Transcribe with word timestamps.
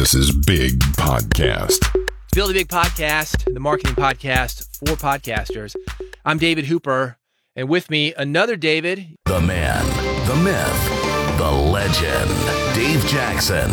This 0.00 0.14
is 0.14 0.34
Big 0.34 0.78
Podcast. 0.96 1.94
Build 2.34 2.48
a 2.48 2.54
Big 2.54 2.68
Podcast, 2.68 3.52
the 3.52 3.60
marketing 3.60 3.94
podcast 3.94 4.66
for 4.78 4.96
podcasters. 4.96 5.76
I'm 6.24 6.38
David 6.38 6.64
Hooper, 6.64 7.18
and 7.54 7.68
with 7.68 7.90
me, 7.90 8.14
another 8.14 8.56
David. 8.56 9.18
The 9.26 9.42
man, 9.42 9.84
the 10.26 10.36
myth, 10.36 11.36
the 11.36 11.50
legend, 11.50 12.30
Dave 12.74 13.04
Jackson. 13.08 13.70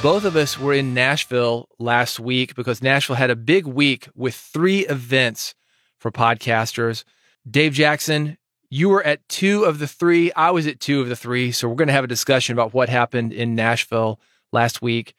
Both 0.00 0.24
of 0.24 0.36
us 0.36 0.56
were 0.60 0.74
in 0.74 0.94
Nashville 0.94 1.68
last 1.80 2.20
week 2.20 2.54
because 2.54 2.80
Nashville 2.80 3.16
had 3.16 3.30
a 3.30 3.36
big 3.36 3.66
week 3.66 4.08
with 4.14 4.36
three 4.36 4.86
events 4.86 5.56
for 5.98 6.12
podcasters. 6.12 7.02
Dave 7.50 7.72
Jackson, 7.72 8.38
you 8.70 8.90
were 8.90 9.02
at 9.02 9.28
two 9.28 9.64
of 9.64 9.80
the 9.80 9.88
three. 9.88 10.30
I 10.34 10.52
was 10.52 10.68
at 10.68 10.78
two 10.78 11.00
of 11.00 11.08
the 11.08 11.16
three. 11.16 11.50
So 11.50 11.68
we're 11.68 11.74
going 11.74 11.88
to 11.88 11.94
have 11.94 12.04
a 12.04 12.06
discussion 12.06 12.52
about 12.52 12.72
what 12.72 12.88
happened 12.88 13.32
in 13.32 13.56
Nashville 13.56 14.20
last 14.52 14.82
week. 14.82 15.14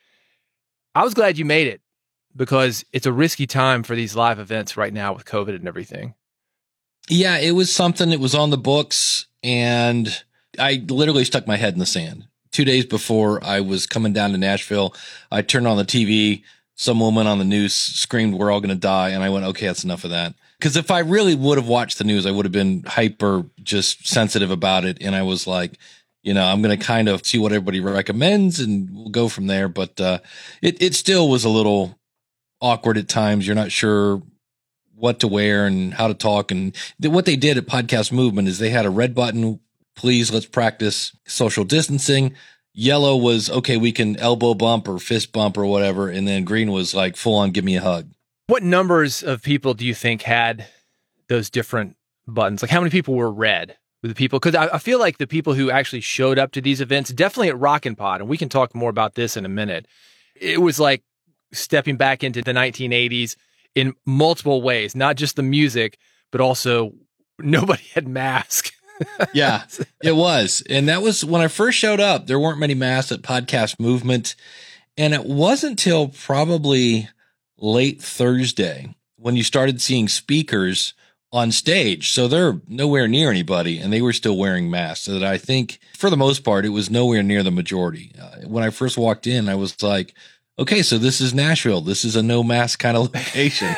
I 0.95 1.03
was 1.03 1.13
glad 1.13 1.37
you 1.37 1.45
made 1.45 1.67
it 1.67 1.81
because 2.35 2.85
it's 2.93 3.05
a 3.05 3.11
risky 3.11 3.47
time 3.47 3.83
for 3.83 3.95
these 3.95 4.15
live 4.15 4.39
events 4.39 4.77
right 4.77 4.93
now 4.93 5.13
with 5.13 5.25
COVID 5.25 5.55
and 5.55 5.67
everything. 5.67 6.15
Yeah, 7.09 7.37
it 7.37 7.51
was 7.51 7.73
something 7.73 8.09
that 8.11 8.19
was 8.19 8.33
on 8.35 8.49
the 8.49 8.57
books 8.57 9.27
and 9.43 10.23
I 10.59 10.83
literally 10.87 11.25
stuck 11.25 11.47
my 11.47 11.57
head 11.57 11.73
in 11.73 11.79
the 11.79 11.85
sand. 11.85 12.27
Two 12.51 12.65
days 12.65 12.85
before 12.85 13.43
I 13.43 13.59
was 13.59 13.85
coming 13.85 14.13
down 14.13 14.31
to 14.31 14.37
Nashville, 14.37 14.95
I 15.31 15.41
turned 15.41 15.67
on 15.67 15.77
the 15.77 15.83
TV. 15.83 16.43
Some 16.75 16.99
woman 16.99 17.27
on 17.27 17.39
the 17.39 17.45
news 17.45 17.73
screamed, 17.73 18.35
We're 18.35 18.51
all 18.51 18.61
going 18.61 18.69
to 18.69 18.75
die. 18.75 19.09
And 19.09 19.23
I 19.23 19.29
went, 19.29 19.45
Okay, 19.45 19.65
that's 19.65 19.83
enough 19.83 20.03
of 20.03 20.11
that. 20.11 20.35
Because 20.59 20.77
if 20.77 20.91
I 20.91 20.99
really 20.99 21.35
would 21.35 21.57
have 21.57 21.67
watched 21.67 21.97
the 21.97 22.03
news, 22.03 22.25
I 22.25 22.31
would 22.31 22.45
have 22.45 22.51
been 22.51 22.83
hyper 22.83 23.45
just 23.63 24.07
sensitive 24.07 24.51
about 24.51 24.85
it. 24.85 24.99
And 25.01 25.15
I 25.15 25.23
was 25.23 25.47
like, 25.47 25.77
you 26.23 26.33
know, 26.33 26.43
I'm 26.45 26.61
going 26.61 26.77
to 26.77 26.83
kind 26.83 27.09
of 27.09 27.25
see 27.25 27.37
what 27.37 27.51
everybody 27.51 27.81
recommends 27.81 28.59
and 28.59 28.89
we'll 28.95 29.09
go 29.09 29.27
from 29.27 29.47
there. 29.47 29.67
But 29.67 29.99
uh, 29.99 30.19
it, 30.61 30.81
it 30.81 30.95
still 30.95 31.29
was 31.29 31.43
a 31.43 31.49
little 31.49 31.99
awkward 32.61 32.97
at 32.97 33.09
times. 33.09 33.45
You're 33.45 33.55
not 33.55 33.71
sure 33.71 34.23
what 34.95 35.19
to 35.19 35.27
wear 35.27 35.67
and 35.67 35.93
how 35.93 36.07
to 36.07 36.13
talk. 36.13 36.49
And 36.49 36.73
th- 37.01 37.13
what 37.13 37.25
they 37.25 37.35
did 37.35 37.57
at 37.57 37.67
Podcast 37.67 38.11
Movement 38.13 38.47
is 38.47 38.57
they 38.57 38.69
had 38.69 38.85
a 38.85 38.89
red 38.89 39.13
button, 39.13 39.59
please, 39.95 40.31
let's 40.31 40.45
practice 40.45 41.15
social 41.27 41.65
distancing. 41.65 42.33
Yellow 42.73 43.17
was, 43.17 43.49
okay, 43.49 43.75
we 43.75 43.91
can 43.91 44.15
elbow 44.17 44.53
bump 44.53 44.87
or 44.87 44.99
fist 44.99 45.33
bump 45.33 45.57
or 45.57 45.65
whatever. 45.65 46.09
And 46.09 46.25
then 46.25 46.45
green 46.45 46.71
was 46.71 46.95
like, 46.95 47.17
full 47.17 47.35
on, 47.35 47.51
give 47.51 47.65
me 47.65 47.75
a 47.75 47.81
hug. 47.81 48.09
What 48.47 48.63
numbers 48.63 49.23
of 49.23 49.43
people 49.43 49.73
do 49.73 49.85
you 49.85 49.93
think 49.93 50.21
had 50.21 50.67
those 51.27 51.49
different 51.49 51.97
buttons? 52.25 52.61
Like 52.61 52.71
how 52.71 52.79
many 52.79 52.91
people 52.91 53.15
were 53.15 53.31
red? 53.31 53.75
With 54.03 54.11
the 54.11 54.15
people 54.15 54.37
because 54.37 54.53
I, 54.53 54.75
I, 54.75 54.77
feel 54.77 54.99
like 54.99 55.17
the 55.17 55.25
people 55.25 55.53
who 55.55 55.71
actually 55.71 56.01
showed 56.01 56.37
up 56.37 56.51
to 56.51 56.61
these 56.61 56.81
events, 56.81 57.11
definitely 57.11 57.49
at 57.49 57.57
Rockin' 57.57 57.95
Pod, 57.95 58.19
and 58.19 58.29
we 58.29 58.37
can 58.37 58.49
talk 58.49 58.75
more 58.75 58.89
about 58.89 59.15
this 59.15 59.35
in 59.35 59.45
a 59.45 59.49
minute. 59.49 59.87
It 60.35 60.61
was 60.61 60.79
like 60.79 61.03
stepping 61.53 61.95
back 61.95 62.23
into 62.23 62.41
the 62.41 62.51
1980s 62.51 63.35
in 63.73 63.95
multiple 64.05 64.61
ways, 64.61 64.95
not 64.95 65.15
just 65.15 65.37
the 65.37 65.43
music, 65.43 65.97
but 66.31 66.41
also 66.41 66.93
nobody 67.39 67.83
had 67.95 68.07
masks. 68.07 68.71
yeah, 69.33 69.63
it 70.03 70.15
was. 70.15 70.61
And 70.69 70.87
that 70.89 71.01
was 71.01 71.25
when 71.25 71.41
I 71.41 71.47
first 71.47 71.79
showed 71.79 71.99
up, 71.99 72.27
there 72.27 72.39
weren't 72.39 72.59
many 72.59 72.75
masks 72.75 73.11
at 73.11 73.21
Podcast 73.21 73.79
Movement. 73.79 74.35
And 74.97 75.13
it 75.15 75.25
wasn't 75.25 75.79
till 75.79 76.09
probably 76.09 77.09
late 77.57 78.01
Thursday 78.01 78.93
when 79.15 79.35
you 79.35 79.43
started 79.43 79.81
seeing 79.81 80.07
speakers 80.07 80.93
on 81.33 81.51
stage. 81.51 82.11
So 82.11 82.27
they're 82.27 82.61
nowhere 82.67 83.07
near 83.07 83.31
anybody 83.31 83.79
and 83.79 83.91
they 83.91 84.01
were 84.01 84.13
still 84.13 84.37
wearing 84.37 84.69
masks. 84.69 85.05
So 85.05 85.13
that 85.13 85.23
I 85.23 85.39
think 85.39 85.79
for 85.97 86.11
the 86.11 86.15
most 86.15 86.43
part, 86.43 86.63
it 86.63 86.69
was 86.69 86.91
nowhere 86.91 87.23
near 87.23 87.41
the 87.41 87.51
majority. 87.51 88.11
Uh, 88.21 88.47
when 88.47 88.63
I 88.63 88.69
first 88.69 88.99
walked 88.99 89.25
in, 89.25 89.49
I 89.49 89.55
was 89.55 89.81
like, 89.81 90.13
okay, 90.59 90.83
so 90.83 90.99
this 90.99 91.19
is 91.19 91.33
Nashville. 91.33 91.81
This 91.81 92.05
is 92.05 92.15
a 92.15 92.21
no 92.21 92.43
mask 92.43 92.77
kind 92.79 92.95
of 92.95 93.03
location, 93.15 93.75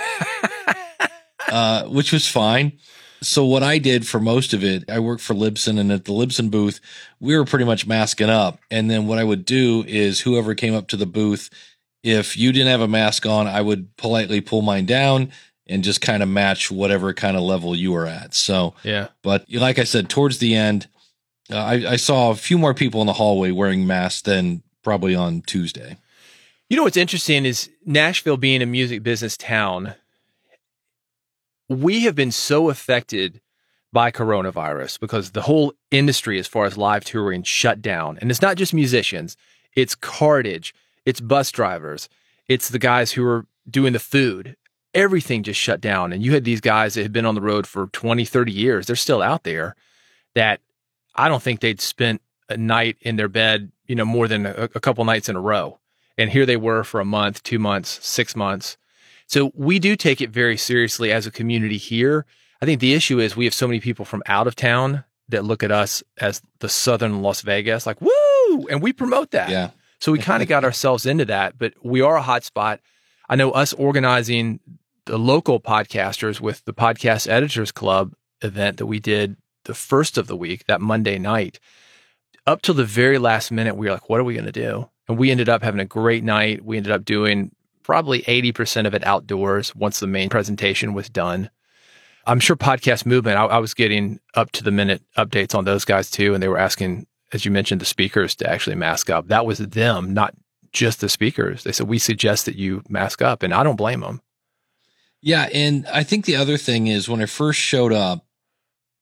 uh, 1.50 1.86
which 1.86 2.11
was 2.11 2.28
fine. 2.28 2.73
So 3.21 3.45
what 3.45 3.64
I 3.64 3.77
did 3.77 4.05
for 4.05 4.20
most 4.20 4.54
of 4.54 4.61
it, 4.61 4.83
I 4.89 4.99
worked 4.99 5.21
for 5.21 5.33
Libsyn 5.33 5.80
and 5.80 5.92
at 5.94 6.04
the 6.04 6.11
Libsyn 6.11 6.52
booth, 6.52 6.82
we 7.21 7.38
were 7.38 7.45
pretty 7.45 7.65
much 7.65 7.88
masking 7.88 8.30
up. 8.30 8.60
And 8.70 8.92
then 8.92 9.08
what 9.08 9.17
I 9.17 9.23
would 9.23 9.45
do 9.45 9.86
is 9.88 10.20
whoever 10.20 10.54
came 10.55 10.76
up 10.76 10.89
to 10.89 10.98
the 10.98 11.05
booth, 11.05 11.49
if 12.04 12.38
you 12.38 12.52
didn't 12.52 12.67
have 12.67 12.82
a 12.82 12.88
mask 12.88 13.26
on, 13.26 13.48
I 13.48 13.61
would 13.61 13.95
politely 13.95 14.42
pull 14.42 14.61
mine 14.61 14.86
down 14.86 15.32
and 15.67 15.83
just 15.83 16.02
kind 16.02 16.21
of 16.21 16.30
match 16.30 16.70
whatever 16.70 17.14
kind 17.14 17.36
of 17.36 17.43
level 17.43 17.76
you 17.76 17.95
are 17.95 18.05
at. 18.05 18.33
So, 18.33 18.73
yeah. 18.83 19.08
But 19.23 19.45
like 19.52 19.80
I 19.80 19.83
said, 19.83 20.09
towards 20.09 20.37
the 20.37 20.55
end, 20.55 20.87
uh, 21.52 21.58
I, 21.58 21.73
I, 21.92 21.95
saw 21.95 22.31
a 22.31 22.36
few 22.36 22.58
more 22.58 22.73
people 22.73 23.02
in 23.02 23.08
the 23.08 23.14
hallway 23.14 23.52
wearing 23.52 23.86
masks 23.86 24.23
than 24.23 24.64
probably 24.83 25.15
on 25.15 25.42
Tuesday. 25.42 25.98
You 26.70 26.77
know 26.77 26.83
what's 26.83 26.98
interesting 26.98 27.45
is 27.45 27.70
Nashville 27.86 28.37
being 28.37 28.61
a 28.61 28.65
music 28.65 29.03
business 29.03 29.37
town. 29.37 29.93
We 31.70 32.02
have 32.02 32.15
been 32.15 32.32
so 32.32 32.70
affected 32.70 33.42
by 33.93 34.11
coronavirus 34.11 34.99
because 34.99 35.32
the 35.32 35.43
whole 35.43 35.73
industry, 35.92 36.39
as 36.39 36.47
far 36.47 36.65
as 36.65 36.77
live 36.77 37.05
touring, 37.05 37.43
shut 37.43 37.82
down. 37.82 38.17
And 38.20 38.30
it's 38.30 38.42
not 38.42 38.58
just 38.58 38.73
musicians, 38.73 39.37
it's 39.76 39.95
cartage, 39.95 40.73
it's 41.05 41.21
bus 41.21 41.52
drivers, 41.52 42.09
it's 42.47 42.70
the 42.70 42.80
guys 42.80 43.11
who 43.11 43.26
are 43.26 43.45
doing 43.70 43.93
the 43.93 43.99
food 43.99 44.55
everything 44.95 45.44
just 45.44 45.60
shut 45.60 45.82
down. 45.82 46.11
And 46.14 46.23
you 46.23 46.33
had 46.33 46.45
these 46.45 46.61
guys 46.61 46.95
that 46.95 47.04
had 47.04 47.14
been 47.14 47.26
on 47.26 47.36
the 47.36 47.42
road 47.42 47.67
for 47.67 47.88
20, 47.88 48.26
30 48.26 48.52
years. 48.52 48.88
They're 48.88 48.95
still 48.95 49.22
out 49.22 49.44
there 49.44 49.76
that 50.33 50.61
I 51.14 51.28
don't 51.28 51.44
think 51.44 51.60
they'd 51.60 51.82
spent 51.82 52.22
a 52.50 52.58
night 52.58 52.98
in 53.02 53.17
their 53.17 53.28
bed, 53.28 53.72
you 53.86 53.95
know, 53.95 54.06
more 54.06 54.28
than 54.28 54.45
a, 54.45 54.70
a 54.73 54.80
couple 54.80 55.04
nights 55.06 55.30
in 55.30 55.36
a 55.36 55.42
row. 55.42 55.80
And 56.17 56.30
here 56.32 56.45
they 56.45 56.58
were 56.58 56.83
for 56.83 57.00
a 57.00 57.06
month, 57.06 57.44
two 57.44 57.60
months, 57.60 58.06
six 58.06 58.36
months. 58.36 58.78
So 59.28 59.52
we 59.56 59.80
do 59.80 59.95
take 59.95 60.22
it 60.22 60.30
very 60.30 60.56
seriously 60.56 61.12
as 61.12 61.27
a 61.27 61.32
community 61.32 61.77
here. 61.77 62.26
I 62.62 62.66
think 62.66 62.80
the 62.80 62.94
issue 62.94 63.20
is 63.20 63.36
we 63.36 63.45
have 63.45 63.54
so 63.54 63.67
many 63.67 63.80
people 63.80 64.06
from 64.06 64.23
out 64.27 64.48
of 64.48 64.56
town 64.56 65.04
that 65.30 65.44
look 65.44 65.64
at 65.64 65.72
us 65.72 66.04
as 66.22 66.42
the 66.60 66.70
southern 66.70 67.22
Las 67.22 67.42
Vegas, 67.42 67.86
like, 67.86 68.00
woo! 68.00 68.67
And 68.70 68.82
we 68.82 68.94
promote 68.94 69.32
that. 69.32 69.50
Yeah. 69.50 69.72
So 70.00 70.12
we 70.12 70.20
kind 70.20 70.44
of 70.44 70.50
got 70.50 70.64
ourselves 70.64 71.06
into 71.06 71.26
that, 71.26 71.58
but 71.58 71.73
we 71.83 72.02
are 72.02 72.16
a 72.16 72.22
hot 72.22 72.44
spot. 72.44 72.80
I 73.27 73.36
know 73.36 73.52
us 73.52 73.73
organizing 73.73 74.60
the 75.05 75.17
local 75.17 75.60
podcasters 75.60 76.42
with 76.42 76.66
the 76.66 76.73
Podcast 76.73 77.30
Editors 77.30 77.71
Club 77.71 78.14
event 78.42 78.77
that 78.77 78.88
we 78.88 78.99
did 78.99 79.38
the 79.66 79.76
first 79.76 80.17
of 80.17 80.27
the 80.27 80.36
week, 80.36 80.66
that 80.66 80.82
Monday 80.82 81.17
night. 81.17 81.60
Up 82.48 82.61
till 82.61 82.76
the 82.76 82.86
very 82.86 83.17
last 83.17 83.52
minute, 83.52 83.76
we 83.76 83.88
were 83.88 83.94
like, 83.94 84.10
what 84.10 84.20
are 84.20 84.23
we 84.23 84.33
going 84.33 84.45
to 84.45 84.52
do? 84.52 84.89
And 85.08 85.17
we 85.17 85.32
ended 85.32 85.49
up 85.49 85.64
having 85.64 85.80
a 85.80 85.86
great 85.86 86.23
night. 86.23 86.64
We 86.64 86.77
ended 86.77 86.92
up 86.92 87.05
doing 87.05 87.52
probably 87.83 88.23
80% 88.23 88.88
of 88.88 88.94
it 88.94 89.05
outdoors 89.05 89.76
once 89.76 89.99
the 89.99 90.08
main 90.08 90.30
presentation 90.30 90.94
was 90.94 91.10
done. 91.10 91.49
I'm 92.27 92.39
sure 92.39 92.55
Podcast 92.55 93.05
Movement, 93.05 93.38
I, 93.38 93.45
I 93.45 93.58
was 93.60 93.76
getting 93.76 94.20
up 94.33 94.52
to 94.54 94.64
the 94.64 94.71
minute 94.71 95.04
updates 95.15 95.54
on 95.54 95.65
those 95.65 95.86
guys 95.86 96.10
too. 96.10 96.33
And 96.33 96.42
they 96.42 96.48
were 96.48 96.58
asking, 96.58 97.05
as 97.32 97.45
you 97.45 97.52
mentioned, 97.52 97.82
the 97.82 97.86
speakers 97.86 98.36
to 98.38 98.49
actually 98.49 98.76
mask 98.76 99.11
up. 99.11 99.27
That 99.27 99.45
was 99.45 99.60
them, 99.60 100.14
not 100.15 100.33
just 100.71 101.02
the 101.02 101.10
speakers. 101.10 101.64
They 101.64 101.71
said, 101.71 101.88
we 101.88 101.99
suggest 101.99 102.45
that 102.45 102.55
you 102.55 102.82
mask 102.89 103.21
up. 103.21 103.44
And 103.44 103.54
I 103.54 103.64
don't 103.64 103.76
blame 103.76 104.02
them. 104.02 104.21
Yeah, 105.25 105.49
and 105.52 105.87
I 105.87 106.03
think 106.03 106.25
the 106.25 106.36
other 106.36 106.55
thing 106.55 106.86
is 106.86 107.09
when 107.09 107.19
I 107.19 107.25
first 107.25 107.59
showed 107.59 107.91
up, 107.91 108.27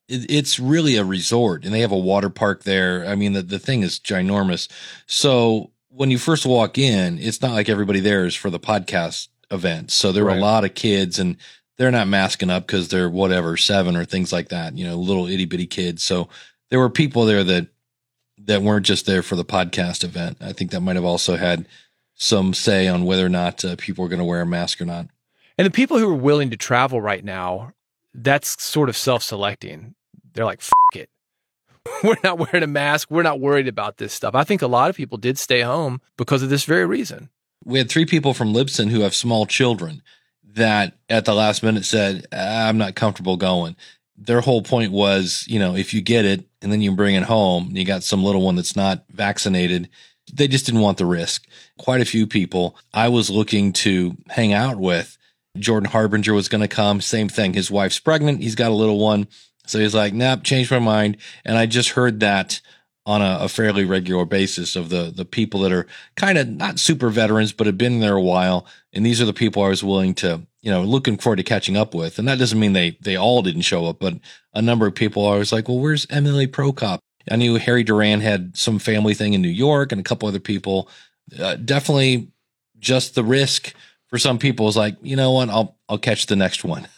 it, 0.07 0.31
it's 0.31 0.57
really 0.57 0.95
a 0.95 1.03
resort, 1.03 1.65
and 1.65 1.73
they 1.73 1.81
have 1.81 1.91
a 1.91 1.97
water 1.97 2.29
park 2.29 2.63
there. 2.63 3.05
I 3.05 3.15
mean, 3.15 3.33
the 3.33 3.41
the 3.41 3.59
thing 3.59 3.81
is 3.81 3.99
ginormous. 3.99 4.69
So 5.05 5.71
when 5.89 6.11
you 6.11 6.17
first 6.17 6.45
walk 6.45 6.77
in, 6.77 7.19
it's 7.19 7.41
not 7.41 7.51
like 7.51 7.67
everybody 7.67 7.99
there 7.99 8.25
is 8.25 8.35
for 8.35 8.49
the 8.49 8.59
podcast 8.59 9.27
event. 9.51 9.91
So 9.91 10.13
there 10.13 10.23
right. 10.23 10.35
were 10.35 10.39
a 10.39 10.41
lot 10.41 10.63
of 10.63 10.75
kids, 10.75 11.19
and 11.19 11.35
they're 11.77 11.91
not 11.91 12.07
masking 12.07 12.49
up 12.49 12.67
because 12.67 12.87
they're 12.87 13.09
whatever 13.09 13.57
seven 13.57 13.97
or 13.97 14.05
things 14.05 14.31
like 14.31 14.47
that. 14.47 14.77
You 14.77 14.87
know, 14.87 14.95
little 14.95 15.27
itty 15.27 15.43
bitty 15.43 15.67
kids. 15.67 16.03
So 16.03 16.29
there 16.69 16.79
were 16.79 16.89
people 16.89 17.25
there 17.25 17.43
that 17.43 17.67
that 18.45 18.61
weren't 18.61 18.85
just 18.85 19.05
there 19.05 19.23
for 19.23 19.35
the 19.35 19.43
podcast 19.43 20.05
event. 20.05 20.37
I 20.39 20.53
think 20.53 20.71
that 20.71 20.79
might 20.79 20.95
have 20.95 21.03
also 21.03 21.35
had 21.35 21.67
some 22.15 22.53
say 22.53 22.87
on 22.87 23.03
whether 23.03 23.25
or 23.25 23.29
not 23.29 23.65
uh, 23.65 23.75
people 23.77 24.03
were 24.03 24.09
going 24.09 24.19
to 24.19 24.25
wear 24.25 24.39
a 24.39 24.45
mask 24.45 24.79
or 24.79 24.85
not. 24.85 25.07
And 25.57 25.65
the 25.65 25.71
people 25.71 25.97
who 25.97 26.09
are 26.09 26.15
willing 26.15 26.49
to 26.49 26.57
travel 26.57 27.01
right 27.01 27.23
now, 27.23 27.73
that's 28.13 28.61
sort 28.63 28.89
of 28.89 28.97
self 28.97 29.23
selecting. 29.23 29.95
They're 30.33 30.45
like, 30.45 30.61
fuck 30.61 30.95
it. 30.95 31.09
We're 32.03 32.15
not 32.23 32.39
wearing 32.39 32.63
a 32.63 32.67
mask. 32.67 33.11
We're 33.11 33.23
not 33.23 33.39
worried 33.39 33.67
about 33.67 33.97
this 33.97 34.13
stuff. 34.13 34.35
I 34.35 34.43
think 34.43 34.61
a 34.61 34.67
lot 34.67 34.89
of 34.89 34.95
people 34.95 35.17
did 35.17 35.37
stay 35.37 35.61
home 35.61 36.01
because 36.17 36.41
of 36.41 36.49
this 36.49 36.65
very 36.65 36.85
reason. 36.85 37.29
We 37.65 37.77
had 37.77 37.89
three 37.89 38.05
people 38.05 38.33
from 38.33 38.53
Libsyn 38.53 38.89
who 38.89 39.01
have 39.01 39.13
small 39.13 39.45
children 39.45 40.01
that 40.43 40.97
at 41.09 41.25
the 41.25 41.33
last 41.33 41.63
minute 41.63 41.85
said, 41.85 42.25
I'm 42.31 42.77
not 42.77 42.95
comfortable 42.95 43.37
going. 43.37 43.75
Their 44.17 44.41
whole 44.41 44.61
point 44.61 44.91
was, 44.91 45.45
you 45.47 45.59
know, 45.59 45.75
if 45.75 45.93
you 45.93 46.01
get 46.01 46.25
it 46.25 46.45
and 46.61 46.71
then 46.71 46.81
you 46.81 46.95
bring 46.95 47.15
it 47.15 47.23
home, 47.23 47.69
you 47.71 47.85
got 47.85 48.03
some 48.03 48.23
little 48.23 48.41
one 48.41 48.55
that's 48.55 48.75
not 48.75 49.03
vaccinated, 49.09 49.89
they 50.31 50.47
just 50.47 50.65
didn't 50.65 50.81
want 50.81 50.97
the 50.97 51.05
risk. 51.05 51.47
Quite 51.77 52.01
a 52.01 52.05
few 52.05 52.27
people 52.27 52.77
I 52.93 53.09
was 53.09 53.29
looking 53.29 53.73
to 53.73 54.15
hang 54.29 54.53
out 54.53 54.77
with 54.77 55.17
Jordan 55.57 55.89
Harbinger 55.89 56.33
was 56.33 56.49
going 56.49 56.61
to 56.61 56.67
come. 56.67 57.01
Same 57.01 57.29
thing. 57.29 57.53
His 57.53 57.69
wife's 57.69 57.99
pregnant. 57.99 58.41
He's 58.41 58.55
got 58.55 58.71
a 58.71 58.75
little 58.75 58.99
one. 58.99 59.27
So 59.65 59.79
he's 59.79 59.95
like, 59.95 60.13
nope, 60.13 60.43
changed 60.43 60.71
my 60.71 60.79
mind. 60.79 61.17
And 61.45 61.57
I 61.57 61.65
just 61.65 61.89
heard 61.89 62.19
that 62.19 62.59
on 63.05 63.21
a, 63.21 63.39
a 63.41 63.49
fairly 63.49 63.83
regular 63.83 64.25
basis 64.25 64.75
of 64.75 64.89
the 64.89 65.11
the 65.13 65.25
people 65.25 65.59
that 65.61 65.71
are 65.71 65.85
kind 66.15 66.37
of 66.37 66.47
not 66.47 66.79
super 66.79 67.09
veterans 67.09 67.51
but 67.51 67.67
have 67.67 67.77
been 67.77 67.99
there 67.99 68.15
a 68.15 68.21
while 68.21 68.65
and 68.93 69.05
these 69.05 69.21
are 69.21 69.25
the 69.25 69.33
people 69.33 69.61
I 69.61 69.67
was 69.69 69.83
willing 69.83 70.13
to 70.15 70.41
you 70.61 70.71
know 70.71 70.83
looking 70.83 71.17
forward 71.17 71.37
to 71.37 71.43
catching 71.43 71.75
up 71.75 71.93
with 71.93 72.17
and 72.17 72.27
that 72.27 72.39
doesn't 72.39 72.59
mean 72.59 72.73
they 72.73 72.97
they 73.01 73.17
all 73.17 73.41
didn't 73.41 73.63
show 73.63 73.85
up 73.87 73.99
but 73.99 74.13
a 74.53 74.61
number 74.61 74.87
of 74.87 74.95
people 74.95 75.27
I 75.27 75.37
was 75.37 75.51
like 75.51 75.67
well 75.67 75.79
where's 75.79 76.07
Emily 76.09 76.47
Prokop 76.47 76.99
I 77.29 77.35
knew 77.35 77.55
Harry 77.55 77.83
Duran 77.83 78.21
had 78.21 78.55
some 78.55 78.79
family 78.79 79.13
thing 79.13 79.33
in 79.33 79.41
New 79.41 79.49
York 79.49 79.91
and 79.91 79.99
a 79.99 80.03
couple 80.03 80.29
other 80.29 80.39
people 80.39 80.89
uh, 81.37 81.55
definitely 81.55 82.29
just 82.79 83.15
the 83.15 83.23
risk 83.23 83.73
for 84.13 84.19
some 84.19 84.37
people 84.37 84.67
is 84.67 84.77
like 84.77 84.95
you 85.01 85.15
know 85.15 85.31
what 85.31 85.49
I'll 85.49 85.75
I'll 85.89 85.97
catch 85.97 86.27
the 86.27 86.35
next 86.35 86.63
one 86.63 86.87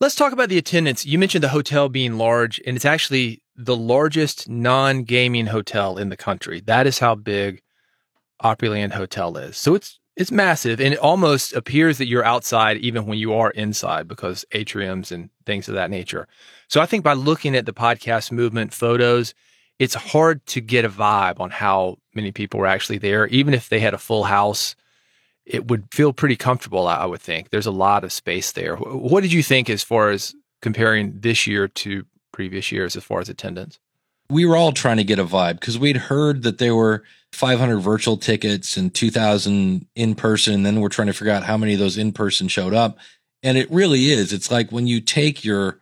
Let's 0.00 0.16
talk 0.16 0.32
about 0.32 0.48
the 0.48 0.58
attendance. 0.58 1.06
You 1.06 1.20
mentioned 1.20 1.44
the 1.44 1.48
hotel 1.48 1.88
being 1.88 2.18
large, 2.18 2.60
and 2.66 2.74
it's 2.74 2.84
actually 2.84 3.42
the 3.54 3.76
largest 3.76 4.48
non 4.48 5.04
gaming 5.04 5.46
hotel 5.46 5.96
in 5.96 6.08
the 6.08 6.16
country. 6.16 6.60
That 6.60 6.88
is 6.88 6.98
how 6.98 7.14
big 7.14 7.62
Opryland 8.42 8.92
Hotel 8.92 9.36
is. 9.36 9.56
So 9.56 9.76
it's 9.76 10.00
it's 10.16 10.32
massive, 10.32 10.80
and 10.80 10.92
it 10.92 10.98
almost 10.98 11.52
appears 11.52 11.98
that 11.98 12.08
you're 12.08 12.24
outside 12.24 12.78
even 12.78 13.06
when 13.06 13.18
you 13.18 13.32
are 13.34 13.52
inside 13.52 14.08
because 14.08 14.44
atriums 14.52 15.12
and 15.12 15.30
things 15.46 15.68
of 15.68 15.74
that 15.76 15.90
nature. 15.90 16.26
So 16.66 16.80
I 16.80 16.86
think 16.86 17.04
by 17.04 17.12
looking 17.12 17.54
at 17.54 17.64
the 17.64 17.72
podcast 17.72 18.32
movement 18.32 18.74
photos, 18.74 19.32
it's 19.78 19.94
hard 19.94 20.44
to 20.46 20.60
get 20.60 20.84
a 20.84 20.90
vibe 20.90 21.38
on 21.38 21.50
how 21.50 21.98
many 22.14 22.32
people 22.32 22.58
were 22.58 22.66
actually 22.66 22.98
there, 22.98 23.28
even 23.28 23.54
if 23.54 23.68
they 23.68 23.78
had 23.78 23.94
a 23.94 23.98
full 23.98 24.24
house 24.24 24.74
it 25.46 25.68
would 25.68 25.86
feel 25.92 26.12
pretty 26.12 26.36
comfortable, 26.36 26.86
I 26.86 27.04
would 27.04 27.20
think. 27.20 27.50
There's 27.50 27.66
a 27.66 27.70
lot 27.70 28.04
of 28.04 28.12
space 28.12 28.52
there. 28.52 28.76
What 28.76 29.22
did 29.22 29.32
you 29.32 29.42
think 29.42 29.68
as 29.68 29.82
far 29.82 30.10
as 30.10 30.34
comparing 30.62 31.20
this 31.20 31.46
year 31.46 31.68
to 31.68 32.06
previous 32.32 32.72
years 32.72 32.96
as 32.96 33.04
far 33.04 33.20
as 33.20 33.28
attendance? 33.28 33.78
We 34.30 34.46
were 34.46 34.56
all 34.56 34.72
trying 34.72 34.96
to 34.96 35.04
get 35.04 35.18
a 35.18 35.24
vibe 35.24 35.60
because 35.60 35.78
we'd 35.78 35.98
heard 35.98 36.44
that 36.44 36.56
there 36.56 36.74
were 36.74 37.04
500 37.32 37.78
virtual 37.78 38.16
tickets 38.16 38.76
and 38.76 38.94
2,000 38.94 39.86
in 39.94 40.14
person. 40.14 40.54
And 40.54 40.66
then 40.66 40.80
we're 40.80 40.88
trying 40.88 41.08
to 41.08 41.12
figure 41.12 41.32
out 41.32 41.44
how 41.44 41.58
many 41.58 41.74
of 41.74 41.78
those 41.78 41.98
in 41.98 42.12
person 42.12 42.48
showed 42.48 42.72
up. 42.72 42.96
And 43.42 43.58
it 43.58 43.70
really 43.70 44.10
is. 44.10 44.32
It's 44.32 44.50
like 44.50 44.72
when 44.72 44.86
you 44.86 45.02
take 45.02 45.44
your, 45.44 45.78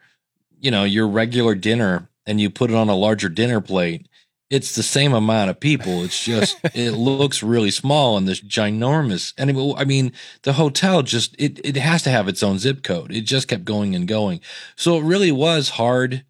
you 0.59 0.73
know, 0.73 0.83
your 0.83 1.07
regular 1.07 1.55
dinner 1.55 2.09
and 2.27 2.41
you 2.41 2.51
put 2.51 2.71
it 2.71 2.77
on 2.77 2.89
a 2.89 2.97
larger 2.97 3.29
dinner 3.29 3.61
plate 3.61 4.09
it's 4.53 4.75
the 4.75 4.83
same 4.83 5.15
amount 5.15 5.49
of 5.49 5.59
people. 5.59 6.05
It's 6.05 6.23
just 6.23 6.59
it 6.75 6.93
looks 6.93 7.43
really 7.43 7.71
small 7.71 8.19
and 8.19 8.29
this 8.29 8.43
ginormous. 8.43 9.33
And 9.39 9.51
I 9.79 9.85
mean, 9.85 10.13
the 10.43 10.53
hotel 10.53 11.03
just 11.03 11.35
it 11.39 11.59
it 11.65 11.77
has 11.77 12.03
to 12.03 12.11
have 12.11 12.29
its 12.29 12.43
own 12.43 12.59
zip 12.59 12.83
code. 12.83 13.11
It 13.11 13.23
just 13.23 13.49
kept 13.49 13.65
going 13.65 13.95
and 13.97 14.07
going. 14.07 14.41
So 14.77 14.99
it 14.99 15.05
really 15.05 15.33
was 15.33 15.71
hard 15.71 16.25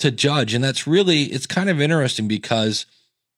to 0.00 0.10
judge, 0.10 0.52
and 0.52 0.64
that's 0.64 0.86
really 0.86 1.24
it's 1.24 1.46
kind 1.46 1.70
of 1.70 1.80
interesting 1.80 2.26
because 2.26 2.86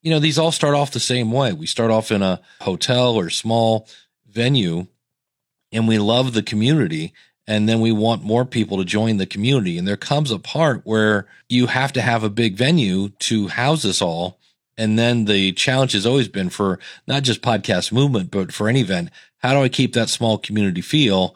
you 0.00 0.10
know 0.10 0.18
these 0.18 0.38
all 0.38 0.50
start 0.50 0.74
off 0.74 0.92
the 0.92 1.00
same 1.00 1.30
way. 1.30 1.52
We 1.52 1.66
start 1.66 1.90
off 1.90 2.10
in 2.10 2.22
a 2.22 2.40
hotel 2.62 3.14
or 3.14 3.28
small 3.28 3.86
venue, 4.26 4.86
and 5.72 5.86
we 5.86 5.98
love 5.98 6.32
the 6.32 6.42
community 6.42 7.12
and 7.46 7.68
then 7.68 7.80
we 7.80 7.92
want 7.92 8.22
more 8.22 8.44
people 8.44 8.78
to 8.78 8.84
join 8.84 9.16
the 9.16 9.26
community. 9.26 9.76
And 9.78 9.86
there 9.86 9.96
comes 9.96 10.30
a 10.30 10.38
part 10.38 10.82
where 10.84 11.26
you 11.48 11.66
have 11.66 11.92
to 11.94 12.02
have 12.02 12.22
a 12.22 12.30
big 12.30 12.56
venue 12.56 13.08
to 13.20 13.48
house 13.48 13.84
us 13.84 14.00
all. 14.00 14.38
And 14.78 14.98
then 14.98 15.24
the 15.24 15.52
challenge 15.52 15.92
has 15.92 16.06
always 16.06 16.28
been 16.28 16.50
for 16.50 16.78
not 17.06 17.24
just 17.24 17.42
podcast 17.42 17.92
movement, 17.92 18.30
but 18.30 18.52
for 18.52 18.68
any 18.68 18.80
event. 18.80 19.10
How 19.38 19.52
do 19.52 19.62
I 19.62 19.68
keep 19.68 19.92
that 19.94 20.08
small 20.08 20.38
community 20.38 20.80
feel 20.80 21.34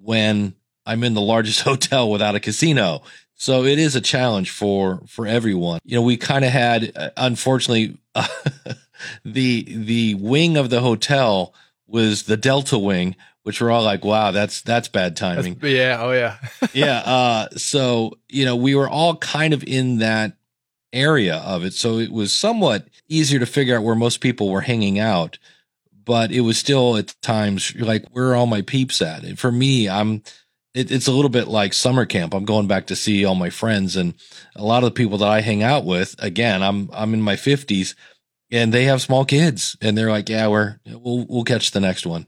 when 0.00 0.54
I'm 0.86 1.02
in 1.02 1.14
the 1.14 1.20
largest 1.20 1.60
hotel 1.62 2.10
without 2.10 2.36
a 2.36 2.40
casino? 2.40 3.02
So 3.34 3.64
it 3.64 3.78
is 3.78 3.94
a 3.94 4.00
challenge 4.00 4.50
for, 4.50 5.02
for 5.06 5.26
everyone. 5.26 5.80
You 5.84 5.96
know, 5.96 6.02
we 6.02 6.16
kind 6.16 6.44
of 6.44 6.50
had, 6.50 6.92
uh, 6.96 7.10
unfortunately, 7.16 7.98
uh, 8.14 8.26
the, 9.24 9.64
the 9.68 10.14
wing 10.14 10.56
of 10.56 10.70
the 10.70 10.80
hotel 10.80 11.54
was 11.86 12.24
the 12.24 12.36
Delta 12.36 12.78
wing, 12.78 13.16
which 13.48 13.62
we're 13.62 13.70
all 13.70 13.82
like, 13.82 14.04
wow, 14.04 14.30
that's 14.30 14.60
that's 14.60 14.88
bad 14.88 15.16
timing. 15.16 15.54
That's, 15.54 15.72
yeah, 15.72 15.96
oh 16.02 16.12
yeah. 16.12 16.36
yeah. 16.74 16.98
Uh, 16.98 17.48
so 17.56 18.18
you 18.28 18.44
know, 18.44 18.56
we 18.56 18.74
were 18.74 18.90
all 18.90 19.16
kind 19.16 19.54
of 19.54 19.64
in 19.64 20.00
that 20.00 20.36
area 20.92 21.36
of 21.36 21.64
it. 21.64 21.72
So 21.72 21.96
it 21.96 22.12
was 22.12 22.30
somewhat 22.30 22.86
easier 23.08 23.38
to 23.40 23.46
figure 23.46 23.74
out 23.74 23.84
where 23.84 23.94
most 23.94 24.20
people 24.20 24.50
were 24.50 24.60
hanging 24.60 24.98
out. 24.98 25.38
But 26.04 26.30
it 26.30 26.40
was 26.40 26.58
still 26.58 26.98
at 26.98 27.14
times 27.22 27.74
like, 27.76 28.04
where 28.10 28.32
are 28.32 28.36
all 28.36 28.44
my 28.44 28.60
peeps 28.60 29.00
at? 29.00 29.24
And 29.24 29.38
for 29.38 29.50
me, 29.50 29.88
I'm 29.88 30.22
it, 30.74 30.92
it's 30.92 31.06
a 31.06 31.12
little 31.12 31.30
bit 31.30 31.48
like 31.48 31.72
summer 31.72 32.04
camp. 32.04 32.34
I'm 32.34 32.44
going 32.44 32.66
back 32.66 32.88
to 32.88 32.96
see 32.96 33.24
all 33.24 33.34
my 33.34 33.48
friends 33.48 33.96
and 33.96 34.12
a 34.56 34.62
lot 34.62 34.82
of 34.82 34.90
the 34.90 34.94
people 34.94 35.16
that 35.16 35.28
I 35.28 35.40
hang 35.40 35.62
out 35.62 35.86
with. 35.86 36.14
Again, 36.18 36.62
I'm 36.62 36.90
I'm 36.92 37.14
in 37.14 37.22
my 37.22 37.36
fifties 37.36 37.94
and 38.50 38.74
they 38.74 38.84
have 38.84 39.00
small 39.00 39.24
kids 39.24 39.74
and 39.80 39.96
they're 39.96 40.10
like, 40.10 40.28
yeah, 40.28 40.48
we're 40.48 40.80
we'll 40.84 41.24
we'll 41.26 41.44
catch 41.44 41.70
the 41.70 41.80
next 41.80 42.04
one. 42.04 42.26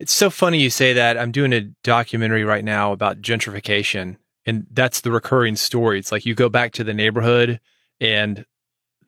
It's 0.00 0.14
so 0.14 0.30
funny 0.30 0.58
you 0.58 0.70
say 0.70 0.94
that. 0.94 1.18
I'm 1.18 1.30
doing 1.30 1.52
a 1.52 1.68
documentary 1.84 2.42
right 2.42 2.64
now 2.64 2.92
about 2.92 3.20
gentrification, 3.20 4.16
and 4.46 4.66
that's 4.72 5.02
the 5.02 5.12
recurring 5.12 5.56
story. 5.56 5.98
It's 5.98 6.10
like 6.10 6.24
you 6.24 6.34
go 6.34 6.48
back 6.48 6.72
to 6.72 6.84
the 6.84 6.94
neighborhood, 6.94 7.60
and 8.00 8.46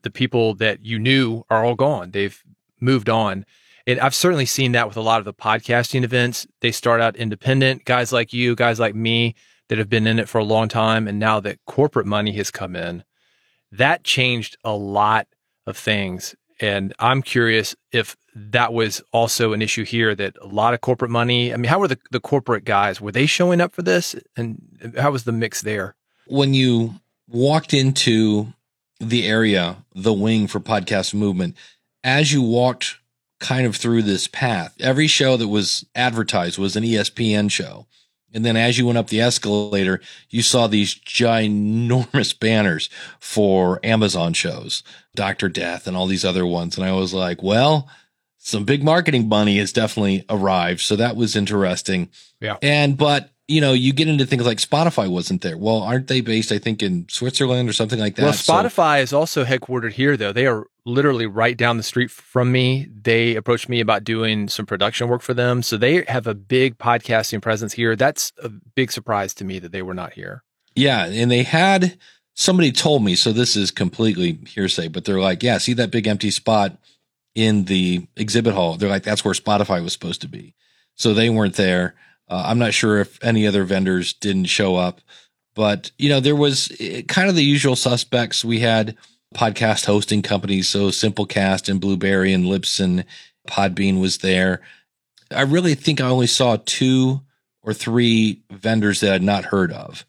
the 0.02 0.10
people 0.10 0.54
that 0.56 0.84
you 0.84 0.98
knew 0.98 1.44
are 1.48 1.64
all 1.64 1.76
gone. 1.76 2.10
They've 2.10 2.38
moved 2.78 3.08
on. 3.08 3.46
And 3.86 4.00
I've 4.00 4.14
certainly 4.14 4.44
seen 4.44 4.72
that 4.72 4.86
with 4.86 4.98
a 4.98 5.00
lot 5.00 5.18
of 5.18 5.24
the 5.24 5.32
podcasting 5.32 6.04
events. 6.04 6.46
They 6.60 6.70
start 6.70 7.00
out 7.00 7.16
independent, 7.16 7.86
guys 7.86 8.12
like 8.12 8.34
you, 8.34 8.54
guys 8.54 8.78
like 8.78 8.94
me 8.94 9.34
that 9.68 9.78
have 9.78 9.88
been 9.88 10.06
in 10.06 10.18
it 10.18 10.28
for 10.28 10.38
a 10.38 10.44
long 10.44 10.68
time. 10.68 11.08
And 11.08 11.18
now 11.18 11.40
that 11.40 11.64
corporate 11.66 12.06
money 12.06 12.32
has 12.32 12.50
come 12.50 12.76
in, 12.76 13.02
that 13.70 14.04
changed 14.04 14.58
a 14.62 14.74
lot 14.74 15.26
of 15.66 15.76
things. 15.76 16.34
And 16.62 16.94
I'm 17.00 17.23
curious 17.23 17.75
if 17.91 18.17
that 18.37 18.73
was 18.73 19.03
also 19.12 19.53
an 19.53 19.61
issue 19.61 19.85
here 19.85 20.14
that 20.14 20.37
a 20.41 20.47
lot 20.47 20.75
of 20.75 20.81
corporate 20.81 21.11
money. 21.11 21.53
I 21.53 21.56
mean, 21.56 21.69
how 21.69 21.81
were 21.81 21.88
the, 21.88 21.99
the 22.12 22.20
corporate 22.20 22.64
guys? 22.64 23.00
Were 23.00 23.11
they 23.11 23.26
showing 23.26 23.61
up 23.61 23.75
for 23.75 23.82
this? 23.82 24.14
And 24.37 24.94
how 24.97 25.11
was 25.11 25.25
the 25.25 25.32
mix 25.32 25.61
there? 25.62 25.97
When 26.29 26.55
you 26.55 26.94
walked 27.29 27.75
into 27.75 28.53
the 29.00 29.26
area, 29.26 29.79
the 29.93 30.12
wing 30.12 30.47
for 30.47 30.61
podcast 30.61 31.14
movement, 31.14 31.56
as 32.05 32.32
you 32.32 32.43
walked 32.43 32.99
kind 33.41 33.67
of 33.67 33.75
through 33.75 34.03
this 34.03 34.29
path, 34.29 34.73
every 34.79 35.09
show 35.09 35.37
that 35.37 35.49
was 35.49 35.85
advertised 35.97 36.59
was 36.59 36.76
an 36.76 36.85
ESPN 36.85 37.50
show. 37.50 37.87
And 38.34 38.44
then 38.44 38.56
as 38.56 38.79
you 38.79 38.87
went 38.87 38.99
up 38.99 39.08
the 39.08 39.20
escalator, 39.20 40.00
you 40.31 40.43
saw 40.43 40.67
these 40.67 40.94
ginormous 40.94 42.38
banners 42.40 42.88
for 43.20 43.81
Amazon 43.82 44.32
shows, 44.32 44.82
Dr. 45.14 45.49
Death 45.49 45.87
and 45.87 45.96
all 45.96 46.06
these 46.06 46.25
other 46.25 46.46
ones. 46.46 46.76
And 46.76 46.87
I 46.87 46.93
was 46.93 47.12
like, 47.12 47.43
well, 47.43 47.88
some 48.38 48.64
big 48.64 48.82
marketing 48.82 49.29
money 49.29 49.59
has 49.59 49.73
definitely 49.73 50.25
arrived. 50.28 50.80
So 50.80 50.97
that 50.97 51.16
was 51.16 51.37
interesting. 51.37 52.11
Yeah. 52.40 52.56
And, 52.62 52.97
but, 52.97 53.31
you 53.49 53.61
know, 53.61 53.72
you 53.72 53.92
get 53.92 54.08
into 54.08 54.25
things 54.25 54.46
like 54.46 54.58
Spotify 54.58 55.11
wasn't 55.11 55.42
there. 55.42 55.58
Well, 55.58 55.82
aren't 55.82 56.06
they 56.06 56.20
based, 56.20 56.52
I 56.52 56.58
think, 56.58 56.82
in 56.82 57.06
Switzerland 57.08 57.68
or 57.68 57.72
something 57.72 57.99
like 57.99 58.16
that? 58.16 58.22
Well, 58.22 58.32
Spotify 58.32 58.99
so, 58.99 59.02
is 59.02 59.12
also 59.12 59.44
headquartered 59.44 59.92
here, 59.92 60.16
though. 60.16 60.32
They 60.32 60.46
are 60.46 60.66
literally 60.84 61.26
right 61.26 61.56
down 61.56 61.76
the 61.76 61.82
street 61.82 62.11
from 62.11 62.50
me. 62.52 62.88
They 62.90 63.34
approached 63.34 63.68
me 63.68 63.80
about 63.80 64.04
doing 64.04 64.49
some 64.49 64.66
production 64.66 65.08
work 65.08 65.22
for 65.22 65.34
them. 65.34 65.62
So 65.62 65.76
they 65.76 66.04
have 66.08 66.26
a 66.26 66.34
big 66.34 66.78
podcasting 66.78 67.42
presence 67.42 67.72
here. 67.72 67.94
That's 67.96 68.32
a 68.42 68.49
big 68.49 68.90
surprise 68.90 69.34
to 69.34 69.44
me 69.44 69.58
that 69.58 69.72
they 69.72 69.82
were 69.82 69.94
not 69.94 70.12
here. 70.12 70.42
Yeah. 70.75 71.04
And 71.06 71.30
they 71.30 71.42
had 71.42 71.99
somebody 72.34 72.72
told 72.72 73.04
me, 73.04 73.14
so 73.14 73.32
this 73.32 73.56
is 73.56 73.70
completely 73.70 74.38
hearsay, 74.46 74.88
but 74.88 75.04
they're 75.04 75.20
like, 75.20 75.42
yeah, 75.42 75.58
see 75.58 75.75
that 75.75 75.90
big 75.90 76.06
empty 76.06 76.30
spot 76.30 76.78
in 77.34 77.64
the 77.64 78.06
exhibit 78.16 78.54
hall? 78.54 78.76
They're 78.76 78.88
like, 78.88 79.04
that's 79.04 79.25
where 79.25 79.34
Spotify 79.34 79.82
was 79.82 79.92
supposed 79.92 80.20
to 80.22 80.28
be. 80.28 80.54
So 80.94 81.12
they 81.12 81.30
weren't 81.30 81.56
there. 81.56 81.94
Uh, 82.32 82.44
I'm 82.46 82.58
not 82.58 82.72
sure 82.72 82.98
if 82.98 83.22
any 83.22 83.46
other 83.46 83.64
vendors 83.64 84.14
didn't 84.14 84.46
show 84.46 84.74
up, 84.74 85.02
but 85.54 85.90
you 85.98 86.08
know, 86.08 86.18
there 86.18 86.34
was 86.34 86.74
eh, 86.80 87.02
kind 87.02 87.28
of 87.28 87.34
the 87.34 87.44
usual 87.44 87.76
suspects. 87.76 88.42
We 88.42 88.60
had 88.60 88.96
podcast 89.34 89.84
hosting 89.84 90.22
companies. 90.22 90.66
So 90.66 90.88
Simplecast 90.88 91.68
and 91.68 91.78
Blubrry 91.78 92.32
and 92.32 92.46
Libsyn, 92.46 93.04
Podbean 93.46 94.00
was 94.00 94.18
there. 94.18 94.62
I 95.30 95.42
really 95.42 95.74
think 95.74 96.00
I 96.00 96.06
only 96.06 96.26
saw 96.26 96.56
two 96.64 97.20
or 97.62 97.74
three 97.74 98.40
vendors 98.50 99.00
that 99.00 99.12
I'd 99.12 99.22
not 99.22 99.44
heard 99.44 99.70
of, 99.70 100.06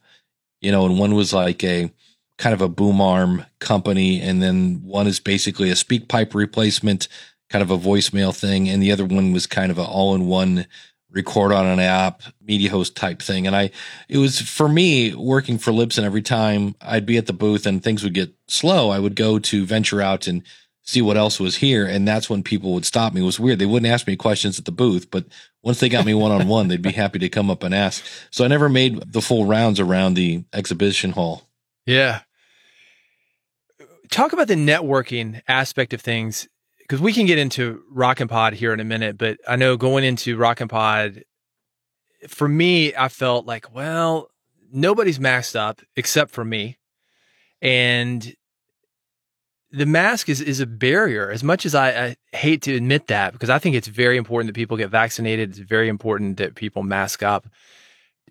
you 0.62 0.72
know, 0.72 0.86
and 0.86 0.98
one 0.98 1.16
was 1.16 1.34
like 1.34 1.62
a 1.66 1.92
kind 2.38 2.54
of 2.54 2.62
a 2.62 2.70
boom 2.70 3.02
arm 3.02 3.46
company. 3.60 4.22
And 4.22 4.42
then 4.42 4.82
one 4.86 5.08
is 5.08 5.20
basically 5.20 5.72
a 5.72 5.76
SpeakPipe 5.76 6.34
replacement, 6.34 7.10
kind 7.50 7.62
of 7.62 7.70
a 7.70 7.78
voicemail 7.78 8.34
thing. 8.34 8.70
And 8.70 8.82
the 8.82 8.94
other 8.94 9.06
one 9.06 9.34
was 9.34 9.46
kind 9.46 9.74
of 9.74 9.78
an 9.78 9.86
all 9.86 10.16
in 10.16 10.28
one 10.28 10.68
record 11.14 11.52
on 11.52 11.66
an 11.66 11.80
app, 11.80 12.24
media 12.42 12.70
host 12.70 12.96
type 12.96 13.22
thing. 13.22 13.48
And 13.48 13.56
I, 13.56 13.72
it 14.10 14.18
was 14.18 14.42
for 14.42 14.68
me 14.68 15.14
working 15.14 15.58
for 15.58 15.72
Libsyn 15.72 16.04
every 16.04 16.22
time 16.22 16.76
I'd 16.82 17.06
be 17.06 17.18
at 17.18 17.28
the 17.28 17.34
booth 17.34 17.66
and 17.66 17.82
things 17.84 18.04
would 18.04 18.14
get 18.14 18.34
slow. 18.48 18.90
I 18.90 19.00
would 19.00 19.16
go 19.16 19.40
to 19.40 19.66
venture 19.66 20.02
out 20.02 20.28
and 20.28 20.44
see 20.82 21.02
what 21.02 21.16
else 21.16 21.40
was 21.40 21.58
here. 21.58 21.86
And 21.86 22.08
that's 22.08 22.30
when 22.30 22.44
people 22.44 22.74
would 22.74 22.86
stop 22.86 23.14
me. 23.14 23.22
It 23.22 23.26
was 23.26 23.40
weird. 23.40 23.60
They 23.60 23.66
wouldn't 23.66 23.92
ask 23.92 24.06
me 24.06 24.16
questions 24.16 24.60
at 24.60 24.66
the 24.66 24.72
booth, 24.72 25.10
but 25.10 25.26
once 25.62 25.80
they 25.80 25.88
got 25.88 26.06
me 26.06 26.14
one 26.14 26.32
on 26.32 26.48
one, 26.48 26.68
they'd 26.68 26.82
be 26.82 26.92
happy 26.94 27.20
to 27.20 27.30
come 27.30 27.50
up 27.50 27.64
and 27.64 27.74
ask. 27.74 28.04
So 28.32 28.44
I 28.44 28.48
never 28.48 28.68
made 28.68 29.14
the 29.14 29.22
full 29.22 29.46
rounds 29.46 29.80
around 29.80 30.16
the 30.16 30.44
exhibition 30.52 31.12
hall. 31.12 31.48
Yeah. 31.86 32.22
talk 34.10 34.34
about 34.34 34.48
the 34.48 34.56
networking 34.56 35.42
aspect 35.48 35.94
of 35.94 36.02
things 36.02 36.48
because 36.94 37.02
we 37.02 37.12
can 37.12 37.26
get 37.26 37.40
into 37.40 37.82
Rockin' 37.90 38.28
Pod 38.28 38.54
here 38.54 38.72
in 38.72 38.80
a 38.80 38.84
minute, 38.84 39.18
but 39.18 39.40
I 39.48 39.56
know 39.56 39.78
going 39.78 40.04
into 40.04 40.38
Rockin' 40.38 40.68
Pod, 40.68 41.24
for 42.28 42.48
me, 42.48 42.94
I 42.96 43.08
felt 43.08 43.48
like, 43.48 43.74
well, 43.74 44.30
nobody's 44.72 45.20
masked 45.20 45.56
up 45.56 45.82
except 45.96 46.30
for 46.30 46.46
me. 46.46 46.78
And 47.64 48.36
the 49.72 49.88
mask 49.88 50.30
is, 50.30 50.40
is 50.40 50.60
a 50.60 50.68
barrier 50.68 51.32
as 51.32 51.44
much 51.44 51.66
as 51.66 51.74
I, 51.74 51.90
I, 51.90 52.16
hate 52.32 52.62
to 52.62 52.76
admit 52.76 53.08
that 53.08 53.34
because 53.34 53.50
I 53.50 53.58
think 53.58 53.76
it's 53.76 53.88
very 53.88 54.16
important 54.16 54.50
that 54.50 54.56
people 54.56 54.78
get 54.78 54.92
vaccinated. 54.92 55.50
It's 55.50 55.58
very 55.58 55.90
important 55.90 56.38
that 56.38 56.54
people 56.54 56.84
mask 56.84 57.24
up. 57.24 57.48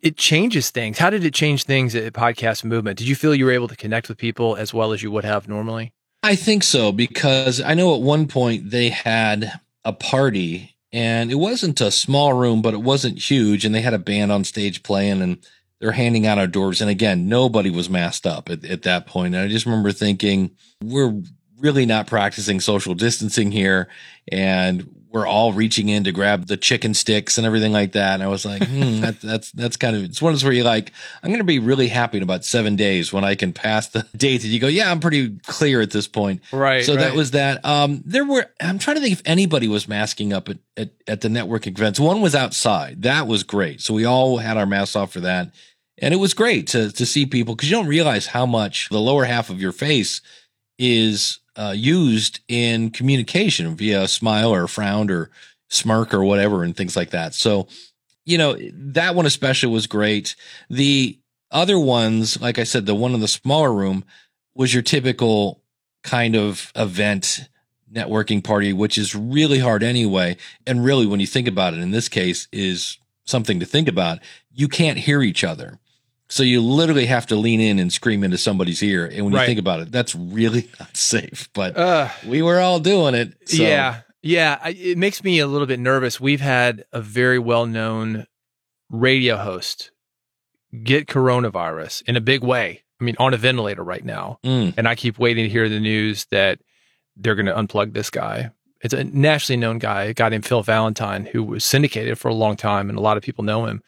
It 0.02 0.16
changes 0.16 0.70
things. 0.70 0.98
How 0.98 1.10
did 1.10 1.24
it 1.24 1.34
change 1.34 1.64
things 1.64 1.96
at 1.96 2.12
Podcast 2.12 2.62
Movement? 2.62 2.96
Did 2.96 3.08
you 3.08 3.16
feel 3.16 3.34
you 3.34 3.46
were 3.46 3.50
able 3.50 3.66
to 3.66 3.76
connect 3.76 4.08
with 4.08 4.18
people 4.18 4.54
as 4.54 4.72
well 4.72 4.92
as 4.92 5.02
you 5.02 5.10
would 5.10 5.24
have 5.24 5.48
normally? 5.48 5.92
I 6.22 6.36
think 6.36 6.62
so 6.62 6.92
because 6.92 7.60
I 7.60 7.74
know 7.74 7.94
at 7.94 8.00
one 8.00 8.28
point 8.28 8.70
they 8.70 8.90
had 8.90 9.60
a 9.84 9.92
party 9.92 10.76
and 10.92 11.32
it 11.32 11.36
wasn't 11.36 11.80
a 11.80 11.90
small 11.90 12.32
room, 12.32 12.62
but 12.62 12.74
it 12.74 12.82
wasn't 12.82 13.18
huge. 13.18 13.64
And 13.64 13.74
they 13.74 13.80
had 13.80 13.94
a 13.94 13.98
band 13.98 14.30
on 14.30 14.44
stage 14.44 14.82
playing 14.82 15.20
and 15.22 15.38
they're 15.80 15.92
handing 15.92 16.26
out 16.26 16.52
doors. 16.52 16.80
And 16.80 16.88
again, 16.88 17.28
nobody 17.28 17.70
was 17.70 17.90
masked 17.90 18.26
up 18.26 18.48
at, 18.50 18.64
at 18.64 18.82
that 18.82 19.06
point. 19.06 19.34
And 19.34 19.44
I 19.44 19.48
just 19.48 19.66
remember 19.66 19.90
thinking, 19.90 20.52
we're 20.82 21.20
really 21.58 21.86
not 21.86 22.06
practicing 22.06 22.60
social 22.60 22.94
distancing 22.94 23.50
here. 23.50 23.88
And 24.30 25.01
we're 25.12 25.26
all 25.26 25.52
reaching 25.52 25.88
in 25.88 26.04
to 26.04 26.12
grab 26.12 26.46
the 26.46 26.56
chicken 26.56 26.94
sticks 26.94 27.36
and 27.36 27.46
everything 27.46 27.72
like 27.72 27.92
that. 27.92 28.14
And 28.14 28.22
I 28.22 28.28
was 28.28 28.44
like, 28.44 28.66
hmm, 28.66 29.00
that, 29.00 29.20
that's, 29.22 29.52
that's 29.52 29.76
kind 29.76 29.94
of, 29.94 30.04
it's 30.04 30.22
one 30.22 30.30
of 30.30 30.34
those 30.34 30.44
where 30.44 30.52
you're 30.52 30.64
like, 30.64 30.92
I'm 31.22 31.28
going 31.28 31.38
to 31.38 31.44
be 31.44 31.58
really 31.58 31.88
happy 31.88 32.16
in 32.16 32.22
about 32.22 32.44
seven 32.44 32.76
days 32.76 33.12
when 33.12 33.24
I 33.24 33.34
can 33.34 33.52
pass 33.52 33.88
the 33.88 34.06
date 34.16 34.42
that 34.42 34.48
you 34.48 34.58
go, 34.58 34.68
yeah, 34.68 34.90
I'm 34.90 35.00
pretty 35.00 35.38
clear 35.40 35.80
at 35.80 35.90
this 35.90 36.08
point. 36.08 36.40
Right. 36.52 36.84
So 36.84 36.94
right. 36.94 37.00
that 37.00 37.14
was 37.14 37.32
that. 37.32 37.64
Um, 37.64 38.02
there 38.06 38.24
were, 38.24 38.46
I'm 38.60 38.78
trying 38.78 38.96
to 38.96 39.02
think 39.02 39.12
if 39.12 39.22
anybody 39.24 39.68
was 39.68 39.86
masking 39.86 40.32
up 40.32 40.48
at, 40.48 40.58
at, 40.76 40.90
at 41.06 41.20
the 41.20 41.28
networking 41.28 41.76
events. 41.78 42.00
One 42.00 42.20
was 42.20 42.34
outside. 42.34 43.02
That 43.02 43.26
was 43.26 43.42
great. 43.42 43.80
So 43.80 43.92
we 43.94 44.04
all 44.04 44.38
had 44.38 44.56
our 44.56 44.66
masks 44.66 44.96
off 44.96 45.12
for 45.12 45.20
that. 45.20 45.54
And 45.98 46.14
it 46.14 46.16
was 46.16 46.34
great 46.34 46.68
to, 46.68 46.90
to 46.90 47.06
see 47.06 47.26
people 47.26 47.54
because 47.54 47.70
you 47.70 47.76
don't 47.76 47.86
realize 47.86 48.26
how 48.26 48.46
much 48.46 48.88
the 48.88 48.98
lower 48.98 49.24
half 49.24 49.50
of 49.50 49.60
your 49.60 49.72
face 49.72 50.22
is 50.78 51.38
uh, 51.56 51.74
used 51.76 52.40
in 52.48 52.90
communication 52.90 53.76
via 53.76 54.02
a 54.02 54.08
smile 54.08 54.52
or 54.52 54.64
a 54.64 54.68
frown 54.68 55.10
or 55.10 55.30
smirk 55.68 56.12
or 56.14 56.24
whatever 56.24 56.62
and 56.62 56.76
things 56.76 56.96
like 56.96 57.10
that. 57.10 57.34
So, 57.34 57.68
you 58.24 58.38
know, 58.38 58.56
that 58.72 59.14
one 59.14 59.26
especially 59.26 59.72
was 59.72 59.86
great. 59.86 60.36
The 60.70 61.18
other 61.50 61.78
ones, 61.78 62.40
like 62.40 62.58
I 62.58 62.64
said, 62.64 62.86
the 62.86 62.94
one 62.94 63.14
in 63.14 63.20
the 63.20 63.28
smaller 63.28 63.72
room 63.72 64.04
was 64.54 64.72
your 64.72 64.82
typical 64.82 65.62
kind 66.02 66.36
of 66.36 66.72
event 66.76 67.48
networking 67.92 68.42
party, 68.42 68.72
which 68.72 68.96
is 68.96 69.14
really 69.14 69.58
hard 69.58 69.82
anyway. 69.82 70.36
And 70.66 70.84
really, 70.84 71.06
when 71.06 71.20
you 71.20 71.26
think 71.26 71.46
about 71.46 71.74
it, 71.74 71.80
in 71.80 71.90
this 71.90 72.08
case, 72.08 72.48
is 72.52 72.98
something 73.24 73.60
to 73.60 73.66
think 73.66 73.88
about. 73.88 74.18
You 74.52 74.68
can't 74.68 74.98
hear 74.98 75.22
each 75.22 75.44
other. 75.44 75.78
So 76.32 76.42
you 76.42 76.62
literally 76.62 77.04
have 77.06 77.26
to 77.26 77.36
lean 77.36 77.60
in 77.60 77.78
and 77.78 77.92
scream 77.92 78.24
into 78.24 78.38
somebody's 78.38 78.82
ear. 78.82 79.04
And 79.04 79.26
when 79.26 79.34
Right. 79.34 79.42
you 79.42 79.46
think 79.48 79.58
about 79.60 79.80
it, 79.80 79.92
that's 79.92 80.14
really 80.14 80.66
not 80.80 80.96
safe. 80.96 81.50
But 81.52 81.76
Uh, 81.76 82.08
we 82.26 82.40
were 82.40 82.58
all 82.58 82.80
doing 82.80 83.14
it. 83.14 83.34
So. 83.50 83.62
Yeah. 83.62 84.00
Yeah. 84.22 84.58
I, 84.62 84.70
it 84.70 84.96
makes 84.96 85.22
me 85.22 85.40
a 85.40 85.46
little 85.46 85.66
bit 85.66 85.78
nervous. 85.78 86.18
We've 86.18 86.40
had 86.40 86.84
a 86.90 87.02
very 87.02 87.38
well 87.38 87.66
known 87.66 88.26
radio 88.88 89.36
host 89.36 89.90
get 90.82 91.06
coronavirus 91.06 92.02
in 92.06 92.16
a 92.16 92.20
big 92.20 92.42
way. 92.42 92.82
I 92.98 93.04
mean, 93.04 93.16
on 93.18 93.34
a 93.34 93.36
ventilator 93.36 93.84
right 93.84 94.04
now. 94.04 94.38
Mm, 94.44 94.72
And 94.78 94.88
I 94.88 94.94
keep 94.94 95.18
waiting 95.18 95.44
to 95.44 95.50
hear 95.50 95.68
the 95.68 95.80
news 95.80 96.24
that 96.30 96.60
they're 97.16 97.34
going 97.34 97.44
to 97.46 97.52
unplug 97.54 97.92
this 97.92 98.08
guy. 98.08 98.52
It's 98.80 98.94
a 98.94 99.04
nationally 99.04 99.60
known 99.60 99.78
guy, 99.78 100.04
a 100.04 100.14
guy 100.14 100.30
named 100.30 100.46
Phil 100.46 100.62
Valentine, 100.62 101.26
who 101.26 101.42
was 101.44 101.62
syndicated 101.64 102.18
for 102.18 102.28
a 102.28 102.34
long 102.34 102.56
time, 102.56 102.88
and 102.88 102.96
a 102.98 103.02
lot 103.02 103.16
of 103.18 103.22
people 103.22 103.44
know 103.44 103.66
him. 103.66 103.82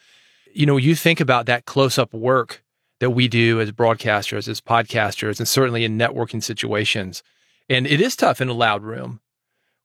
You 0.55 0.65
know, 0.65 0.77
you 0.77 0.95
think 0.95 1.19
about 1.19 1.47
that 1.47 1.65
close 1.65 1.97
up 1.97 2.13
work 2.13 2.63
that 3.01 3.09
we 3.09 3.27
do 3.27 3.59
as 3.59 3.73
broadcasters, 3.73 4.47
as 4.47 4.61
podcasters, 4.61 5.37
and 5.37 5.47
certainly 5.47 5.83
in 5.83 5.97
networking 5.97 6.41
situations. 6.41 7.23
And 7.69 7.85
it 7.85 7.99
is 7.99 8.15
tough 8.15 8.39
in 8.39 8.47
a 8.47 8.53
loud 8.53 8.81
room 8.81 9.19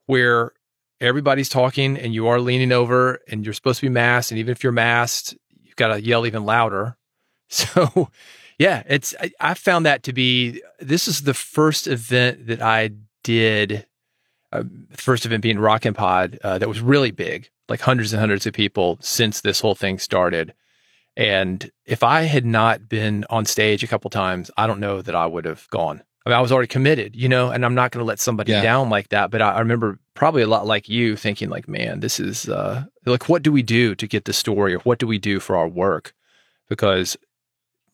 where 0.07 0.53
everybody's 1.01 1.49
talking 1.49 1.99
and 1.99 2.15
you 2.15 2.29
are 2.29 2.41
leaning 2.41 2.71
over 2.71 3.19
and 3.27 3.45
you're 3.45 3.53
supposed 3.53 3.81
to 3.81 3.87
be 3.87 3.91
masked. 3.93 4.31
And 4.31 4.39
even 4.39 4.53
if 4.53 4.63
you're 4.63 4.73
masked, 4.73 5.35
you've 5.61 5.75
got 5.75 5.89
to 5.89 6.01
yell 6.01 6.27
even 6.27 6.45
louder. 6.45 6.97
So, 7.53 8.11
yeah, 8.61 8.85
it's, 8.87 9.13
I, 9.19 9.33
I 9.41 9.55
found 9.55 9.85
that 9.85 10.05
to 10.05 10.13
be, 10.13 10.63
this 10.79 11.09
is 11.09 11.23
the 11.23 11.35
first 11.35 11.89
event 11.89 12.47
that 12.47 12.63
I 12.63 12.91
did, 13.25 13.89
uh, 14.53 14.63
first 14.93 15.27
event 15.27 15.43
being 15.43 15.59
Rockin' 15.59 15.95
Pod, 15.95 16.39
uh, 16.45 16.59
that 16.59 16.69
was 16.69 16.81
really 16.81 17.11
big, 17.11 17.51
like 17.69 17.81
hundreds 17.81 18.13
and 18.13 18.21
hundreds 18.21 18.47
of 18.47 18.53
people 18.53 18.99
since 19.01 19.41
this 19.41 19.59
whole 19.59 19.75
thing 19.75 19.99
started. 19.99 20.55
And 21.17 21.71
if 21.85 22.03
I 22.03 22.23
had 22.23 22.47
not 22.47 22.89
been 22.89 23.25
on 23.29 23.45
stage 23.45 23.83
a 23.83 23.87
couple 23.87 24.11
times, 24.11 24.51
I 24.57 24.67
don't 24.67 24.81
know 24.81 25.03
that 25.03 25.15
I 25.15 25.27
would 25.27 25.45
have 25.45 25.69
gone. 25.71 26.03
I 26.25 26.31
mean, 26.31 26.37
I 26.39 26.41
was 26.41 26.53
already 26.53 26.69
committed, 26.69 27.17
you 27.17 27.29
know, 27.29 27.51
and 27.51 27.65
I'm 27.65 27.75
not 27.75 27.91
going 27.93 28.01
to 28.03 28.07
let 28.07 28.21
somebody 28.21 28.53
Yeah. 28.53 28.63
down 28.63 28.91
like 28.91 29.09
that. 29.09 29.31
But 29.31 29.43
I, 29.43 29.53
I 29.53 29.59
remember 29.61 29.99
probably 30.15 30.43
a 30.43 30.47
lot 30.47 30.67
like 30.67 30.89
you 30.89 31.17
thinking, 31.17 31.49
like, 31.49 31.67
man, 31.67 32.01
this 32.01 32.21
is 32.21 32.49
uh, 32.49 32.85
like, 33.07 33.29
what 33.29 33.43
do 33.43 33.51
we 33.51 33.63
do 33.63 33.95
to 33.95 34.07
get 34.07 34.25
the 34.27 34.33
story, 34.33 34.75
or 34.75 34.79
what 34.81 34.99
do 34.99 35.07
we 35.07 35.19
do 35.19 35.41
for 35.41 35.57
our 35.57 35.67
work? 35.69 36.13
Because, 36.69 37.17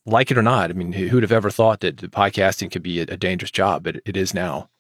like 0.05 0.31
it 0.31 0.39
or 0.39 0.43
not, 0.43 0.71
I 0.71 0.75
mean, 0.75 0.93
who- 0.93 1.09
who'd 1.09 1.23
have 1.23 1.33
ever 1.33 1.51
thought 1.51 1.81
that 1.81 1.97
podcasting 1.99 2.71
could 2.71 2.83
be 2.83 3.01
a, 3.01 3.05
a 3.05 3.17
dangerous 3.17 3.51
job? 3.51 3.85
But 3.85 4.01
it 4.05 4.17
is 4.17 4.35
now. 4.35 4.71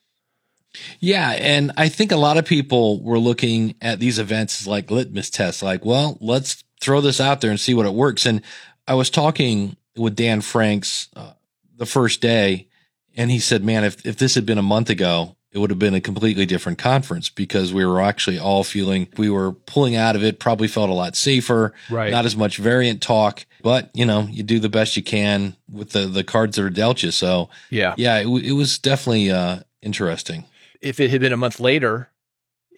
Yeah. 1.00 1.30
And 1.30 1.72
I 1.76 1.88
think 1.88 2.12
a 2.12 2.16
lot 2.16 2.36
of 2.36 2.44
people 2.44 3.02
were 3.02 3.18
looking 3.18 3.76
at 3.80 3.98
these 4.00 4.18
events 4.18 4.60
as 4.60 4.66
like 4.66 4.90
litmus 4.90 5.30
tests, 5.30 5.62
like, 5.62 5.84
well, 5.84 6.18
let's 6.20 6.62
throw 6.80 7.00
this 7.00 7.20
out 7.20 7.40
there 7.40 7.50
and 7.50 7.60
see 7.60 7.74
what 7.74 7.86
it 7.86 7.94
works. 7.94 8.26
And 8.26 8.42
I 8.86 8.94
was 8.94 9.10
talking 9.10 9.76
with 9.96 10.14
Dan 10.16 10.40
Franks 10.40 11.08
uh, 11.16 11.32
the 11.76 11.86
first 11.86 12.20
day, 12.20 12.68
and 13.16 13.30
he 13.30 13.38
said, 13.38 13.64
man, 13.64 13.84
if, 13.84 14.04
if 14.06 14.16
this 14.16 14.34
had 14.34 14.44
been 14.46 14.58
a 14.58 14.62
month 14.62 14.90
ago, 14.90 15.36
it 15.52 15.58
would 15.58 15.70
have 15.70 15.78
been 15.78 15.94
a 15.94 16.02
completely 16.02 16.44
different 16.44 16.76
conference 16.76 17.30
because 17.30 17.72
we 17.72 17.86
were 17.86 18.02
actually 18.02 18.38
all 18.38 18.62
feeling 18.62 19.08
we 19.16 19.30
were 19.30 19.52
pulling 19.52 19.96
out 19.96 20.14
of 20.14 20.22
it, 20.22 20.38
probably 20.38 20.68
felt 20.68 20.90
a 20.90 20.92
lot 20.92 21.16
safer, 21.16 21.72
Right. 21.88 22.10
not 22.10 22.26
as 22.26 22.36
much 22.36 22.58
variant 22.58 23.00
talk, 23.00 23.46
but 23.62 23.90
you 23.94 24.04
know, 24.04 24.22
you 24.30 24.42
do 24.42 24.58
the 24.60 24.68
best 24.68 24.98
you 24.98 25.02
can 25.02 25.56
with 25.70 25.90
the, 25.90 26.06
the 26.08 26.24
cards 26.24 26.56
that 26.56 26.62
are 26.64 26.68
dealt 26.70 27.02
you. 27.02 27.10
So 27.10 27.48
Yeah. 27.70 27.94
yeah, 27.96 28.18
it, 28.18 28.26
it 28.44 28.52
was 28.52 28.78
definitely, 28.78 29.30
uh, 29.30 29.60
interesting. 29.80 30.44
If 30.82 31.00
it 31.00 31.08
had 31.10 31.22
been 31.22 31.32
a 31.32 31.38
month 31.38 31.58
later, 31.58 32.10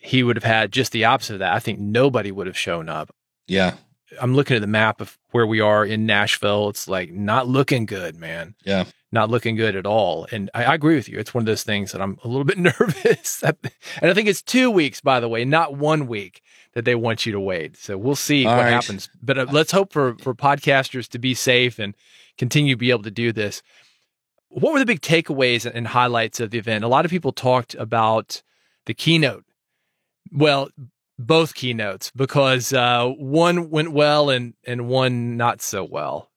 he 0.00 0.22
would 0.22 0.36
have 0.36 0.44
had 0.44 0.70
just 0.70 0.92
the 0.92 1.04
opposite 1.06 1.32
of 1.34 1.38
that. 1.40 1.52
I 1.54 1.58
think 1.58 1.80
nobody 1.80 2.30
would 2.30 2.46
have 2.46 2.56
shown 2.56 2.88
up. 2.88 3.12
Yeah. 3.48 3.74
I'm 4.20 4.34
looking 4.34 4.56
at 4.56 4.60
the 4.60 4.66
map 4.66 5.00
of 5.00 5.18
where 5.30 5.46
we 5.46 5.60
are 5.60 5.84
in 5.84 6.06
Nashville. 6.06 6.68
It's 6.68 6.88
like 6.88 7.10
not 7.10 7.46
looking 7.46 7.86
good, 7.86 8.16
man. 8.16 8.54
Yeah. 8.64 8.84
Not 9.12 9.30
looking 9.30 9.56
good 9.56 9.76
at 9.76 9.86
all. 9.86 10.26
And 10.30 10.50
I, 10.54 10.64
I 10.64 10.74
agree 10.74 10.94
with 10.94 11.08
you. 11.08 11.18
It's 11.18 11.32
one 11.32 11.42
of 11.42 11.46
those 11.46 11.62
things 11.62 11.92
that 11.92 12.00
I'm 12.00 12.18
a 12.24 12.28
little 12.28 12.44
bit 12.52 12.58
nervous. 12.58 13.42
and 13.42 14.10
I 14.10 14.14
think 14.14 14.28
it's 14.28 14.42
two 14.42 14.70
weeks, 14.70 15.00
by 15.00 15.20
the 15.20 15.28
way, 15.28 15.44
not 15.44 15.76
one 15.76 16.06
week 16.06 16.42
that 16.74 16.84
they 16.84 16.94
want 16.94 17.26
you 17.26 17.32
to 17.32 17.40
wait. 17.40 17.76
So 17.76 17.96
we'll 17.96 18.16
see 18.16 18.46
All 18.46 18.56
what 18.56 18.64
right. 18.64 18.70
happens. 18.70 19.08
But 19.22 19.38
uh, 19.38 19.46
let's 19.50 19.72
hope 19.72 19.92
for, 19.92 20.16
for 20.18 20.34
podcasters 20.34 21.08
to 21.08 21.18
be 21.18 21.34
safe 21.34 21.78
and 21.78 21.94
continue 22.36 22.74
to 22.74 22.78
be 22.78 22.90
able 22.90 23.02
to 23.02 23.10
do 23.10 23.32
this. 23.32 23.62
What 24.48 24.72
were 24.72 24.78
the 24.78 24.86
big 24.86 25.00
takeaways 25.00 25.70
and 25.70 25.86
highlights 25.88 26.40
of 26.40 26.50
the 26.50 26.58
event? 26.58 26.84
A 26.84 26.88
lot 26.88 27.04
of 27.04 27.10
people 27.10 27.32
talked 27.32 27.74
about 27.74 28.42
the 28.86 28.94
keynote. 28.94 29.44
Well, 30.32 30.70
both 31.18 31.54
keynotes 31.54 32.10
because 32.14 32.72
uh, 32.72 33.08
one 33.08 33.70
went 33.70 33.92
well 33.92 34.30
and 34.30 34.54
and 34.64 34.88
one 34.88 35.36
not 35.36 35.60
so 35.60 35.84
well. 35.84 36.30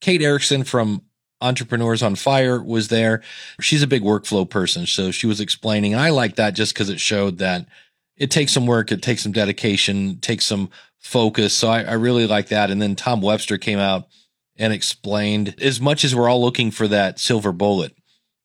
Kate 0.00 0.22
Erickson 0.22 0.64
from 0.64 1.02
Entrepreneurs 1.40 2.02
on 2.02 2.16
Fire 2.16 2.62
was 2.62 2.88
there. 2.88 3.22
She's 3.60 3.82
a 3.82 3.86
big 3.86 4.02
workflow 4.02 4.48
person. 4.48 4.86
So 4.86 5.10
she 5.10 5.26
was 5.26 5.40
explaining. 5.40 5.94
I 5.94 6.10
like 6.10 6.36
that 6.36 6.54
just 6.54 6.74
because 6.74 6.90
it 6.90 7.00
showed 7.00 7.38
that 7.38 7.66
it 8.16 8.30
takes 8.30 8.52
some 8.52 8.66
work, 8.66 8.90
it 8.90 9.02
takes 9.02 9.22
some 9.22 9.32
dedication, 9.32 10.18
takes 10.18 10.44
some 10.44 10.70
focus. 10.98 11.54
So 11.54 11.68
I, 11.68 11.82
I 11.82 11.92
really 11.92 12.26
like 12.26 12.48
that. 12.48 12.70
And 12.70 12.82
then 12.82 12.96
Tom 12.96 13.20
Webster 13.20 13.56
came 13.56 13.78
out 13.78 14.08
and 14.56 14.72
explained 14.72 15.54
as 15.62 15.80
much 15.80 16.04
as 16.04 16.14
we're 16.14 16.28
all 16.28 16.40
looking 16.40 16.72
for 16.72 16.88
that 16.88 17.20
silver 17.20 17.52
bullet, 17.52 17.94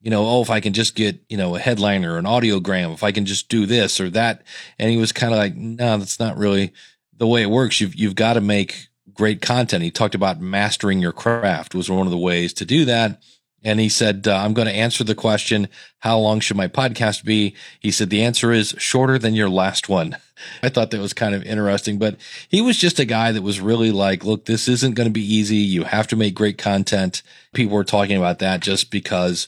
you 0.04 0.10
know, 0.10 0.28
oh, 0.28 0.42
if 0.42 0.50
I 0.50 0.60
can 0.60 0.74
just 0.74 0.96
get, 0.96 1.24
you 1.30 1.38
know, 1.38 1.56
a 1.56 1.60
headline 1.60 2.04
or 2.04 2.18
an 2.18 2.26
audiogram, 2.26 2.94
if 2.94 3.04
I 3.04 3.14
can 3.14 3.26
just 3.26 3.48
do 3.48 3.66
this 3.66 4.02
or 4.02 4.10
that. 4.10 4.44
And 4.78 4.92
he 4.92 4.98
was 4.98 5.14
kind 5.14 5.34
of 5.34 5.40
like, 5.40 5.56
no, 5.56 5.98
that's 5.98 6.20
not 6.20 6.38
really 6.38 6.74
the 7.18 7.26
way 7.26 7.42
it 7.42 7.50
works. 7.50 7.80
You've, 7.80 7.96
you've 7.96 8.16
got 8.16 8.34
to 8.34 8.42
make 8.42 8.90
great 9.14 9.42
content. 9.42 9.82
He 9.82 9.92
talked 9.92 10.14
about 10.14 10.42
mastering 10.42 11.00
your 11.00 11.14
craft 11.14 11.74
was 11.74 11.90
one 11.90 12.06
of 12.06 12.12
the 12.12 12.18
ways 12.18 12.52
to 12.56 12.66
do 12.66 12.84
that. 12.84 13.24
And 13.64 13.80
he 13.80 13.88
said, 13.88 14.28
uh, 14.28 14.36
I'm 14.36 14.54
going 14.54 14.68
to 14.68 14.74
answer 14.74 15.06
the 15.06 15.16
question, 15.16 15.70
how 16.00 16.20
long 16.20 16.42
should 16.42 16.58
my 16.58 16.68
podcast 16.68 17.24
be? 17.24 17.56
He 17.80 17.92
said, 17.92 18.10
the 18.10 18.22
answer 18.22 18.52
is 18.52 18.76
shorter 18.78 19.18
than 19.18 19.36
your 19.36 19.50
last 19.50 19.88
one. 19.88 20.18
I 20.64 20.68
thought 20.68 20.92
that 20.92 21.00
was 21.00 21.14
kind 21.14 21.34
of 21.34 21.44
interesting, 21.44 21.98
but 21.98 22.18
he 22.50 22.62
was 22.62 22.78
just 22.78 23.00
a 23.00 23.06
guy 23.06 23.32
that 23.32 23.42
was 23.42 23.62
really 23.62 23.92
like, 23.92 24.26
look, 24.26 24.44
this 24.44 24.68
isn't 24.68 24.96
going 24.96 25.08
to 25.08 25.14
be 25.14 25.24
easy. 25.24 25.56
You 25.56 25.86
have 25.86 26.08
to 26.08 26.18
make 26.18 26.36
great 26.36 26.58
content. 26.58 27.22
People 27.54 27.78
were 27.78 27.86
talking 27.86 28.18
about 28.18 28.40
that 28.40 28.60
just 28.60 28.92
because 28.92 29.48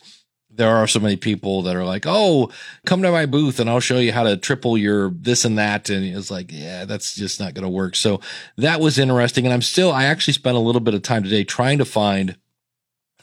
there 0.56 0.76
are 0.76 0.88
so 0.88 1.00
many 1.00 1.16
people 1.16 1.62
that 1.64 1.76
are 1.76 1.86
like, 1.86 2.06
"Oh, 2.08 2.52
come 2.86 3.02
to 3.02 3.12
my 3.12 3.26
booth 3.26 3.60
and 3.60 3.70
I'll 3.70 3.80
show 3.80 4.00
you 4.00 4.12
how 4.12 4.24
to 4.24 4.38
triple 4.38 4.78
your 4.78 5.10
this 5.12 5.46
and 5.46 5.58
that." 5.58 5.90
And 5.90 6.06
it's 6.06 6.32
like, 6.32 6.52
yeah, 6.52 6.86
that's 6.86 7.16
just 7.16 7.40
not 7.40 7.54
going 7.54 7.64
to 7.64 7.70
work. 7.70 7.96
So 7.96 8.22
that 8.58 8.80
was 8.80 8.98
interesting. 9.00 9.46
And 9.46 9.54
I'm 9.54 9.62
still, 9.62 9.92
I 9.92 10.06
actually 10.06 10.34
spent 10.34 10.58
a 10.58 10.62
little 10.62 10.82
bit 10.82 10.94
of 10.94 11.02
time 11.02 11.24
today 11.24 11.44
trying 11.44 11.78
to 11.80 11.86
find 11.86 12.38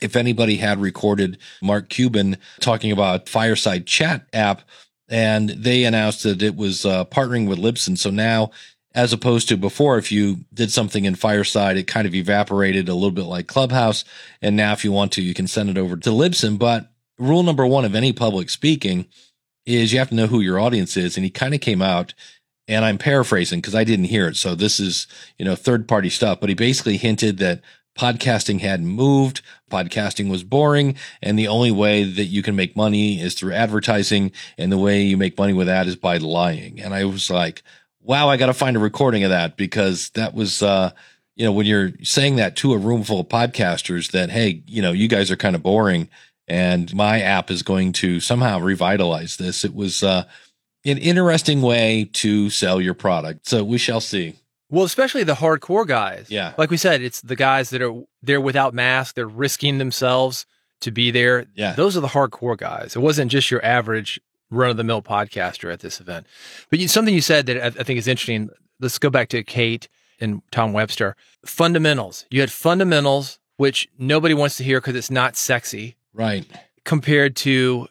if 0.01 0.17
anybody 0.17 0.57
had 0.57 0.81
recorded 0.81 1.39
Mark 1.63 1.89
Cuban 1.89 2.37
talking 2.61 2.93
about 2.93 3.29
Fireside 3.29 3.87
Chat 3.87 4.27
app, 4.33 4.63
and 5.09 5.51
they 5.51 5.85
announced 5.85 6.25
that 6.25 6.43
it 6.43 6.57
was 6.57 6.85
uh, 6.85 7.05
partnering 7.07 7.49
with 7.49 7.59
Libsyn. 7.59 7.97
So 7.99 8.11
now 8.11 8.51
as 8.95 9.13
opposed 9.13 9.49
to 9.49 9.57
before, 9.57 9.99
if 9.99 10.13
you 10.13 10.45
did 10.53 10.71
something 10.71 11.05
in 11.05 11.15
Fireside, 11.15 11.77
it 11.77 11.87
kind 11.87 12.07
of 12.07 12.15
evaporated 12.15 12.89
a 12.89 12.95
little 12.95 13.11
bit 13.11 13.25
like 13.25 13.47
Clubhouse. 13.47 14.05
And 14.43 14.57
now, 14.57 14.73
if 14.73 14.85
you 14.85 14.93
want 14.93 15.13
to, 15.13 15.23
you 15.23 15.35
can 15.35 15.47
send 15.47 15.71
it 15.71 15.79
over 15.79 15.97
to 15.97 16.11
Libsyn. 16.11 16.59
But 16.59 16.92
rule 17.19 17.43
number 17.43 17.67
one 17.67 17.85
of 17.85 17.95
any 17.95 18.13
public 18.13 18.51
speaking 18.51 19.07
is 19.67 19.93
you 19.93 19.99
have 19.99 20.09
to 20.09 20.15
know 20.15 20.27
who 20.27 20.41
your 20.41 20.59
audience 20.59 20.97
is. 20.97 21.17
And 21.17 21.25
he 21.25 21.31
kind 21.31 21.55
of 21.55 21.61
came 21.61 21.83
out, 21.83 22.15
and 22.67 22.85
I'm 22.85 22.99
paraphrasing 22.99 23.61
because 23.61 23.75
I 23.75 23.85
didn't 23.85 24.07
hear 24.07 24.27
it. 24.29 24.37
So 24.37 24.55
this 24.55 24.81
is, 24.81 25.07
you 25.39 25.45
know, 25.45 25.55
third 25.55 25.87
party 25.87 26.11
stuff. 26.11 26.41
But 26.41 26.49
he 26.49 26.55
basically 26.55 26.97
hinted 26.97 27.39
that 27.39 27.61
podcasting 27.97 28.61
hadn't 28.61 28.87
moved. 28.87 29.43
Podcasting 29.71 30.31
was 30.31 30.45
boring. 30.45 30.97
And 31.23 31.39
the 31.39 31.49
only 31.49 31.71
way 31.71 32.05
that 32.05 32.25
you 32.25 32.43
can 32.43 32.57
make 32.57 32.77
money 32.77 33.21
is 33.21 33.35
through 33.35 33.53
advertising. 33.53 34.33
And 34.59 34.73
the 34.73 34.79
way 34.79 35.03
you 35.03 35.17
make 35.17 35.39
money 35.39 35.53
with 35.53 35.67
that 35.67 35.87
is 35.87 35.97
by 35.97 36.17
lying. 36.17 36.81
And 36.81 36.95
I 36.95 37.05
was 37.05 37.31
like, 37.31 37.63
wow, 38.01 38.29
I 38.29 38.37
got 38.37 38.47
to 38.47 38.55
find 38.55 38.77
a 38.77 38.81
recording 38.81 39.25
of 39.25 39.31
that 39.31 39.57
because 39.57 40.11
that 40.11 40.35
was, 40.35 40.63
uh, 40.63 40.91
you 41.37 41.45
know, 41.45 41.53
when 41.53 41.67
you're 41.67 41.93
saying 42.03 42.37
that 42.37 42.57
to 42.57 42.73
a 42.73 42.79
room 42.79 43.05
full 43.05 43.21
of 43.21 43.29
podcasters 43.29 44.11
that, 44.11 44.31
hey, 44.31 44.63
you 44.67 44.83
know, 44.83 44.93
you 44.93 45.09
guys 45.09 45.31
are 45.31 45.37
kind 45.37 45.55
of 45.55 45.63
boring 45.63 46.09
and 46.53 46.95
my 46.95 47.21
app 47.21 47.51
is 47.51 47.63
going 47.63 47.93
to 47.95 48.21
somehow 48.21 48.61
revitalize 48.61 49.39
this. 49.39 49.65
It 49.65 49.75
was, 49.75 50.03
uh, 50.03 50.25
an 50.85 50.99
interesting 50.99 51.63
way 51.63 52.11
to 52.13 52.51
sell 52.51 52.81
your 52.81 52.95
product. 52.95 53.49
So 53.49 53.63
we 53.65 53.79
shall 53.79 54.01
see. 54.01 54.37
Well, 54.69 54.85
especially 54.85 55.23
the 55.23 55.35
hardcore 55.35 55.87
guys. 55.87 56.27
Yeah. 56.29 56.55
Like 56.59 56.71
we 56.71 56.77
said, 56.77 57.03
it's 57.03 57.21
the 57.21 57.37
guys 57.37 57.71
that 57.71 57.83
are 57.83 58.03
they're 58.23 58.41
without 58.41 58.75
mask, 58.75 59.15
they're 59.15 59.27
risking 59.27 59.79
themselves 59.79 60.47
to 60.81 60.91
be 60.91 61.11
there. 61.11 61.47
Yeah. 61.55 61.75
Those 61.75 61.97
are 61.97 62.01
the 62.01 62.09
hardcore 62.09 62.57
guys. 62.57 62.97
It 62.97 63.01
wasn't 63.01 63.31
just 63.31 63.51
your 63.51 63.65
average 63.65 64.21
run 64.51 64.71
of 64.71 64.77
the 64.77 64.85
mill 64.85 65.03
podcaster 65.03 65.73
at 65.73 65.81
this 65.81 66.01
event. 66.01 66.27
But 66.71 66.79
you, 66.79 66.89
something 66.89 67.15
you 67.15 67.21
said 67.21 67.47
that 67.47 67.63
I, 67.63 67.67
I 67.67 67.85
think 67.85 67.99
is 67.99 68.09
interesting. 68.09 68.51
Let's 68.81 68.99
go 68.99 69.11
back 69.11 69.29
to 69.29 69.43
Kate 69.45 69.89
and 70.21 70.43
Tom 70.51 70.73
Webster. 70.73 71.17
Fundamentals. 71.45 72.25
You 72.31 72.41
had 72.41 72.51
fundamentals, 72.51 73.39
which 73.59 73.89
nobody 73.99 74.35
wants 74.35 74.57
to 74.57 74.65
hear 74.65 74.81
because 74.81 74.97
it's 74.97 75.11
not 75.11 75.37
sexy, 75.37 75.97
Right. 76.15 76.45
compared 76.85 77.37
to, 77.37 77.89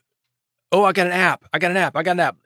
oh, 0.72 0.84
I 0.84 0.92
got 0.92 1.08
an 1.08 1.14
app. 1.14 1.44
I 1.54 1.60
got 1.60 1.72
an 1.72 1.78
app. 1.78 1.96
I 1.96 2.04
got 2.04 2.12
an 2.12 2.20
app. 2.20 2.38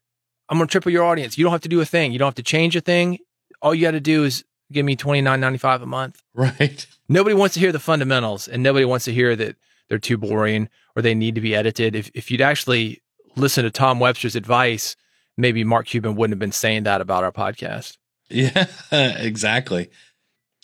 I'm 0.50 0.58
going 0.58 0.68
to 0.68 0.72
triple 0.72 0.92
your 0.92 1.04
audience. 1.04 1.38
You 1.38 1.44
don't 1.44 1.52
have 1.52 1.62
to 1.62 1.70
do 1.70 1.82
a 1.82 1.86
thing. 1.86 2.12
You 2.12 2.20
don't 2.20 2.28
have 2.28 2.36
to 2.36 2.44
change 2.44 2.76
a 2.76 2.82
thing. 2.82 3.18
All 3.62 3.74
you 3.74 3.82
got 3.82 3.92
to 3.92 4.00
do 4.00 4.24
is 4.24 4.46
give 4.72 4.86
me 4.86 4.96
twenty 4.96 5.22
nine 5.22 5.40
ninety 5.40 5.58
five 5.58 5.82
a 5.82 5.86
month. 5.86 6.22
Right. 6.36 6.86
Nobody 7.08 7.34
wants 7.36 7.54
to 7.54 7.60
hear 7.60 7.72
the 7.72 7.80
fundamentals, 7.80 8.48
and 8.48 8.62
nobody 8.62 8.84
wants 8.86 9.06
to 9.06 9.14
hear 9.14 9.36
that 9.36 9.56
they're 9.90 10.00
too 10.00 10.18
boring 10.18 10.70
or 10.96 11.02
they 11.02 11.16
need 11.16 11.36
to 11.36 11.42
be 11.42 11.56
edited. 11.56 11.96
If 11.96 12.12
if 12.14 12.30
you'd 12.32 12.42
actually 12.42 13.02
listen 13.36 13.64
to 13.64 13.72
Tom 13.72 14.00
Webster's 14.00 14.36
advice, 14.36 14.96
maybe 15.38 15.64
Mark 15.64 15.88
Cuban 15.88 16.16
wouldn't 16.16 16.34
have 16.34 16.40
been 16.40 16.52
saying 16.52 16.84
that 16.84 17.02
about 17.02 17.24
our 17.24 17.32
podcast. 17.32 17.98
Yeah, 18.30 18.66
exactly. 18.92 19.90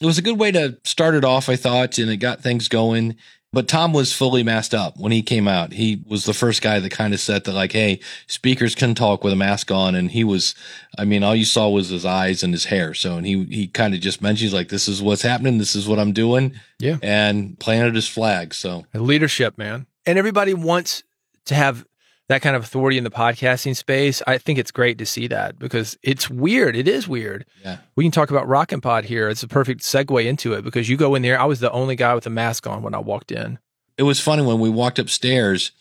It 0.01 0.05
was 0.05 0.17
a 0.17 0.21
good 0.23 0.39
way 0.39 0.51
to 0.51 0.77
start 0.83 1.13
it 1.15 1.23
off, 1.23 1.47
I 1.47 1.55
thought, 1.55 1.97
and 1.99 2.09
it 2.09 2.17
got 2.17 2.41
things 2.41 2.67
going. 2.67 3.15
But 3.53 3.67
Tom 3.67 3.91
was 3.91 4.13
fully 4.13 4.43
masked 4.43 4.73
up 4.73 4.97
when 4.97 5.11
he 5.11 5.21
came 5.21 5.45
out. 5.45 5.73
He 5.73 6.01
was 6.07 6.23
the 6.23 6.33
first 6.33 6.61
guy 6.61 6.79
that 6.79 6.89
kind 6.91 7.13
of 7.13 7.19
said 7.19 7.43
that, 7.43 7.51
like, 7.51 7.73
hey, 7.73 7.99
speakers 8.27 8.75
can 8.75 8.95
talk 8.95 9.25
with 9.25 9.33
a 9.33 9.35
mask 9.35 9.71
on. 9.71 9.93
And 9.93 10.09
he 10.09 10.23
was, 10.23 10.55
I 10.97 11.03
mean, 11.03 11.21
all 11.21 11.35
you 11.35 11.43
saw 11.43 11.67
was 11.67 11.89
his 11.89 12.05
eyes 12.05 12.43
and 12.43 12.53
his 12.53 12.65
hair. 12.65 12.93
So, 12.93 13.17
and 13.17 13.25
he, 13.25 13.43
he 13.45 13.67
kind 13.67 13.93
of 13.93 13.99
just 13.99 14.21
mentioned, 14.21 14.45
he's 14.45 14.53
like, 14.53 14.69
this 14.69 14.87
is 14.87 15.01
what's 15.01 15.21
happening. 15.21 15.57
This 15.57 15.75
is 15.75 15.85
what 15.85 15.99
I'm 15.99 16.13
doing. 16.13 16.53
Yeah. 16.79 16.97
And 17.03 17.59
planted 17.59 17.95
his 17.95 18.07
flag. 18.07 18.53
So, 18.53 18.85
Leadership, 18.93 19.57
man. 19.57 19.85
And 20.05 20.17
everybody 20.17 20.53
wants 20.53 21.03
to 21.45 21.55
have 21.55 21.85
that 22.31 22.41
kind 22.41 22.55
of 22.55 22.63
authority 22.63 22.97
in 22.97 23.03
the 23.03 23.11
podcasting 23.11 23.75
space. 23.75 24.21
I 24.25 24.37
think 24.37 24.57
it's 24.57 24.71
great 24.71 24.97
to 24.99 25.05
see 25.05 25.27
that 25.27 25.59
because 25.59 25.97
it's 26.01 26.29
weird. 26.29 26.77
It 26.77 26.87
is 26.87 27.05
weird. 27.05 27.45
yeah. 27.61 27.79
We 27.97 28.05
can 28.05 28.11
talk 28.11 28.31
about 28.31 28.47
Rock 28.47 28.71
and 28.71 28.81
Pod 28.81 29.03
here. 29.03 29.27
It's 29.27 29.43
a 29.43 29.49
perfect 29.49 29.81
segue 29.81 30.25
into 30.25 30.53
it 30.53 30.63
because 30.63 30.87
you 30.87 30.95
go 30.95 31.13
in 31.15 31.23
there. 31.23 31.37
I 31.37 31.43
was 31.43 31.59
the 31.59 31.69
only 31.71 31.97
guy 31.97 32.15
with 32.15 32.25
a 32.25 32.29
mask 32.29 32.65
on 32.67 32.83
when 32.83 32.95
I 32.95 32.99
walked 32.99 33.33
in. 33.33 33.59
It 33.97 34.03
was 34.03 34.21
funny 34.21 34.43
when 34.43 34.59
we 34.61 34.69
walked 34.69 34.97
upstairs 34.97 35.73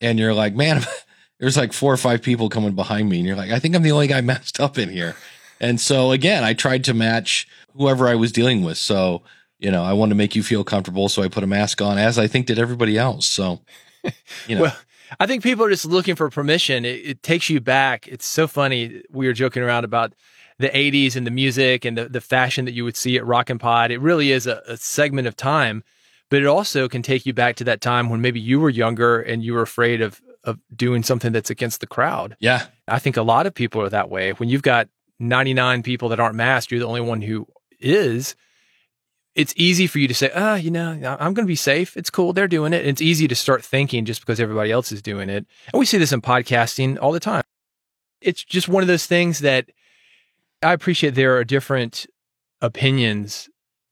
and 0.00 0.18
you're 0.18 0.32
like, 0.32 0.54
man, 0.54 0.82
there's 1.38 1.58
like 1.58 1.74
four 1.74 1.92
or 1.92 1.98
five 1.98 2.22
people 2.22 2.48
coming 2.48 2.74
behind 2.74 3.10
me. 3.10 3.18
And 3.18 3.26
you're 3.26 3.36
like, 3.36 3.50
I 3.50 3.58
think 3.58 3.76
I'm 3.76 3.82
the 3.82 3.92
only 3.92 4.06
guy 4.06 4.20
masked 4.22 4.60
up 4.60 4.78
in 4.78 4.88
here. 4.88 5.16
And 5.60 5.78
so 5.78 6.12
again, 6.12 6.44
I 6.44 6.54
tried 6.54 6.84
to 6.84 6.94
match 6.94 7.46
whoever 7.76 8.08
I 8.08 8.14
was 8.14 8.32
dealing 8.32 8.64
with. 8.64 8.78
So, 8.78 9.20
you 9.58 9.70
know, 9.70 9.82
I 9.82 9.92
wanted 9.92 10.12
to 10.12 10.16
make 10.16 10.34
you 10.34 10.42
feel 10.42 10.64
comfortable. 10.64 11.10
So 11.10 11.22
I 11.22 11.28
put 11.28 11.44
a 11.44 11.46
mask 11.46 11.82
on 11.82 11.98
as 11.98 12.18
I 12.18 12.26
think 12.26 12.46
did 12.46 12.58
everybody 12.58 12.96
else. 12.96 13.26
So, 13.26 13.60
you 14.48 14.56
know, 14.56 14.62
Well, 14.62 14.76
I 15.18 15.26
think 15.26 15.42
people 15.42 15.64
are 15.64 15.70
just 15.70 15.84
looking 15.84 16.14
for 16.14 16.28
permission. 16.30 16.84
It, 16.84 17.06
it 17.06 17.22
takes 17.22 17.50
you 17.50 17.60
back. 17.60 18.08
It's 18.08 18.26
so 18.26 18.46
funny. 18.46 19.02
We 19.10 19.26
were 19.26 19.32
joking 19.32 19.62
around 19.62 19.84
about 19.84 20.14
the 20.58 20.68
80s 20.68 21.16
and 21.16 21.26
the 21.26 21.30
music 21.30 21.84
and 21.84 21.98
the, 21.98 22.08
the 22.08 22.20
fashion 22.20 22.64
that 22.64 22.72
you 22.72 22.84
would 22.84 22.96
see 22.96 23.16
at 23.16 23.26
Rock 23.26 23.50
and 23.50 23.60
Pod. 23.60 23.90
It 23.90 24.00
really 24.00 24.30
is 24.30 24.46
a, 24.46 24.62
a 24.66 24.76
segment 24.76 25.26
of 25.26 25.36
time, 25.36 25.82
but 26.30 26.40
it 26.40 26.46
also 26.46 26.88
can 26.88 27.02
take 27.02 27.26
you 27.26 27.32
back 27.32 27.56
to 27.56 27.64
that 27.64 27.80
time 27.80 28.08
when 28.08 28.20
maybe 28.20 28.40
you 28.40 28.60
were 28.60 28.70
younger 28.70 29.20
and 29.20 29.42
you 29.42 29.54
were 29.54 29.62
afraid 29.62 30.00
of, 30.00 30.22
of 30.44 30.58
doing 30.74 31.02
something 31.02 31.32
that's 31.32 31.50
against 31.50 31.80
the 31.80 31.86
crowd. 31.86 32.36
yeah, 32.38 32.66
I 32.86 32.98
think 32.98 33.16
a 33.16 33.22
lot 33.22 33.46
of 33.46 33.54
people 33.54 33.82
are 33.82 33.88
that 33.88 34.10
way. 34.10 34.32
When 34.32 34.48
you've 34.48 34.62
got 34.62 34.88
99 35.18 35.82
people 35.82 36.08
that 36.10 36.20
aren't 36.20 36.36
masked, 36.36 36.70
you're 36.70 36.80
the 36.80 36.86
only 36.86 37.00
one 37.00 37.22
who 37.22 37.46
is. 37.80 38.36
It's 39.34 39.52
easy 39.56 39.86
for 39.86 39.98
you 39.98 40.06
to 40.06 40.14
say, 40.14 40.30
ah, 40.34 40.54
you 40.54 40.70
know, 40.70 40.92
I'm 40.92 41.34
going 41.34 41.44
to 41.46 41.50
be 41.50 41.56
safe. 41.56 41.96
It's 41.96 42.10
cool. 42.10 42.32
They're 42.32 42.48
doing 42.48 42.72
it. 42.72 42.80
And 42.80 42.88
it's 42.88 43.02
easy 43.02 43.26
to 43.26 43.34
start 43.34 43.64
thinking 43.64 44.04
just 44.04 44.20
because 44.20 44.38
everybody 44.38 44.70
else 44.70 44.92
is 44.92 45.02
doing 45.02 45.28
it. 45.28 45.46
And 45.72 45.78
we 45.78 45.86
see 45.86 45.98
this 45.98 46.12
in 46.12 46.22
podcasting 46.22 46.98
all 47.00 47.10
the 47.10 47.20
time. 47.20 47.42
It's 48.20 48.44
just 48.44 48.68
one 48.68 48.82
of 48.82 48.86
those 48.86 49.06
things 49.06 49.40
that 49.40 49.70
I 50.62 50.72
appreciate 50.72 51.14
there 51.14 51.36
are 51.36 51.44
different 51.44 52.06
opinions. 52.60 53.48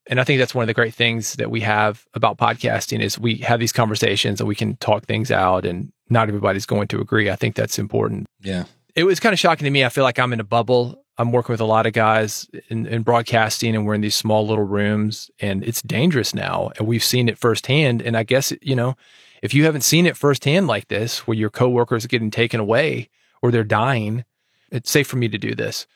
And 0.06 0.20
I 0.20 0.24
think 0.24 0.38
that's 0.38 0.54
one 0.54 0.62
of 0.62 0.68
the 0.68 0.74
great 0.74 0.94
things 0.94 1.34
that 1.34 1.50
we 1.50 1.60
have 1.60 2.04
about 2.14 2.38
podcasting 2.38 3.00
is 3.00 3.18
we 3.18 3.36
have 3.38 3.60
these 3.60 3.72
conversations 3.72 4.40
and 4.40 4.48
we 4.48 4.54
can 4.54 4.76
talk 4.76 5.04
things 5.04 5.30
out 5.30 5.66
and 5.66 5.92
not 6.08 6.28
everybody's 6.28 6.66
going 6.66 6.88
to 6.88 7.00
agree. 7.00 7.30
I 7.30 7.36
think 7.36 7.56
that's 7.56 7.78
important 7.78 8.26
yeah, 8.42 8.64
it 8.94 9.04
was 9.04 9.20
kind 9.20 9.32
of 9.32 9.38
shocking 9.38 9.64
to 9.64 9.70
me. 9.70 9.84
I 9.84 9.88
feel 9.88 10.04
like 10.04 10.18
I'm 10.18 10.32
in 10.32 10.40
a 10.40 10.44
bubble. 10.44 11.02
I'm 11.18 11.32
working 11.32 11.52
with 11.52 11.60
a 11.60 11.66
lot 11.66 11.86
of 11.86 11.92
guys 11.92 12.48
in, 12.68 12.86
in 12.86 13.02
broadcasting 13.02 13.74
and 13.74 13.86
we're 13.86 13.94
in 13.94 14.00
these 14.00 14.14
small 14.14 14.46
little 14.46 14.64
rooms 14.64 15.30
and 15.38 15.62
it's 15.62 15.82
dangerous 15.82 16.34
now. 16.34 16.70
And 16.78 16.86
we've 16.86 17.04
seen 17.04 17.28
it 17.28 17.38
firsthand. 17.38 18.00
And 18.02 18.16
I 18.16 18.22
guess, 18.22 18.52
you 18.62 18.74
know, 18.74 18.96
if 19.42 19.52
you 19.52 19.64
haven't 19.64 19.82
seen 19.82 20.06
it 20.06 20.16
firsthand 20.16 20.66
like 20.68 20.88
this, 20.88 21.26
where 21.26 21.36
your 21.36 21.50
coworkers 21.50 22.04
are 22.04 22.08
getting 22.08 22.30
taken 22.30 22.60
away 22.60 23.10
or 23.42 23.50
they're 23.50 23.64
dying, 23.64 24.24
it's 24.70 24.90
safe 24.90 25.06
for 25.06 25.16
me 25.16 25.28
to 25.28 25.38
do 25.38 25.54
this. 25.54 25.86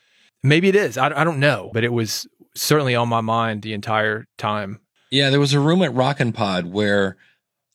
Maybe 0.43 0.69
it 0.69 0.77
is. 0.77 0.99
I, 0.99 1.07
I 1.07 1.25
don't 1.25 1.41
know, 1.41 1.71
but 1.73 1.83
it 1.83 1.93
was 1.93 2.27
certainly 2.55 2.95
on 2.95 3.09
my 3.09 3.21
mind 3.23 3.63
the 3.63 3.73
entire 3.73 4.27
time. 4.37 4.81
yeah. 5.11 5.31
There 5.31 5.41
was 5.41 5.55
a 5.55 5.61
room 5.61 5.83
at 5.83 5.95
Rockin' 5.95 6.33
Pod 6.33 6.67
where 6.67 7.17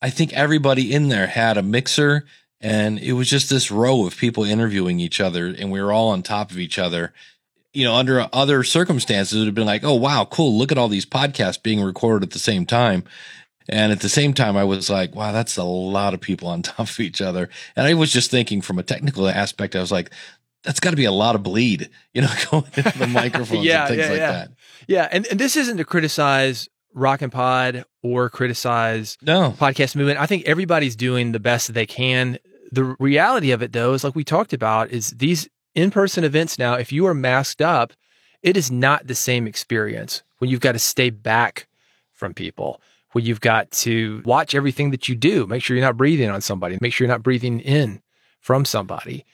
I 0.00 0.10
think 0.10 0.32
everybody 0.32 0.92
in 0.92 1.08
there 1.08 1.26
had 1.26 1.56
a 1.56 1.62
mixer 1.62 2.24
and 2.60 2.98
it 3.00 3.14
was 3.14 3.28
just 3.28 3.50
this 3.50 3.70
row 3.72 4.06
of 4.06 4.16
people 4.16 4.44
interviewing 4.44 5.00
each 5.00 5.20
other 5.20 5.46
and 5.46 5.72
we 5.72 5.82
were 5.82 5.92
all 5.92 6.10
on 6.10 6.22
top 6.22 6.50
of 6.52 6.58
each 6.58 6.78
other. 6.78 7.12
You 7.72 7.84
know, 7.84 7.94
under 7.94 8.28
other 8.32 8.64
circumstances, 8.64 9.34
it 9.34 9.38
would 9.40 9.46
have 9.46 9.54
been 9.54 9.66
like, 9.66 9.82
oh, 9.84 9.94
wow, 9.94 10.26
cool. 10.30 10.56
Look 10.58 10.70
at 10.72 10.78
all 10.78 10.88
these 10.88 11.06
podcasts 11.06 11.62
being 11.62 11.80
recorded 11.80 12.26
at 12.26 12.32
the 12.32 12.38
same 12.38 12.66
time. 12.66 13.04
And 13.68 13.92
at 13.92 14.00
the 14.00 14.08
same 14.08 14.34
time, 14.34 14.56
I 14.56 14.64
was 14.64 14.90
like, 14.90 15.14
wow, 15.14 15.32
that's 15.32 15.56
a 15.56 15.64
lot 15.64 16.14
of 16.14 16.20
people 16.20 16.48
on 16.48 16.62
top 16.62 16.80
of 16.88 17.00
each 17.00 17.20
other. 17.22 17.48
And 17.76 17.86
I 17.86 17.94
was 17.94 18.12
just 18.12 18.30
thinking 18.30 18.60
from 18.60 18.78
a 18.78 18.82
technical 18.82 19.28
aspect, 19.28 19.74
I 19.76 19.80
was 19.80 19.92
like, 19.92 20.10
that's 20.64 20.80
got 20.80 20.90
to 20.90 20.96
be 20.96 21.06
a 21.06 21.12
lot 21.12 21.34
of 21.34 21.42
bleed, 21.42 21.88
you 22.14 22.22
know, 22.22 22.30
going 22.50 22.64
into 22.76 22.98
the 22.98 23.06
microphones 23.08 23.64
Yeah, 23.64 23.86
and 23.86 23.88
things 23.88 24.00
yeah, 24.00 24.08
like 24.10 24.18
yeah. 24.18 24.32
that. 24.32 24.50
Yeah. 24.86 25.08
And, 25.10 25.26
and 25.28 25.40
this 25.40 25.56
isn't 25.56 25.76
to 25.78 25.84
criticize 25.84 26.68
Rock 26.94 27.22
and 27.22 27.32
Pod 27.32 27.84
or 28.02 28.28
criticize 28.28 29.16
No, 29.22 29.52
podcast 29.58 29.96
movement. 29.96 30.20
I 30.20 30.26
think 30.26 30.44
everybody's 30.44 30.94
doing 30.96 31.32
the 31.32 31.40
best 31.40 31.68
that 31.68 31.72
they 31.72 31.86
can. 31.86 32.38
The 32.70 32.96
reality 32.98 33.52
of 33.52 33.62
it, 33.62 33.72
though, 33.72 33.94
is 33.94 34.04
like 34.04 34.14
we 34.14 34.24
talked 34.24 34.52
about, 34.52 34.90
is 34.90 35.10
these 35.10 35.48
in 35.74 35.90
person 35.90 36.24
events 36.24 36.58
now, 36.58 36.74
if 36.74 36.92
you 36.92 37.06
are 37.06 37.14
masked 37.14 37.62
up, 37.62 37.92
it 38.42 38.56
is 38.56 38.70
not 38.70 39.06
the 39.06 39.14
same 39.14 39.46
experience 39.46 40.22
when 40.38 40.50
you've 40.50 40.60
got 40.60 40.72
to 40.72 40.78
stay 40.78 41.10
back 41.10 41.68
from 42.12 42.34
people, 42.34 42.80
when 43.12 43.24
you've 43.24 43.40
got 43.40 43.70
to 43.70 44.22
watch 44.24 44.54
everything 44.54 44.90
that 44.90 45.08
you 45.08 45.14
do, 45.14 45.46
make 45.46 45.62
sure 45.62 45.76
you're 45.76 45.86
not 45.86 45.96
breathing 45.96 46.30
on 46.30 46.40
somebody, 46.40 46.78
make 46.80 46.92
sure 46.92 47.06
you're 47.06 47.14
not 47.14 47.22
breathing 47.22 47.60
in 47.60 48.02
from 48.40 48.64
somebody. 48.64 49.24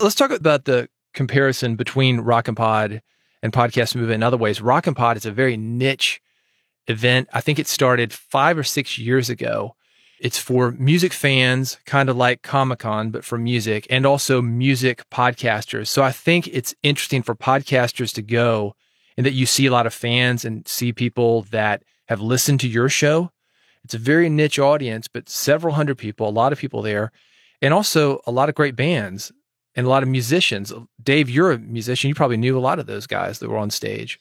Let's 0.00 0.14
talk 0.14 0.30
about 0.30 0.64
the 0.64 0.88
comparison 1.14 1.76
between 1.76 2.20
Rock 2.20 2.48
and 2.48 2.56
Pod 2.56 3.02
and 3.42 3.52
Podcast 3.52 3.94
Movement 3.94 4.16
in 4.16 4.22
other 4.22 4.36
ways. 4.36 4.60
Rock 4.60 4.86
and 4.86 4.96
Pod 4.96 5.16
is 5.16 5.26
a 5.26 5.32
very 5.32 5.56
niche 5.56 6.20
event. 6.86 7.28
I 7.32 7.40
think 7.40 7.58
it 7.58 7.68
started 7.68 8.12
five 8.12 8.58
or 8.58 8.64
six 8.64 8.98
years 8.98 9.30
ago. 9.30 9.76
It's 10.20 10.38
for 10.38 10.72
music 10.72 11.14
fans, 11.14 11.78
kind 11.86 12.10
of 12.10 12.16
like 12.16 12.42
Comic 12.42 12.80
Con, 12.80 13.08
but 13.08 13.24
for 13.24 13.38
music 13.38 13.86
and 13.88 14.04
also 14.04 14.42
music 14.42 15.08
podcasters. 15.10 15.88
So 15.88 16.02
I 16.02 16.12
think 16.12 16.46
it's 16.48 16.74
interesting 16.82 17.22
for 17.22 17.34
podcasters 17.34 18.12
to 18.14 18.22
go 18.22 18.74
and 19.16 19.24
that 19.24 19.32
you 19.32 19.46
see 19.46 19.64
a 19.64 19.72
lot 19.72 19.86
of 19.86 19.94
fans 19.94 20.44
and 20.44 20.68
see 20.68 20.92
people 20.92 21.42
that 21.52 21.84
have 22.08 22.20
listened 22.20 22.60
to 22.60 22.68
your 22.68 22.90
show. 22.90 23.30
It's 23.82 23.94
a 23.94 23.98
very 23.98 24.28
niche 24.28 24.58
audience, 24.58 25.08
but 25.08 25.30
several 25.30 25.72
hundred 25.72 25.96
people, 25.96 26.28
a 26.28 26.30
lot 26.30 26.52
of 26.52 26.58
people 26.58 26.82
there, 26.82 27.12
and 27.62 27.72
also 27.72 28.20
a 28.26 28.30
lot 28.30 28.50
of 28.50 28.54
great 28.54 28.76
bands 28.76 29.32
and 29.74 29.86
a 29.86 29.90
lot 29.90 30.02
of 30.02 30.08
musicians. 30.10 30.70
Dave, 31.02 31.30
you're 31.30 31.52
a 31.52 31.58
musician. 31.58 32.08
You 32.08 32.14
probably 32.14 32.36
knew 32.36 32.58
a 32.58 32.60
lot 32.60 32.78
of 32.78 32.84
those 32.84 33.06
guys 33.06 33.38
that 33.38 33.48
were 33.48 33.56
on 33.56 33.70
stage. 33.70 34.20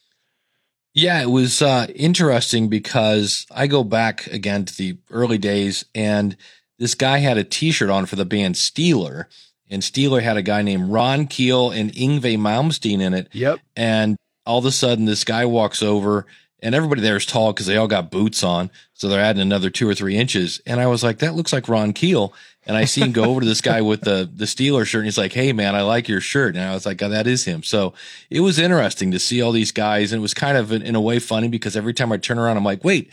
Yeah, 0.93 1.21
it 1.21 1.29
was 1.29 1.61
uh, 1.61 1.87
interesting 1.95 2.67
because 2.67 3.45
I 3.51 3.67
go 3.67 3.83
back 3.83 4.27
again 4.27 4.65
to 4.65 4.75
the 4.75 4.97
early 5.11 5.37
days, 5.37 5.85
and 5.93 6.35
this 6.79 6.95
guy 6.95 7.19
had 7.19 7.37
a 7.37 7.43
T-shirt 7.43 7.89
on 7.89 8.05
for 8.05 8.15
the 8.15 8.25
band 8.25 8.55
Steeler, 8.55 9.25
and 9.69 9.83
Steeler 9.83 10.21
had 10.21 10.37
a 10.37 10.41
guy 10.41 10.61
named 10.61 10.89
Ron 10.89 11.27
Keel 11.27 11.69
and 11.69 11.93
Yngwie 11.93 12.37
Malmsteen 12.37 13.01
in 13.01 13.13
it. 13.13 13.27
Yep. 13.33 13.59
And 13.75 14.17
all 14.45 14.59
of 14.59 14.65
a 14.65 14.71
sudden, 14.71 15.05
this 15.05 15.23
guy 15.23 15.45
walks 15.45 15.83
over, 15.83 16.25
and 16.61 16.75
everybody 16.75 17.01
there 17.01 17.17
is 17.17 17.25
tall 17.25 17.53
because 17.53 17.65
they 17.65 17.77
all 17.77 17.87
got 17.87 18.11
boots 18.11 18.43
on, 18.43 18.69
so 18.93 19.07
they're 19.07 19.21
adding 19.21 19.41
another 19.41 19.69
two 19.69 19.87
or 19.87 19.95
three 19.95 20.17
inches. 20.17 20.61
And 20.65 20.79
I 20.79 20.87
was 20.87 21.03
like, 21.03 21.19
that 21.19 21.35
looks 21.35 21.53
like 21.53 21.69
Ron 21.69 21.93
Keel. 21.93 22.33
And 22.65 22.77
I 22.77 22.85
see 22.85 23.01
him 23.01 23.13
go 23.13 23.23
over 23.23 23.39
to 23.39 23.47
this 23.47 23.61
guy 23.61 23.81
with 23.81 24.01
the 24.01 24.29
the 24.31 24.45
Steeler 24.45 24.85
shirt, 24.85 24.99
and 24.99 25.07
he's 25.07 25.17
like, 25.17 25.33
"Hey, 25.33 25.53
man, 25.53 25.73
I 25.75 25.81
like 25.81 26.07
your 26.07 26.21
shirt." 26.21 26.55
And 26.55 26.63
I 26.63 26.73
was 26.73 26.85
like, 26.85 27.01
oh, 27.01 27.09
"That 27.09 27.25
is 27.25 27.45
him." 27.45 27.63
So 27.63 27.93
it 28.29 28.41
was 28.41 28.59
interesting 28.59 29.09
to 29.11 29.17
see 29.17 29.41
all 29.41 29.51
these 29.51 29.71
guys, 29.71 30.11
and 30.11 30.19
it 30.19 30.21
was 30.21 30.35
kind 30.35 30.55
of 30.55 30.71
in, 30.71 30.83
in 30.83 30.93
a 30.93 31.01
way 31.01 31.17
funny 31.17 31.47
because 31.47 31.75
every 31.75 31.93
time 31.93 32.11
I 32.11 32.17
turn 32.17 32.37
around, 32.37 32.57
I'm 32.57 32.63
like, 32.65 32.83
"Wait." 32.83 33.09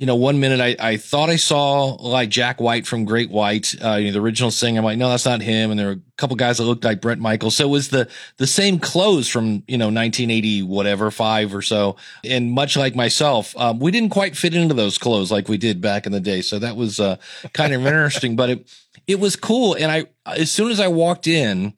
You 0.00 0.06
know, 0.06 0.16
one 0.16 0.40
minute 0.40 0.60
I, 0.60 0.76
I 0.92 0.96
thought 0.96 1.28
I 1.28 1.36
saw 1.36 1.88
like 2.00 2.30
Jack 2.30 2.58
White 2.58 2.86
from 2.86 3.04
Great 3.04 3.30
White, 3.30 3.74
uh, 3.84 3.96
you 3.96 4.06
know, 4.06 4.12
the 4.12 4.20
original 4.20 4.50
singer. 4.50 4.78
I'm 4.78 4.84
like, 4.84 4.96
no, 4.96 5.10
that's 5.10 5.26
not 5.26 5.42
him. 5.42 5.70
And 5.70 5.78
there 5.78 5.88
were 5.88 5.92
a 5.92 6.00
couple 6.16 6.36
guys 6.36 6.56
that 6.56 6.64
looked 6.64 6.84
like 6.84 7.02
Bret 7.02 7.18
Michaels. 7.18 7.56
So 7.56 7.66
it 7.66 7.70
was 7.70 7.90
the, 7.90 8.08
the 8.38 8.46
same 8.46 8.78
clothes 8.78 9.28
from, 9.28 9.62
you 9.68 9.76
know, 9.76 9.88
1980, 9.88 10.62
whatever, 10.62 11.10
five 11.10 11.54
or 11.54 11.60
so. 11.60 11.96
And 12.24 12.50
much 12.50 12.78
like 12.78 12.96
myself, 12.96 13.54
um, 13.58 13.78
we 13.78 13.90
didn't 13.90 14.08
quite 14.08 14.38
fit 14.38 14.54
into 14.54 14.72
those 14.72 14.96
clothes 14.96 15.30
like 15.30 15.48
we 15.48 15.58
did 15.58 15.82
back 15.82 16.06
in 16.06 16.12
the 16.12 16.20
day. 16.20 16.40
So 16.40 16.58
that 16.58 16.76
was, 16.76 16.98
uh, 16.98 17.16
kind 17.52 17.74
of 17.74 17.80
interesting, 17.86 18.36
but 18.36 18.48
it, 18.48 18.76
it 19.06 19.20
was 19.20 19.36
cool. 19.36 19.74
And 19.74 19.92
I, 19.92 20.06
as 20.24 20.50
soon 20.50 20.70
as 20.70 20.80
I 20.80 20.88
walked 20.88 21.26
in 21.26 21.74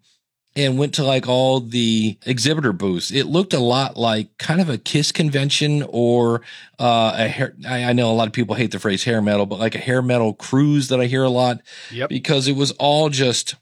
and 0.55 0.79
went 0.79 0.95
to 0.95 1.05
like 1.05 1.29
all 1.29 1.61
the 1.61 2.19
exhibitor 2.27 2.73
booths, 2.73 3.11
it 3.11 3.27
looked 3.27 3.55
a 3.55 3.59
lot 3.59 3.97
like 3.97 4.37
kind 4.38 4.61
of 4.61 4.69
a 4.69 4.79
Kiss 4.79 5.12
convention 5.12 5.85
or 5.88 6.43
uh, 6.79 7.15
a 7.17 7.29
hair. 7.29 7.55
I, 7.67 7.85
I 7.85 7.93
know 7.93 8.11
a 8.11 8.15
lot 8.15 8.27
of 8.27 8.33
people 8.33 8.55
hate 8.55 8.71
the 8.71 8.79
phrase 8.79 9.05
hair 9.05 9.23
metal, 9.23 9.47
but 9.47 9.59
like 9.59 9.75
a 9.75 9.79
hair 9.79 10.03
metal 10.03 10.35
cruise 10.35 10.88
that 10.88 11.01
I 11.01 11.07
hear 11.07 11.23
a 11.23 11.31
lot. 11.31 11.61
Yep. 11.91 12.09
Because 12.11 12.49
it 12.49 12.57
was 12.57 12.73
all 12.73 13.09
just 13.09 13.55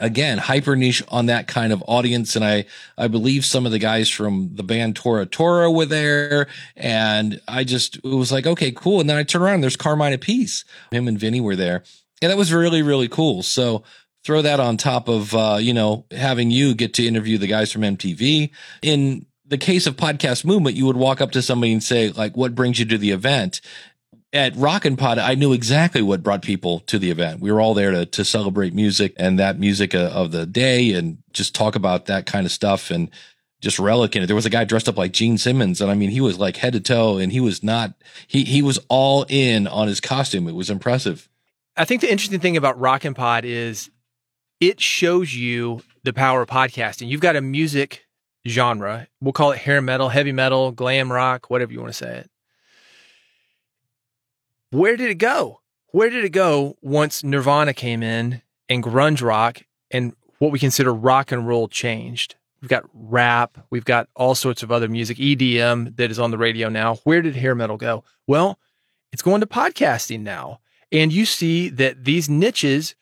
again 0.00 0.38
hyper 0.38 0.76
niche 0.76 1.02
on 1.08 1.26
that 1.26 1.48
kind 1.48 1.72
of 1.72 1.82
audience 1.88 2.36
and 2.36 2.44
i 2.44 2.64
i 2.96 3.08
believe 3.08 3.44
some 3.44 3.66
of 3.66 3.72
the 3.72 3.78
guys 3.78 4.08
from 4.08 4.50
the 4.54 4.62
band 4.62 4.94
tora 4.94 5.26
tora 5.26 5.70
were 5.70 5.86
there 5.86 6.46
and 6.76 7.40
i 7.48 7.64
just 7.64 7.96
it 7.96 8.04
was 8.04 8.30
like 8.30 8.46
okay 8.46 8.70
cool 8.70 9.00
and 9.00 9.10
then 9.10 9.16
i 9.16 9.22
turn 9.22 9.42
around 9.42 9.54
and 9.54 9.62
there's 9.62 9.76
carmine 9.76 10.12
appice 10.12 10.64
him 10.92 11.08
and 11.08 11.18
vinny 11.18 11.40
were 11.40 11.56
there 11.56 11.82
and 12.22 12.30
that 12.30 12.38
was 12.38 12.52
really 12.52 12.82
really 12.82 13.08
cool 13.08 13.42
so 13.42 13.82
throw 14.28 14.42
that 14.42 14.60
on 14.60 14.76
top 14.76 15.08
of 15.08 15.34
uh 15.34 15.56
you 15.58 15.72
know 15.72 16.04
having 16.10 16.50
you 16.50 16.74
get 16.74 16.92
to 16.92 17.06
interview 17.06 17.38
the 17.38 17.46
guys 17.46 17.72
from 17.72 17.80
mtv 17.80 18.50
in 18.82 19.24
the 19.46 19.56
case 19.56 19.86
of 19.86 19.96
podcast 19.96 20.44
movement 20.44 20.76
you 20.76 20.84
would 20.84 20.98
walk 20.98 21.22
up 21.22 21.30
to 21.30 21.40
somebody 21.40 21.72
and 21.72 21.82
say 21.82 22.10
like 22.10 22.36
what 22.36 22.54
brings 22.54 22.78
you 22.78 22.84
to 22.84 22.98
the 22.98 23.10
event 23.10 23.62
at 24.34 24.54
Rockin' 24.56 24.98
Pod, 24.98 25.16
I 25.16 25.36
knew 25.36 25.54
exactly 25.54 26.02
what 26.02 26.22
brought 26.22 26.42
people 26.42 26.80
to 26.80 26.98
the 26.98 27.10
event. 27.10 27.40
We 27.40 27.50
were 27.50 27.62
all 27.62 27.72
there 27.72 27.92
to, 27.92 28.04
to 28.04 28.26
celebrate 28.26 28.74
music 28.74 29.14
and 29.16 29.38
that 29.38 29.58
music 29.58 29.94
uh, 29.94 30.10
of 30.12 30.32
the 30.32 30.44
day 30.44 30.92
and 30.92 31.16
just 31.32 31.54
talk 31.54 31.76
about 31.76 32.04
that 32.06 32.26
kind 32.26 32.44
of 32.44 32.52
stuff 32.52 32.90
and 32.90 33.08
just 33.62 33.78
relic 33.78 34.14
in 34.14 34.22
it. 34.22 34.26
There 34.26 34.36
was 34.36 34.44
a 34.44 34.50
guy 34.50 34.64
dressed 34.64 34.86
up 34.86 34.98
like 34.98 35.12
Gene 35.12 35.38
Simmons 35.38 35.80
and 35.80 35.90
I 35.90 35.94
mean, 35.94 36.10
he 36.10 36.20
was 36.20 36.38
like 36.38 36.58
head 36.58 36.74
to 36.74 36.80
toe 36.80 37.16
and 37.16 37.32
he 37.32 37.40
was 37.40 37.62
not, 37.62 37.94
he, 38.26 38.44
he 38.44 38.60
was 38.60 38.78
all 38.90 39.24
in 39.30 39.66
on 39.66 39.88
his 39.88 39.98
costume. 39.98 40.46
It 40.46 40.54
was 40.54 40.68
impressive. 40.68 41.26
I 41.74 41.86
think 41.86 42.02
the 42.02 42.12
interesting 42.12 42.40
thing 42.40 42.58
about 42.58 42.78
Rockin' 42.78 43.14
Pod 43.14 43.46
is 43.46 43.88
it 44.60 44.80
shows 44.80 45.34
you 45.34 45.82
the 46.04 46.12
power 46.12 46.42
of 46.42 46.48
podcasting. 46.48 47.08
You've 47.08 47.20
got 47.20 47.36
a 47.36 47.40
music 47.40 48.06
genre. 48.46 49.08
We'll 49.20 49.32
call 49.32 49.52
it 49.52 49.58
hair 49.58 49.80
metal, 49.80 50.08
heavy 50.08 50.32
metal, 50.32 50.72
glam 50.72 51.12
rock, 51.12 51.50
whatever 51.50 51.72
you 51.72 51.80
want 51.80 51.92
to 51.92 51.98
say 51.98 52.18
it 52.18 52.30
where 54.70 54.96
did 54.96 55.10
it 55.10 55.16
go? 55.16 55.60
Where 55.88 56.10
did 56.10 56.24
it 56.24 56.30
go 56.30 56.76
once 56.82 57.24
Nirvana 57.24 57.72
came 57.72 58.02
in 58.02 58.42
and 58.68 58.82
grunge 58.82 59.22
rock 59.22 59.62
and 59.90 60.14
what 60.38 60.52
we 60.52 60.58
consider 60.58 60.92
rock 60.92 61.32
and 61.32 61.46
roll 61.46 61.68
changed? 61.68 62.34
We've 62.60 62.68
got 62.68 62.84
rap, 62.92 63.58
we've 63.70 63.84
got 63.84 64.08
all 64.16 64.34
sorts 64.34 64.62
of 64.62 64.72
other 64.72 64.88
music, 64.88 65.18
EDM 65.18 65.96
that 65.96 66.10
is 66.10 66.18
on 66.18 66.30
the 66.30 66.38
radio 66.38 66.68
now. 66.68 66.96
Where 67.04 67.22
did 67.22 67.36
hair 67.36 67.54
metal 67.54 67.76
go? 67.76 68.04
Well, 68.26 68.58
it's 69.12 69.22
going 69.22 69.40
to 69.40 69.46
podcasting 69.46 70.20
now. 70.20 70.60
And 70.90 71.12
you 71.12 71.24
see 71.24 71.68
that 71.70 72.04
these 72.04 72.28
niches 72.28 72.94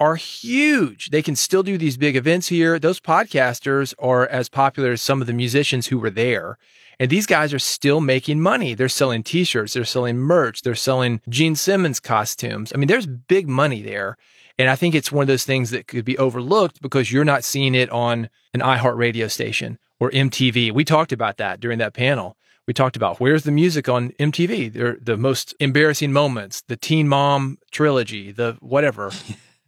are 0.00 0.16
huge. 0.16 1.10
They 1.10 1.22
can 1.22 1.36
still 1.36 1.62
do 1.62 1.78
these 1.78 1.96
big 1.96 2.16
events 2.16 2.48
here. 2.48 2.78
Those 2.78 3.00
podcasters 3.00 3.94
are 3.98 4.26
as 4.26 4.48
popular 4.48 4.92
as 4.92 5.02
some 5.02 5.20
of 5.20 5.26
the 5.26 5.32
musicians 5.32 5.88
who 5.88 5.98
were 5.98 6.10
there. 6.10 6.58
And 6.98 7.10
these 7.10 7.26
guys 7.26 7.52
are 7.52 7.58
still 7.58 8.00
making 8.00 8.40
money. 8.40 8.74
They're 8.74 8.88
selling 8.88 9.22
t-shirts, 9.22 9.74
they're 9.74 9.84
selling 9.84 10.18
merch, 10.18 10.62
they're 10.62 10.74
selling 10.74 11.20
Gene 11.28 11.56
Simmons 11.56 12.00
costumes. 12.00 12.72
I 12.72 12.78
mean, 12.78 12.88
there's 12.88 13.06
big 13.06 13.48
money 13.48 13.82
there. 13.82 14.16
And 14.58 14.70
I 14.70 14.76
think 14.76 14.94
it's 14.94 15.10
one 15.10 15.22
of 15.22 15.28
those 15.28 15.44
things 15.44 15.70
that 15.70 15.88
could 15.88 16.04
be 16.04 16.16
overlooked 16.18 16.80
because 16.80 17.10
you're 17.10 17.24
not 17.24 17.42
seeing 17.42 17.74
it 17.74 17.90
on 17.90 18.30
an 18.52 18.60
iHeart 18.60 18.96
radio 18.96 19.26
station 19.26 19.78
or 19.98 20.10
MTV. 20.10 20.72
We 20.72 20.84
talked 20.84 21.10
about 21.10 21.38
that 21.38 21.58
during 21.58 21.78
that 21.78 21.94
panel. 21.94 22.36
We 22.66 22.72
talked 22.72 22.96
about 22.96 23.20
where's 23.20 23.42
the 23.42 23.50
music 23.50 23.88
on 23.88 24.10
MTV? 24.12 24.72
They're 24.72 24.96
the 25.00 25.16
most 25.16 25.54
embarrassing 25.60 26.12
moments, 26.12 26.62
the 26.62 26.76
Teen 26.76 27.08
Mom 27.08 27.58
trilogy, 27.72 28.32
the 28.32 28.56
whatever. 28.60 29.10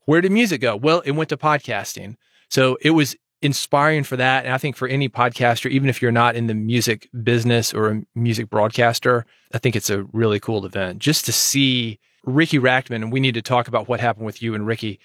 Where 0.06 0.20
did 0.20 0.32
music 0.32 0.60
go? 0.60 0.76
Well, 0.76 1.00
it 1.00 1.12
went 1.12 1.28
to 1.28 1.36
podcasting. 1.36 2.16
So 2.48 2.78
it 2.80 2.90
was 2.90 3.16
inspiring 3.42 4.04
for 4.04 4.16
that. 4.16 4.44
And 4.44 4.54
I 4.54 4.58
think 4.58 4.76
for 4.76 4.88
any 4.88 5.08
podcaster, 5.08 5.70
even 5.70 5.88
if 5.88 6.00
you're 6.00 6.12
not 6.12 6.36
in 6.36 6.46
the 6.46 6.54
music 6.54 7.08
business 7.22 7.74
or 7.74 7.90
a 7.90 8.02
music 8.14 8.48
broadcaster, 8.48 9.26
I 9.52 9.58
think 9.58 9.76
it's 9.76 9.90
a 9.90 10.04
really 10.12 10.40
cool 10.40 10.64
event 10.64 11.00
just 11.00 11.24
to 11.26 11.32
see 11.32 11.98
Ricky 12.24 12.58
Rachtman. 12.58 12.96
And 12.96 13.12
we 13.12 13.20
need 13.20 13.34
to 13.34 13.42
talk 13.42 13.68
about 13.68 13.88
what 13.88 14.00
happened 14.00 14.26
with 14.26 14.40
you 14.40 14.54
and 14.54 14.66
Ricky. 14.66 15.00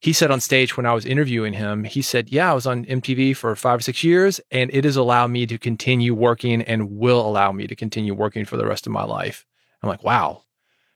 He 0.00 0.12
said 0.12 0.30
on 0.30 0.40
stage 0.40 0.76
when 0.76 0.86
I 0.86 0.92
was 0.94 1.06
interviewing 1.06 1.52
him, 1.52 1.84
he 1.84 2.02
said, 2.02 2.30
Yeah, 2.30 2.50
I 2.50 2.54
was 2.54 2.66
on 2.66 2.84
MTV 2.84 3.36
for 3.36 3.54
five 3.56 3.78
or 3.78 3.82
six 3.82 4.04
years, 4.04 4.40
and 4.50 4.70
it 4.72 4.84
has 4.84 4.96
allowed 4.96 5.28
me 5.28 5.46
to 5.46 5.58
continue 5.58 6.14
working 6.14 6.62
and 6.62 6.98
will 6.98 7.26
allow 7.26 7.52
me 7.52 7.66
to 7.66 7.74
continue 7.74 8.14
working 8.14 8.44
for 8.44 8.56
the 8.56 8.66
rest 8.66 8.86
of 8.86 8.92
my 8.92 9.04
life. 9.04 9.46
I'm 9.82 9.88
like, 9.88 10.04
Wow, 10.04 10.42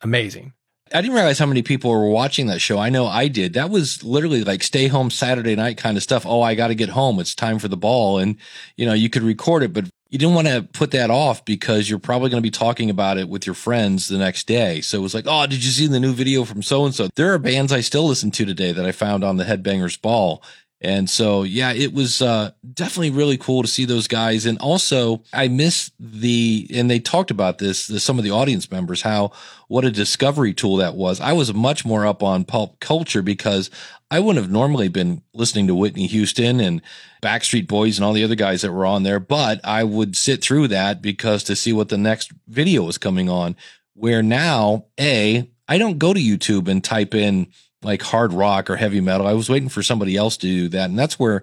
amazing. 0.02 0.52
I 0.92 1.00
didn't 1.00 1.14
realize 1.14 1.38
how 1.38 1.46
many 1.46 1.62
people 1.62 1.90
were 1.90 2.08
watching 2.08 2.46
that 2.48 2.60
show. 2.60 2.78
I 2.78 2.90
know 2.90 3.06
I 3.06 3.28
did. 3.28 3.52
That 3.54 3.70
was 3.70 4.02
literally 4.02 4.42
like 4.42 4.62
stay 4.62 4.88
home 4.88 5.10
Saturday 5.10 5.54
night 5.54 5.76
kind 5.76 5.96
of 5.96 6.02
stuff. 6.02 6.26
Oh, 6.26 6.42
I 6.42 6.54
got 6.54 6.68
to 6.68 6.74
get 6.74 6.88
home. 6.88 7.20
It's 7.20 7.34
time 7.34 7.58
for 7.58 7.68
the 7.68 7.76
ball. 7.76 8.18
And, 8.18 8.36
you 8.76 8.86
know, 8.86 8.92
you 8.92 9.08
could 9.08 9.22
record 9.22 9.62
it, 9.62 9.72
but 9.72 9.84
you 10.08 10.18
didn't 10.18 10.34
want 10.34 10.48
to 10.48 10.62
put 10.72 10.90
that 10.90 11.08
off 11.08 11.44
because 11.44 11.88
you're 11.88 12.00
probably 12.00 12.30
going 12.30 12.42
to 12.42 12.46
be 12.46 12.50
talking 12.50 12.90
about 12.90 13.18
it 13.18 13.28
with 13.28 13.46
your 13.46 13.54
friends 13.54 14.08
the 14.08 14.18
next 14.18 14.48
day. 14.48 14.80
So 14.80 14.98
it 14.98 15.02
was 15.02 15.14
like, 15.14 15.26
oh, 15.28 15.46
did 15.46 15.64
you 15.64 15.70
see 15.70 15.86
the 15.86 16.00
new 16.00 16.12
video 16.12 16.44
from 16.44 16.62
so 16.62 16.84
and 16.84 16.94
so? 16.94 17.08
There 17.14 17.32
are 17.32 17.38
bands 17.38 17.72
I 17.72 17.80
still 17.80 18.06
listen 18.06 18.32
to 18.32 18.44
today 18.44 18.72
that 18.72 18.84
I 18.84 18.90
found 18.90 19.22
on 19.22 19.36
the 19.36 19.44
Headbangers 19.44 20.00
Ball. 20.00 20.42
And 20.82 21.10
so, 21.10 21.42
yeah, 21.42 21.72
it 21.72 21.92
was 21.92 22.22
uh, 22.22 22.52
definitely 22.72 23.10
really 23.10 23.36
cool 23.36 23.60
to 23.60 23.68
see 23.68 23.84
those 23.84 24.08
guys. 24.08 24.46
And 24.46 24.58
also, 24.60 25.22
I 25.32 25.48
miss 25.48 25.90
the, 26.00 26.66
and 26.72 26.90
they 26.90 26.98
talked 26.98 27.30
about 27.30 27.58
this, 27.58 27.86
the, 27.86 28.00
some 28.00 28.16
of 28.16 28.24
the 28.24 28.30
audience 28.30 28.70
members, 28.70 29.02
how 29.02 29.32
what 29.68 29.84
a 29.84 29.90
discovery 29.90 30.54
tool 30.54 30.76
that 30.76 30.94
was. 30.94 31.20
I 31.20 31.34
was 31.34 31.52
much 31.52 31.84
more 31.84 32.06
up 32.06 32.22
on 32.22 32.44
pulp 32.44 32.80
culture 32.80 33.20
because 33.20 33.70
I 34.10 34.20
wouldn't 34.20 34.42
have 34.42 34.50
normally 34.50 34.88
been 34.88 35.22
listening 35.34 35.66
to 35.66 35.74
Whitney 35.74 36.06
Houston 36.06 36.60
and 36.60 36.80
Backstreet 37.22 37.68
Boys 37.68 37.98
and 37.98 38.04
all 38.04 38.14
the 38.14 38.24
other 38.24 38.34
guys 38.34 38.62
that 38.62 38.72
were 38.72 38.86
on 38.86 39.02
there, 39.02 39.20
but 39.20 39.60
I 39.62 39.84
would 39.84 40.16
sit 40.16 40.42
through 40.42 40.68
that 40.68 41.02
because 41.02 41.44
to 41.44 41.54
see 41.54 41.74
what 41.74 41.90
the 41.90 41.98
next 41.98 42.32
video 42.48 42.84
was 42.84 42.98
coming 42.98 43.28
on. 43.28 43.54
Where 43.94 44.22
now, 44.22 44.86
A, 44.98 45.48
I 45.68 45.78
don't 45.78 45.98
go 45.98 46.14
to 46.14 46.20
YouTube 46.20 46.68
and 46.68 46.82
type 46.82 47.14
in, 47.14 47.48
like 47.82 48.02
hard 48.02 48.32
rock 48.32 48.68
or 48.68 48.76
heavy 48.76 49.00
metal. 49.00 49.26
I 49.26 49.32
was 49.32 49.48
waiting 49.48 49.68
for 49.68 49.82
somebody 49.82 50.16
else 50.16 50.36
to 50.38 50.46
do 50.46 50.68
that. 50.68 50.90
And 50.90 50.98
that's 50.98 51.18
where 51.18 51.42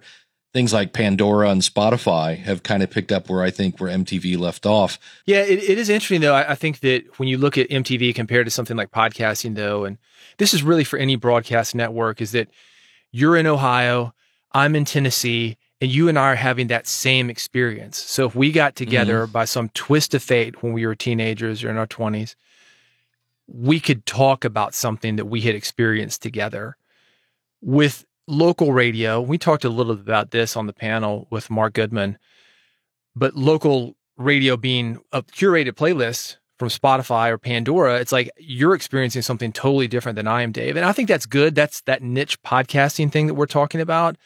things 0.54 0.74
like 0.74 0.94
Pandora 0.94 1.50
and 1.50 1.62
Spotify 1.62 2.38
have 2.38 2.64
kind 2.64 2.82
of 2.82 2.90
picked 2.90 3.12
up 3.12 3.30
where 3.30 3.44
I 3.44 3.52
think 3.52 3.80
where 3.80 3.96
MTV 3.96 4.38
left 4.38 4.66
off. 4.66 5.00
Yeah, 5.26 5.42
it, 5.42 5.60
it 5.64 5.78
is 5.78 5.90
interesting 5.90 6.22
though. 6.22 6.34
I, 6.34 6.52
I, 6.52 6.56
think 6.56 6.80
that 6.80 7.20
when 7.20 7.28
you 7.28 7.38
look 7.38 7.58
at 7.58 7.70
MTV 7.70 8.16
compared 8.16 8.48
to 8.48 8.52
something 8.52 8.78
like 8.78 8.92
podcasting 8.92 9.56
though, 9.56 9.86
and 9.86 9.98
this 10.38 10.54
is 10.54 10.64
really 10.64 10.84
for 10.84 10.98
any 10.98 11.16
broadcast 11.16 11.76
network, 11.76 12.22
is 12.22 12.32
that 12.32 12.50
you're 13.12 13.38
in 13.38 13.46
Ohio, 13.46 14.14
I'm 14.52 14.76
in 14.76 14.86
Tennessee, 14.86 15.58
and 15.82 15.92
you 15.92 16.10
and 16.10 16.18
I 16.18 16.32
are 16.32 16.36
having 16.36 16.68
that 16.68 16.88
same 16.88 17.30
experience. 17.30 17.98
So 17.98 18.26
if 18.26 18.36
we 18.36 18.52
got 18.52 18.76
together 18.76 19.24
mm-hmm. 19.24 19.32
by 19.32 19.46
some 19.46 19.70
twist 19.70 20.14
of 20.14 20.24
fate 20.24 20.64
when 20.64 20.74
we 20.74 20.86
were 20.86 20.96
teenagers 20.96 21.64
or 21.64 21.70
in 21.70 21.78
our 21.78 21.88
20s, 21.88 22.36
we 23.48 23.80
could 23.80 24.06
talk 24.06 24.46
about 24.46 24.74
something 24.74 25.16
that 25.16 25.26
we 25.26 25.42
had 25.42 25.56
experienced 25.56 26.22
together. 26.22 26.78
With 27.62 28.06
local 28.28 28.74
radio, 28.74 29.22
we 29.22 29.38
talked 29.38 29.66
a 29.66 29.70
little 29.70 29.94
about 29.94 30.32
this 30.32 30.56
on 30.56 30.68
the 30.68 30.74
panel 30.74 31.28
with 31.32 31.50
Mark 31.50 31.74
Goodman, 31.74 32.18
but 33.16 33.36
local 33.36 33.96
radio 34.18 34.58
being 34.58 35.00
a 35.12 35.24
curated 35.24 35.74
playlist 35.74 36.38
from 36.60 36.70
Spotify 36.70 37.30
or 37.30 37.38
Pandora, 37.38 38.00
it's 38.00 38.12
like 38.12 38.32
you're 38.38 38.74
experiencing 38.74 39.22
something 39.22 39.52
totally 39.52 39.88
different 39.88 40.16
than 40.16 40.28
I 40.28 40.42
am, 40.42 40.52
Dave. 40.52 40.76
And 40.76 40.86
I 40.86 40.92
think 40.92 41.08
that's 41.08 41.26
good. 41.26 41.56
That's 41.56 41.82
that 41.82 42.02
niche 42.02 42.42
podcasting 42.42 43.12
thing 43.12 43.28
that 43.28 43.36
we're 43.36 43.46
talking 43.46 43.80
about. 43.80 44.18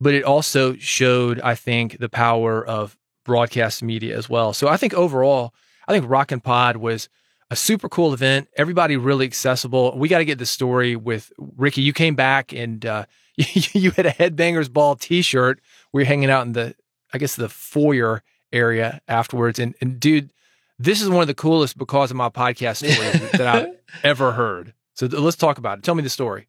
But 0.00 0.14
it 0.14 0.24
also 0.24 0.76
showed, 0.76 1.40
I 1.40 1.54
think, 1.54 1.98
the 1.98 2.08
power 2.08 2.64
of 2.64 2.96
broadcast 3.24 3.82
media 3.82 4.16
as 4.16 4.30
well. 4.30 4.52
So 4.52 4.68
I 4.68 4.76
think 4.76 4.94
overall, 4.94 5.52
I 5.86 5.92
think 5.92 6.08
Rockin' 6.08 6.40
Pod 6.40 6.76
was 6.76 7.08
a 7.50 7.56
super 7.56 7.88
cool 7.88 8.14
event. 8.14 8.48
Everybody 8.56 8.96
really 8.96 9.26
accessible. 9.26 9.96
We 9.96 10.08
got 10.08 10.18
to 10.18 10.24
get 10.24 10.38
the 10.38 10.46
story 10.46 10.96
with 10.96 11.32
Ricky. 11.38 11.82
You 11.82 11.92
came 11.92 12.14
back 12.14 12.52
and 12.52 12.84
uh, 12.86 13.06
you 13.36 13.90
had 13.90 14.06
a 14.06 14.12
Headbangers 14.12 14.72
Ball 14.72 14.96
T-shirt. 14.96 15.60
We 15.92 16.02
were 16.02 16.06
hanging 16.06 16.30
out 16.30 16.46
in 16.46 16.52
the, 16.52 16.74
I 17.12 17.18
guess, 17.18 17.34
the 17.34 17.48
foyer 17.48 18.22
area 18.52 19.00
afterwards. 19.08 19.58
And, 19.58 19.74
and 19.80 19.98
dude, 19.98 20.32
this 20.78 21.02
is 21.02 21.08
one 21.08 21.22
of 21.22 21.26
the 21.26 21.34
coolest 21.34 21.76
because 21.76 22.10
of 22.10 22.16
my 22.16 22.28
podcast 22.28 22.76
stories 22.76 23.30
that 23.32 23.46
I've 23.46 23.76
ever 24.04 24.32
heard. 24.32 24.72
So 24.94 25.06
let's 25.06 25.36
talk 25.36 25.58
about 25.58 25.78
it. 25.78 25.84
Tell 25.84 25.94
me 25.94 26.02
the 26.02 26.10
story. 26.10 26.46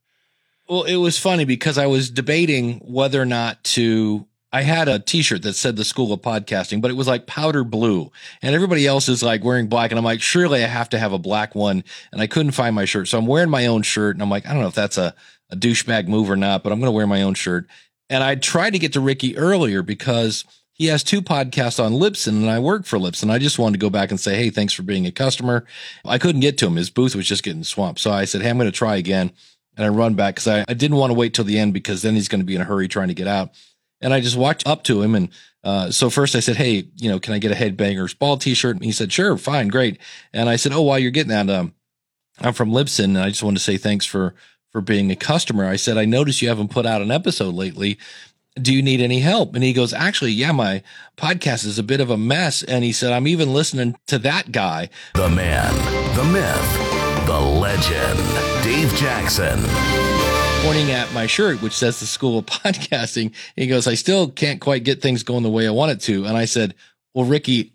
Well, 0.69 0.83
it 0.83 0.97
was 0.97 1.17
funny 1.17 1.45
because 1.45 1.77
I 1.77 1.87
was 1.87 2.09
debating 2.09 2.79
whether 2.79 3.21
or 3.21 3.25
not 3.25 3.63
to. 3.65 4.27
I 4.53 4.63
had 4.63 4.87
a 4.87 4.99
T-shirt 4.99 5.43
that 5.43 5.53
said 5.53 5.75
the 5.75 5.85
School 5.85 6.11
of 6.11 6.21
Podcasting, 6.21 6.81
but 6.81 6.91
it 6.91 6.95
was 6.95 7.07
like 7.07 7.25
powder 7.25 7.63
blue, 7.63 8.11
and 8.41 8.53
everybody 8.53 8.85
else 8.85 9.07
is 9.07 9.23
like 9.23 9.43
wearing 9.43 9.67
black, 9.67 9.91
and 9.91 9.97
I'm 9.97 10.05
like, 10.05 10.21
surely 10.21 10.63
I 10.63 10.67
have 10.67 10.89
to 10.89 10.99
have 10.99 11.13
a 11.13 11.17
black 11.17 11.55
one, 11.55 11.83
and 12.11 12.21
I 12.21 12.27
couldn't 12.27 12.51
find 12.51 12.75
my 12.75 12.85
shirt, 12.85 13.07
so 13.07 13.17
I'm 13.17 13.27
wearing 13.27 13.49
my 13.49 13.67
own 13.67 13.81
shirt, 13.81 14.15
and 14.15 14.21
I'm 14.21 14.29
like, 14.29 14.45
I 14.45 14.51
don't 14.51 14.61
know 14.61 14.67
if 14.67 14.75
that's 14.75 14.97
a, 14.97 15.15
a 15.49 15.55
douchebag 15.55 16.07
move 16.07 16.29
or 16.29 16.35
not, 16.35 16.63
but 16.63 16.71
I'm 16.71 16.79
going 16.79 16.91
to 16.91 16.95
wear 16.95 17.07
my 17.07 17.21
own 17.21 17.33
shirt. 17.33 17.67
And 18.09 18.23
I 18.23 18.35
tried 18.35 18.71
to 18.71 18.79
get 18.79 18.91
to 18.93 18.99
Ricky 18.99 19.37
earlier 19.37 19.81
because 19.81 20.43
he 20.73 20.87
has 20.87 21.03
two 21.03 21.21
podcasts 21.21 21.81
on 21.81 21.93
Libsyn 21.93 22.29
and 22.29 22.49
I 22.49 22.59
work 22.59 22.85
for 22.85 22.97
Libsyn. 22.97 23.29
I 23.29 23.37
just 23.37 23.59
wanted 23.59 23.79
to 23.79 23.85
go 23.85 23.89
back 23.89 24.09
and 24.09 24.19
say, 24.19 24.35
Hey, 24.35 24.49
thanks 24.49 24.73
for 24.73 24.83
being 24.83 25.05
a 25.05 25.11
customer. 25.11 25.65
I 26.03 26.17
couldn't 26.17 26.41
get 26.41 26.57
to 26.57 26.67
him. 26.67 26.75
His 26.75 26.89
booth 26.89 27.15
was 27.15 27.27
just 27.27 27.43
getting 27.43 27.63
swamped. 27.63 28.01
So 28.01 28.11
I 28.11 28.25
said, 28.25 28.41
Hey, 28.41 28.49
I'm 28.49 28.57
going 28.57 28.69
to 28.69 28.77
try 28.77 28.95
again. 28.95 29.31
And 29.77 29.85
I 29.85 29.89
run 29.89 30.15
back 30.15 30.35
because 30.35 30.47
I, 30.47 30.65
I 30.67 30.73
didn't 30.73 30.97
want 30.97 31.11
to 31.11 31.17
wait 31.17 31.33
till 31.33 31.45
the 31.45 31.57
end 31.57 31.73
because 31.73 32.01
then 32.01 32.15
he's 32.15 32.27
going 32.27 32.41
to 32.41 32.45
be 32.45 32.55
in 32.55 32.61
a 32.61 32.65
hurry 32.65 32.87
trying 32.87 33.07
to 33.07 33.13
get 33.13 33.27
out. 33.27 33.51
And 34.01 34.13
I 34.13 34.19
just 34.19 34.35
walked 34.35 34.65
up 34.65 34.83
to 34.85 35.01
him. 35.01 35.15
And 35.15 35.29
uh, 35.63 35.91
so 35.91 36.09
first 36.09 36.35
I 36.35 36.39
said, 36.39 36.55
Hey, 36.55 36.87
you 36.97 37.09
know, 37.09 37.19
can 37.19 37.33
I 37.33 37.39
get 37.39 37.51
a 37.51 37.55
headbangers 37.55 38.17
ball 38.17 38.37
t-shirt? 38.37 38.75
And 38.75 38.85
he 38.85 38.91
said, 38.91 39.11
sure, 39.11 39.37
fine, 39.37 39.67
great. 39.67 39.99
And 40.33 40.49
I 40.49 40.55
said, 40.55 40.71
Oh, 40.71 40.81
while 40.81 40.99
you're 40.99 41.11
getting 41.11 41.29
that, 41.29 41.49
um, 41.49 41.73
I'm 42.39 42.53
from 42.53 42.71
Libsyn 42.71 43.05
and 43.05 43.19
I 43.19 43.29
just 43.29 43.43
wanted 43.43 43.57
to 43.57 43.63
say 43.63 43.77
thanks 43.77 44.05
for, 44.05 44.33
for 44.71 44.81
being 44.81 45.11
a 45.11 45.15
customer. 45.15 45.65
I 45.65 45.75
said, 45.75 45.97
I 45.97 46.05
noticed 46.05 46.41
you 46.41 46.49
haven't 46.49 46.71
put 46.71 46.85
out 46.85 47.01
an 47.01 47.11
episode 47.11 47.53
lately 47.53 47.99
do 48.59 48.73
you 48.73 48.81
need 48.81 49.01
any 49.01 49.19
help? 49.19 49.55
And 49.55 49.63
he 49.63 49.73
goes, 49.73 49.93
actually, 49.93 50.31
yeah, 50.31 50.51
my 50.51 50.83
podcast 51.17 51.65
is 51.65 51.79
a 51.79 51.83
bit 51.83 52.01
of 52.01 52.09
a 52.09 52.17
mess. 52.17 52.63
And 52.63 52.83
he 52.83 52.91
said, 52.91 53.13
I'm 53.13 53.27
even 53.27 53.53
listening 53.53 53.95
to 54.07 54.19
that 54.19 54.51
guy. 54.51 54.89
The 55.13 55.29
man, 55.29 55.73
the 56.15 56.25
myth, 56.25 57.25
the 57.25 57.39
legend, 57.39 58.63
Dave 58.63 58.93
Jackson. 58.95 60.20
Pointing 60.63 60.91
at 60.91 61.11
my 61.11 61.25
shirt, 61.25 61.61
which 61.61 61.73
says 61.73 61.99
the 61.99 62.05
School 62.05 62.37
of 62.37 62.45
Podcasting. 62.47 63.33
He 63.55 63.67
goes, 63.67 63.87
I 63.87 63.95
still 63.95 64.29
can't 64.29 64.61
quite 64.61 64.83
get 64.83 65.01
things 65.01 65.23
going 65.23 65.43
the 65.43 65.49
way 65.49 65.67
I 65.67 65.71
want 65.71 65.91
it 65.91 65.99
to. 66.01 66.25
And 66.25 66.37
I 66.37 66.45
said, 66.45 66.75
well, 67.13 67.25
Ricky, 67.25 67.73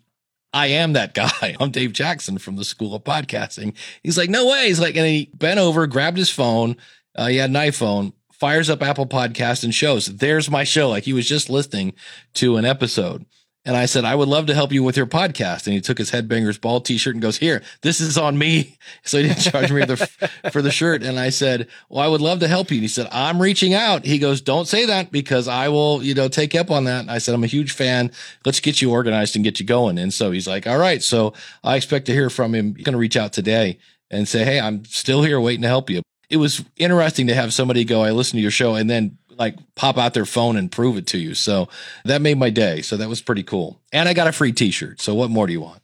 I 0.53 0.67
am 0.67 0.93
that 0.93 1.13
guy. 1.13 1.55
I'm 1.59 1.69
Dave 1.69 1.91
Jackson 1.93 2.37
from 2.37 2.55
the 2.55 2.63
School 2.63 2.95
of 2.95 3.03
Podcasting. 3.03 3.75
He's 4.03 4.17
like, 4.17 4.29
no 4.29 4.47
way. 4.47 4.67
He's 4.67 4.79
like, 4.79 4.95
and 4.95 5.05
he 5.05 5.29
bent 5.33 5.59
over, 5.59 5.85
grabbed 5.85 6.17
his 6.17 6.29
phone. 6.29 6.77
Uh, 7.13 7.27
he 7.27 7.37
had 7.37 7.49
an 7.49 7.55
iPhone, 7.57 8.13
fires 8.31 8.69
up 8.69 8.81
Apple 8.81 9.05
Podcast 9.05 9.63
and 9.63 9.75
shows, 9.75 10.05
there's 10.05 10.49
my 10.49 10.63
show. 10.63 10.89
Like 10.89 11.03
he 11.03 11.13
was 11.13 11.27
just 11.27 11.49
listening 11.49 11.93
to 12.35 12.55
an 12.57 12.65
episode. 12.65 13.25
And 13.67 13.75
I 13.75 13.85
said, 13.85 14.05
I 14.05 14.15
would 14.15 14.29
love 14.29 14.45
to 14.45 14.53
help 14.53 14.71
you 14.71 14.81
with 14.81 14.95
your 14.95 15.05
podcast. 15.05 15.67
And 15.67 15.73
he 15.73 15.81
took 15.81 15.97
his 15.97 16.11
Headbangers 16.11 16.59
Ball 16.59 16.79
t-shirt 16.79 17.13
and 17.13 17.21
goes, 17.21 17.37
here, 17.37 17.61
this 17.81 17.99
is 17.99 18.17
on 18.17 18.37
me. 18.37 18.77
So 19.03 19.17
he 19.17 19.27
didn't 19.27 19.41
charge 19.41 19.71
me 19.71 19.83
the, 19.83 19.97
for 20.51 20.61
the 20.61 20.71
shirt. 20.71 21.03
And 21.03 21.19
I 21.19 21.29
said, 21.29 21.67
well, 21.89 22.03
I 22.03 22.07
would 22.07 22.21
love 22.21 22.39
to 22.39 22.47
help 22.47 22.71
you. 22.71 22.77
And 22.77 22.83
he 22.83 22.87
said, 22.87 23.07
I'm 23.11 23.41
reaching 23.41 23.73
out. 23.73 24.05
He 24.05 24.17
goes, 24.17 24.39
don't 24.39 24.67
say 24.67 24.85
that 24.85 25.11
because 25.11 25.47
I 25.47 25.67
will, 25.67 26.01
you 26.01 26.13
know, 26.13 26.29
take 26.29 26.55
up 26.55 26.71
on 26.71 26.85
that. 26.85 27.01
And 27.01 27.11
I 27.11 27.17
said, 27.17 27.35
I'm 27.35 27.43
a 27.43 27.47
huge 27.47 27.73
fan. 27.73 28.11
Let's 28.45 28.61
get 28.61 28.81
you 28.81 28.91
organized 28.91 29.35
and 29.35 29.43
get 29.43 29.59
you 29.59 29.65
going. 29.65 29.97
And 29.97 30.13
so 30.13 30.31
he's 30.31 30.47
like, 30.47 30.67
all 30.67 30.77
right. 30.77 31.03
So 31.03 31.33
I 31.63 31.75
expect 31.75 32.05
to 32.05 32.13
hear 32.13 32.29
from 32.29 32.55
him. 32.55 32.75
He's 32.75 32.85
going 32.85 32.93
to 32.93 32.99
reach 32.99 33.17
out 33.17 33.33
today 33.33 33.77
and 34.09 34.27
say, 34.27 34.45
Hey, 34.45 34.59
I'm 34.59 34.85
still 34.85 35.23
here 35.23 35.39
waiting 35.39 35.63
to 35.63 35.67
help 35.67 35.89
you 35.89 36.01
it 36.29 36.37
was 36.37 36.63
interesting 36.75 37.27
to 37.27 37.35
have 37.35 37.53
somebody 37.53 37.85
go, 37.85 38.03
I 38.03 38.11
listened 38.11 38.37
to 38.37 38.41
your 38.41 38.51
show 38.51 38.75
and 38.75 38.89
then 38.89 39.17
like 39.37 39.55
pop 39.75 39.97
out 39.97 40.13
their 40.13 40.25
phone 40.25 40.57
and 40.57 40.71
prove 40.71 40.97
it 40.97 41.07
to 41.07 41.17
you. 41.17 41.33
So 41.33 41.67
that 42.05 42.21
made 42.21 42.37
my 42.37 42.49
day. 42.49 42.81
So 42.81 42.97
that 42.97 43.09
was 43.09 43.21
pretty 43.21 43.43
cool. 43.43 43.79
And 43.91 44.09
I 44.09 44.13
got 44.13 44.27
a 44.27 44.31
free 44.31 44.51
t-shirt. 44.51 45.01
So 45.01 45.13
what 45.13 45.29
more 45.29 45.47
do 45.47 45.53
you 45.53 45.61
want? 45.61 45.81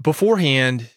Beforehand, 0.00 0.90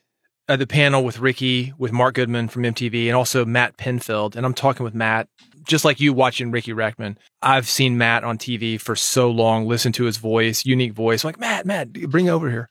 at 0.49 0.57
the 0.57 0.67
panel 0.67 1.03
with 1.03 1.19
Ricky, 1.19 1.73
with 1.77 1.91
Mark 1.91 2.15
Goodman 2.15 2.47
from 2.47 2.63
MTV, 2.63 3.05
and 3.05 3.15
also 3.15 3.45
Matt 3.45 3.77
Pinfield. 3.77 4.35
And 4.35 4.45
I'm 4.45 4.55
talking 4.55 4.83
with 4.83 4.95
Matt, 4.95 5.29
just 5.63 5.85
like 5.85 5.99
you 5.99 6.11
watching 6.11 6.49
Ricky 6.49 6.73
Rachtman. 6.73 7.17
I've 7.41 7.69
seen 7.69 7.99
Matt 7.99 8.23
on 8.23 8.39
TV 8.39 8.81
for 8.81 8.95
so 8.95 9.29
long, 9.29 9.67
listen 9.67 9.91
to 9.93 10.05
his 10.05 10.17
voice, 10.17 10.65
unique 10.65 10.93
voice. 10.93 11.23
I'm 11.23 11.29
like, 11.29 11.39
Matt, 11.39 11.67
Matt, 11.67 11.93
bring 11.93 12.29
over 12.29 12.49
here. 12.49 12.67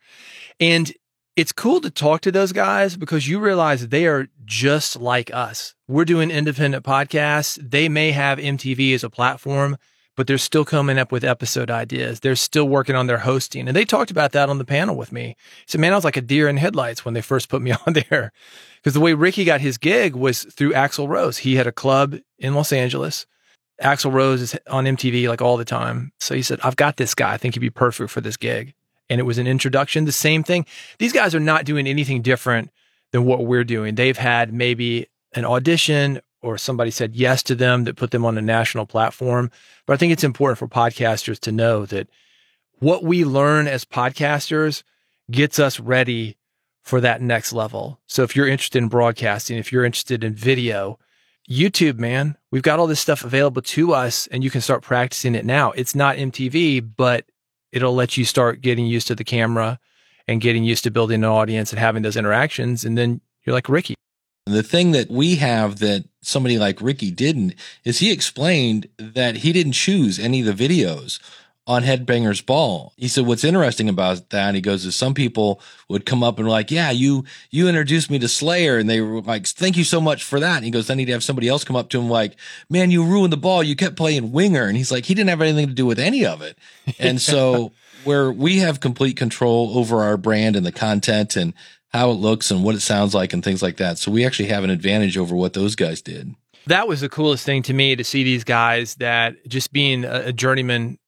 And 0.58 0.92
it's 1.38 1.52
cool 1.52 1.80
to 1.80 1.88
talk 1.88 2.20
to 2.22 2.32
those 2.32 2.50
guys 2.50 2.96
because 2.96 3.28
you 3.28 3.38
realize 3.38 3.86
they 3.86 4.08
are 4.08 4.26
just 4.44 4.96
like 4.96 5.32
us. 5.32 5.76
We're 5.86 6.04
doing 6.04 6.32
independent 6.32 6.84
podcasts. 6.84 7.56
They 7.62 7.88
may 7.88 8.10
have 8.10 8.38
MTV 8.38 8.92
as 8.92 9.04
a 9.04 9.08
platform, 9.08 9.76
but 10.16 10.26
they're 10.26 10.36
still 10.36 10.64
coming 10.64 10.98
up 10.98 11.12
with 11.12 11.22
episode 11.22 11.70
ideas. 11.70 12.18
They're 12.18 12.34
still 12.34 12.68
working 12.68 12.96
on 12.96 13.06
their 13.06 13.18
hosting. 13.18 13.68
And 13.68 13.76
they 13.76 13.84
talked 13.84 14.10
about 14.10 14.32
that 14.32 14.48
on 14.48 14.58
the 14.58 14.64
panel 14.64 14.96
with 14.96 15.12
me. 15.12 15.36
So, 15.66 15.78
man, 15.78 15.92
I 15.92 15.94
was 15.94 16.04
like 16.04 16.16
a 16.16 16.22
deer 16.22 16.48
in 16.48 16.56
headlights 16.56 17.04
when 17.04 17.14
they 17.14 17.22
first 17.22 17.48
put 17.48 17.62
me 17.62 17.70
on 17.86 17.92
there. 17.92 18.32
Because 18.78 18.94
the 18.94 19.00
way 19.00 19.14
Ricky 19.14 19.44
got 19.44 19.60
his 19.60 19.78
gig 19.78 20.16
was 20.16 20.42
through 20.42 20.72
Axl 20.72 21.06
Rose. 21.06 21.38
He 21.38 21.54
had 21.54 21.68
a 21.68 21.72
club 21.72 22.16
in 22.40 22.54
Los 22.54 22.72
Angeles. 22.72 23.26
Axl 23.80 24.12
Rose 24.12 24.42
is 24.42 24.58
on 24.68 24.86
MTV 24.86 25.28
like 25.28 25.40
all 25.40 25.56
the 25.56 25.64
time. 25.64 26.10
So 26.18 26.34
he 26.34 26.42
said, 26.42 26.58
I've 26.64 26.74
got 26.74 26.96
this 26.96 27.14
guy. 27.14 27.32
I 27.32 27.36
think 27.36 27.54
he'd 27.54 27.60
be 27.60 27.70
perfect 27.70 28.10
for 28.10 28.20
this 28.20 28.36
gig 28.36 28.74
and 29.10 29.20
it 29.20 29.24
was 29.24 29.38
an 29.38 29.46
introduction. 29.46 30.04
The 30.04 30.12
same 30.12 30.42
thing. 30.42 30.66
These 30.98 31.12
guys 31.12 31.34
are 31.34 31.40
not 31.40 31.64
doing 31.64 31.86
anything 31.86 32.22
different 32.22 32.70
than 33.12 33.24
what 33.24 33.46
we're 33.46 33.64
doing. 33.64 33.94
They've 33.94 34.16
had 34.16 34.52
maybe 34.52 35.06
an 35.34 35.44
audition 35.44 36.20
or 36.40 36.56
somebody 36.58 36.90
said 36.90 37.16
yes 37.16 37.42
to 37.44 37.54
them 37.54 37.84
that 37.84 37.96
put 37.96 38.10
them 38.10 38.24
on 38.24 38.38
a 38.38 38.42
national 38.42 38.86
platform. 38.86 39.50
But 39.86 39.94
I 39.94 39.96
think 39.96 40.12
it's 40.12 40.24
important 40.24 40.58
for 40.58 40.68
podcasters 40.68 41.38
to 41.40 41.52
know 41.52 41.86
that 41.86 42.08
what 42.78 43.02
we 43.02 43.24
learn 43.24 43.66
as 43.66 43.84
podcasters 43.84 44.82
gets 45.30 45.58
us 45.58 45.80
ready 45.80 46.36
for 46.82 47.00
that 47.00 47.20
next 47.20 47.52
level. 47.52 48.00
So 48.06 48.22
if 48.22 48.34
you're 48.36 48.48
interested 48.48 48.78
in 48.78 48.88
broadcasting, 48.88 49.58
if 49.58 49.72
you're 49.72 49.84
interested 49.84 50.24
in 50.24 50.34
video, 50.34 50.98
YouTube, 51.48 51.98
man, 51.98 52.36
we've 52.50 52.62
got 52.62 52.78
all 52.78 52.86
this 52.86 53.00
stuff 53.00 53.24
available 53.24 53.62
to 53.62 53.94
us 53.94 54.26
and 54.28 54.44
you 54.44 54.50
can 54.50 54.60
start 54.60 54.82
practicing 54.82 55.34
it 55.34 55.44
now. 55.44 55.72
It's 55.72 55.94
not 55.94 56.16
MTV, 56.16 56.92
but 56.96 57.26
it'll 57.72 57.94
let 57.94 58.16
you 58.16 58.24
start 58.24 58.60
getting 58.60 58.86
used 58.86 59.06
to 59.08 59.14
the 59.14 59.24
camera 59.24 59.78
and 60.26 60.40
getting 60.40 60.64
used 60.64 60.84
to 60.84 60.90
building 60.90 61.24
an 61.24 61.30
audience 61.30 61.72
and 61.72 61.78
having 61.78 62.02
those 62.02 62.16
interactions. 62.16 62.84
And 62.84 62.96
then 62.96 63.20
you're 63.44 63.54
like 63.54 63.68
Ricky. 63.68 63.94
The 64.46 64.62
thing 64.62 64.92
that 64.92 65.10
we 65.10 65.36
have 65.36 65.78
that 65.80 66.04
somebody 66.22 66.58
like 66.58 66.80
Ricky 66.80 67.10
didn't 67.10 67.54
is 67.84 67.98
he 67.98 68.10
explained 68.10 68.88
that 68.98 69.36
he 69.36 69.52
didn't 69.52 69.72
choose 69.72 70.18
any 70.18 70.46
of 70.46 70.56
the 70.56 70.68
videos 70.68 71.20
on 71.68 71.82
Headbangers 71.82 72.44
Ball. 72.44 72.94
He 72.96 73.08
said, 73.08 73.26
what's 73.26 73.44
interesting 73.44 73.90
about 73.90 74.30
that, 74.30 74.54
he 74.54 74.62
goes, 74.62 74.86
is 74.86 74.96
some 74.96 75.12
people 75.12 75.60
would 75.88 76.06
come 76.06 76.22
up 76.22 76.38
and 76.38 76.46
were 76.46 76.50
like, 76.50 76.70
yeah, 76.70 76.90
you, 76.90 77.24
you 77.50 77.68
introduced 77.68 78.10
me 78.10 78.18
to 78.20 78.26
Slayer. 78.26 78.78
And 78.78 78.88
they 78.88 79.02
were 79.02 79.20
like, 79.20 79.46
thank 79.46 79.76
you 79.76 79.84
so 79.84 80.00
much 80.00 80.24
for 80.24 80.40
that. 80.40 80.56
And 80.56 80.64
he 80.64 80.70
goes, 80.70 80.86
then 80.86 80.98
he'd 80.98 81.10
have 81.10 81.22
somebody 81.22 81.46
else 81.46 81.64
come 81.64 81.76
up 81.76 81.90
to 81.90 82.00
him 82.00 82.08
like, 82.08 82.36
man, 82.70 82.90
you 82.90 83.04
ruined 83.04 83.34
the 83.34 83.36
ball. 83.36 83.62
You 83.62 83.76
kept 83.76 83.96
playing 83.96 84.32
winger. 84.32 84.64
And 84.64 84.78
he's 84.78 84.90
like, 84.90 85.04
he 85.04 85.14
didn't 85.14 85.28
have 85.28 85.42
anything 85.42 85.66
to 85.66 85.74
do 85.74 85.84
with 85.84 85.98
any 85.98 86.24
of 86.24 86.40
it. 86.40 86.56
And 86.98 87.20
so 87.20 87.72
where 88.04 88.32
we 88.32 88.58
have 88.58 88.80
complete 88.80 89.18
control 89.18 89.76
over 89.78 90.02
our 90.02 90.16
brand 90.16 90.56
and 90.56 90.64
the 90.64 90.72
content 90.72 91.36
and 91.36 91.52
how 91.90 92.10
it 92.10 92.14
looks 92.14 92.50
and 92.50 92.64
what 92.64 92.76
it 92.76 92.80
sounds 92.80 93.14
like 93.14 93.34
and 93.34 93.44
things 93.44 93.62
like 93.62 93.76
that. 93.76 93.98
So 93.98 94.10
we 94.10 94.24
actually 94.24 94.48
have 94.48 94.64
an 94.64 94.70
advantage 94.70 95.18
over 95.18 95.36
what 95.36 95.52
those 95.52 95.76
guys 95.76 96.00
did. 96.00 96.34
That 96.66 96.88
was 96.88 97.02
the 97.02 97.10
coolest 97.10 97.44
thing 97.44 97.62
to 97.64 97.74
me 97.74 97.94
to 97.94 98.04
see 98.04 98.24
these 98.24 98.44
guys 98.44 98.94
that 98.96 99.46
just 99.46 99.70
being 99.70 100.04
a 100.04 100.32
journeyman 100.32 100.98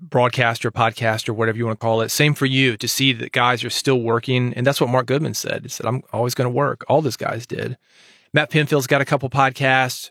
broadcaster, 0.00 0.70
podcaster, 0.70 1.34
whatever 1.34 1.58
you 1.58 1.66
want 1.66 1.78
to 1.78 1.84
call 1.84 2.00
it. 2.00 2.10
Same 2.10 2.34
for 2.34 2.46
you 2.46 2.76
to 2.76 2.88
see 2.88 3.12
that 3.14 3.32
guys 3.32 3.64
are 3.64 3.70
still 3.70 4.00
working. 4.00 4.54
And 4.54 4.66
that's 4.66 4.80
what 4.80 4.90
Mark 4.90 5.06
Goodman 5.06 5.34
said. 5.34 5.62
He 5.62 5.68
said, 5.68 5.86
I'm 5.86 6.02
always 6.12 6.34
going 6.34 6.46
to 6.46 6.54
work. 6.54 6.84
All 6.88 7.02
these 7.02 7.16
guys 7.16 7.46
did. 7.46 7.76
Matt 8.32 8.50
Pinfield's 8.50 8.86
got 8.86 9.00
a 9.00 9.04
couple 9.04 9.28
podcasts. 9.30 10.10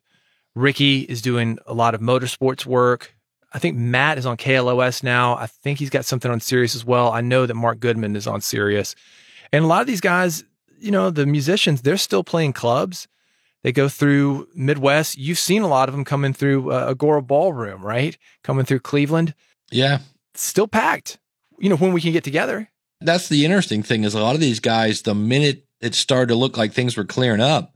Ricky 0.56 1.02
is 1.02 1.22
doing 1.22 1.60
a 1.66 1.74
lot 1.74 1.94
of 1.94 2.02
motorsports 2.02 2.66
work. 2.66 3.16
I 3.54 3.60
think 3.60 3.78
Matt 3.78 4.18
is 4.18 4.26
on 4.26 4.38
KLOS 4.38 5.04
now. 5.04 5.36
I 5.36 5.48
think 5.48 5.80
he's 5.80 5.90
got 5.90 6.06
something 6.06 6.32
on 6.32 6.40
Sirius 6.40 6.76
as 6.76 6.84
well. 6.84 7.12
I 7.12 7.22
know 7.22 7.46
that 7.46 7.54
Mark 7.54 7.80
Goodman 7.80 8.16
is 8.16 8.28
on 8.28 8.42
Sirius. 8.42 8.96
And 9.54 9.64
a 9.64 9.68
lot 9.68 9.82
of 9.82 9.88
these 9.88 10.02
guys, 10.02 10.44
you 10.80 10.92
know, 10.92 11.10
the 11.10 11.26
musicians, 11.26 11.82
they're 11.82 11.98
still 11.98 12.24
playing 12.24 12.54
clubs. 12.54 13.08
They 13.64 13.72
go 13.72 13.90
through 13.90 14.48
Midwest. 14.54 15.18
You've 15.18 15.40
seen 15.40 15.62
a 15.62 15.68
lot 15.68 15.90
of 15.90 15.96
them 15.96 16.06
coming 16.06 16.34
through 16.34 16.72
uh, 16.72 16.88
Agora 16.90 17.22
Ballroom, 17.22 17.84
right? 17.84 18.18
Coming 18.44 18.66
through 18.66 18.80
Cleveland. 18.80 19.34
Yeah. 19.72 20.00
Still 20.36 20.68
packed. 20.68 21.18
You 21.60 21.70
know, 21.70 21.76
when 21.76 21.94
we 21.94 22.02
can 22.02 22.12
get 22.12 22.24
together. 22.24 22.70
That's 23.02 23.30
the 23.30 23.46
interesting 23.46 23.84
thing 23.84 24.04
is 24.04 24.14
a 24.14 24.22
lot 24.22 24.36
of 24.36 24.42
these 24.42 24.60
guys, 24.60 25.04
the 25.04 25.16
minute 25.16 25.66
it 25.82 25.94
started 25.96 26.30
to 26.30 26.36
look 26.36 26.58
like 26.58 26.74
things 26.74 26.98
were 26.98 27.06
clearing 27.06 27.42
up, 27.42 27.74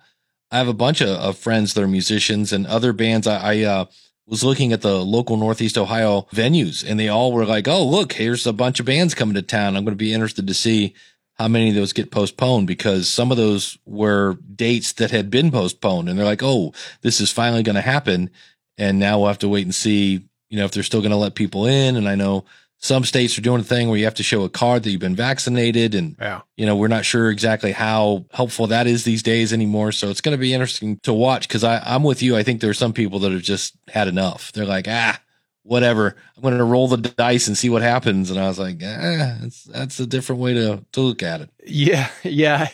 I 0.52 0.58
have 0.58 0.68
a 0.68 0.74
bunch 0.74 1.02
of, 1.02 1.10
of 1.10 1.38
friends 1.38 1.74
that 1.74 1.84
are 1.84 1.88
musicians 1.88 2.52
and 2.52 2.68
other 2.68 2.94
bands. 2.94 3.28
I, 3.28 3.38
I 3.38 3.60
uh, 3.62 3.86
was 4.28 4.44
looking 4.44 4.74
at 4.74 4.82
the 4.82 5.04
local 5.04 5.38
Northeast 5.38 5.78
Ohio 5.78 6.28
venues 6.34 6.88
and 6.88 7.00
they 7.00 7.08
all 7.08 7.32
were 7.32 7.46
like, 7.46 7.68
Oh, 7.68 7.86
look, 7.86 8.14
here's 8.14 8.46
a 8.48 8.54
bunch 8.54 8.80
of 8.80 8.86
bands 8.86 9.14
coming 9.14 9.36
to 9.36 9.42
town. 9.42 9.76
I'm 9.76 9.86
going 9.86 9.94
to 9.94 10.04
be 10.04 10.14
interested 10.14 10.48
to 10.48 10.54
see 10.54 10.94
how 11.36 11.48
many 11.48 11.70
of 11.70 11.76
those 11.76 11.94
get 11.94 12.12
postponed 12.12 12.68
because 12.68 13.08
some 13.10 13.32
of 13.32 13.38
those 13.38 13.78
were 13.86 14.38
dates 14.56 14.94
that 14.94 15.12
had 15.12 15.30
been 15.30 15.52
postponed 15.52 16.10
and 16.10 16.18
they're 16.18 16.26
like, 16.26 16.44
Oh, 16.44 16.74
this 17.02 17.22
is 17.22 17.32
finally 17.32 17.64
going 17.64 17.76
to 17.76 17.82
happen. 17.82 18.30
And 18.78 19.00
now 19.00 19.20
we'll 19.20 19.28
have 19.28 19.40
to 19.40 19.50
wait 19.50 19.66
and 19.66 19.76
see, 19.76 20.28
you 20.52 20.58
know, 20.60 20.66
if 20.66 20.72
they're 20.72 20.84
still 20.84 21.02
going 21.02 21.12
to 21.12 21.18
let 21.18 21.34
people 21.34 21.66
in. 21.66 21.96
And 21.96 22.08
I 22.08 22.14
know 22.16 22.46
some 22.78 23.04
states 23.06 23.38
are 23.38 23.42
doing 23.42 23.62
a 23.62 23.64
thing 23.64 23.88
where 23.90 23.98
you 23.98 24.06
have 24.06 24.16
to 24.16 24.24
show 24.24 24.44
a 24.44 24.50
card 24.50 24.84
that 24.84 24.92
you've 24.92 25.00
been 25.00 25.16
vaccinated 25.16 25.96
and 25.96 26.16
Yeah. 26.20 26.42
you 26.58 26.66
know 26.66 26.76
we're 26.76 26.88
not 26.88 27.06
sure 27.06 27.30
exactly 27.30 27.72
how 27.72 28.26
helpful 28.32 28.68
that 28.68 28.88
is 28.88 29.04
these 29.04 29.22
days 29.24 29.54
anymore 29.54 29.92
so 29.92 30.10
it's 30.10 30.20
going 30.22 30.36
to 30.36 30.42
be 30.42 30.52
interesting 30.52 30.98
to 31.04 31.14
watch 31.14 31.48
because 31.48 31.64
i'm 31.64 32.02
with 32.02 32.24
you 32.24 32.36
i 32.36 32.42
think 32.42 32.60
there 32.60 32.72
are 32.72 32.74
some 32.74 32.92
people 32.92 33.20
that 33.20 33.32
have 33.32 33.44
just 33.44 33.76
had 33.90 34.08
enough 34.08 34.52
they're 34.54 34.66
like 34.66 34.88
ah 34.90 35.20
whatever 35.62 36.16
i'm 36.36 36.42
going 36.42 36.58
to 36.58 36.64
roll 36.64 36.88
the 36.88 36.98
dice 36.98 37.48
and 37.48 37.56
see 37.56 37.70
what 37.70 37.84
happens 37.84 38.32
and 38.32 38.40
i 38.40 38.48
was 38.48 38.58
like 38.58 38.78
ah 38.84 39.38
that's, 39.42 39.64
that's 39.66 40.00
a 40.00 40.08
different 40.08 40.42
way 40.42 40.56
to, 40.56 40.84
to 40.92 41.02
look 41.02 41.22
at 41.22 41.42
it 41.42 41.52
Yeah, 41.68 42.10
yeah. 42.24 42.70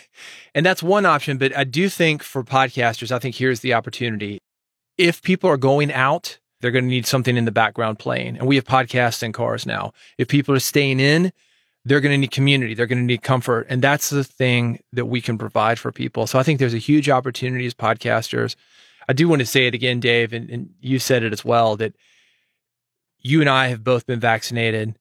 And 0.55 0.65
that's 0.65 0.81
one 0.81 1.05
option. 1.05 1.37
But 1.37 1.55
I 1.55 1.65
do 1.65 1.89
think 1.89 2.23
for 2.23 2.43
podcasters, 2.45 3.11
I 3.11 3.19
think 3.19 3.35
here's 3.35 3.59
the 3.59 3.73
opportunity. 3.73 4.39
If 4.97 5.21
people 5.21 5.49
are 5.49 5.57
going 5.57 5.91
out, 5.91 6.39
they're 6.61 6.71
going 6.71 6.85
to 6.85 6.89
need 6.89 7.05
something 7.05 7.37
in 7.37 7.45
the 7.45 7.51
background 7.51 7.99
playing. 7.99 8.37
And 8.37 8.47
we 8.47 8.55
have 8.55 8.65
podcasts 8.65 9.23
in 9.23 9.31
cars 9.31 9.65
now. 9.65 9.93
If 10.17 10.27
people 10.27 10.55
are 10.55 10.59
staying 10.59 10.99
in, 10.99 11.31
they're 11.85 12.01
going 12.01 12.13
to 12.13 12.17
need 12.17 12.31
community. 12.31 12.73
They're 12.73 12.87
going 12.87 12.99
to 12.99 13.05
need 13.05 13.21
comfort. 13.21 13.67
And 13.69 13.81
that's 13.81 14.09
the 14.09 14.23
thing 14.23 14.81
that 14.91 15.05
we 15.05 15.21
can 15.21 15.37
provide 15.37 15.79
for 15.79 15.91
people. 15.91 16.27
So 16.27 16.37
I 16.37 16.43
think 16.43 16.59
there's 16.59 16.73
a 16.73 16.79
huge 16.79 17.09
opportunity 17.09 17.65
as 17.65 17.73
podcasters. 17.73 18.55
I 19.07 19.13
do 19.13 19.29
want 19.29 19.39
to 19.39 19.45
say 19.45 19.67
it 19.67 19.73
again, 19.73 19.99
Dave, 19.99 20.33
and, 20.33 20.49
and 20.49 20.69
you 20.81 20.99
said 20.99 21.23
it 21.23 21.31
as 21.31 21.45
well 21.45 21.77
that 21.77 21.95
you 23.19 23.39
and 23.39 23.49
I 23.49 23.67
have 23.67 23.83
both 23.83 24.05
been 24.05 24.19
vaccinated. 24.19 24.97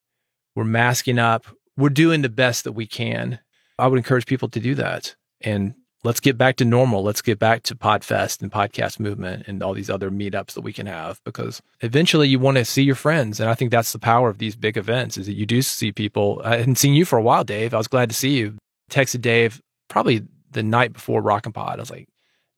We're 0.54 0.64
masking 0.64 1.18
up. 1.18 1.46
We're 1.76 1.88
doing 1.88 2.22
the 2.22 2.28
best 2.28 2.64
that 2.64 2.72
we 2.72 2.86
can. 2.86 3.40
I 3.78 3.88
would 3.88 3.98
encourage 3.98 4.26
people 4.26 4.48
to 4.50 4.60
do 4.60 4.74
that. 4.76 5.16
And 5.40 5.74
let's 6.04 6.20
get 6.20 6.38
back 6.38 6.56
to 6.56 6.64
normal. 6.64 7.02
Let's 7.02 7.22
get 7.22 7.38
back 7.38 7.62
to 7.64 7.74
Podfest 7.74 8.42
and 8.42 8.50
podcast 8.50 9.00
movement 9.00 9.44
and 9.46 9.62
all 9.62 9.74
these 9.74 9.90
other 9.90 10.10
meetups 10.10 10.52
that 10.54 10.60
we 10.60 10.72
can 10.72 10.86
have 10.86 11.20
because 11.24 11.60
eventually 11.80 12.28
you 12.28 12.38
want 12.38 12.58
to 12.58 12.64
see 12.64 12.82
your 12.82 12.94
friends. 12.94 13.40
And 13.40 13.50
I 13.50 13.54
think 13.54 13.70
that's 13.70 13.92
the 13.92 13.98
power 13.98 14.28
of 14.28 14.38
these 14.38 14.56
big 14.56 14.76
events 14.76 15.18
is 15.18 15.26
that 15.26 15.34
you 15.34 15.46
do 15.46 15.62
see 15.62 15.92
people. 15.92 16.40
I 16.44 16.56
hadn't 16.58 16.76
seen 16.76 16.94
you 16.94 17.04
for 17.04 17.18
a 17.18 17.22
while, 17.22 17.44
Dave. 17.44 17.74
I 17.74 17.78
was 17.78 17.88
glad 17.88 18.08
to 18.10 18.16
see 18.16 18.36
you. 18.36 18.56
Texted 18.90 19.20
Dave 19.20 19.60
probably 19.88 20.22
the 20.52 20.62
night 20.62 20.92
before 20.92 21.20
Rockin' 21.20 21.52
Pod. 21.52 21.78
I 21.78 21.82
was 21.82 21.90
like, 21.90 22.08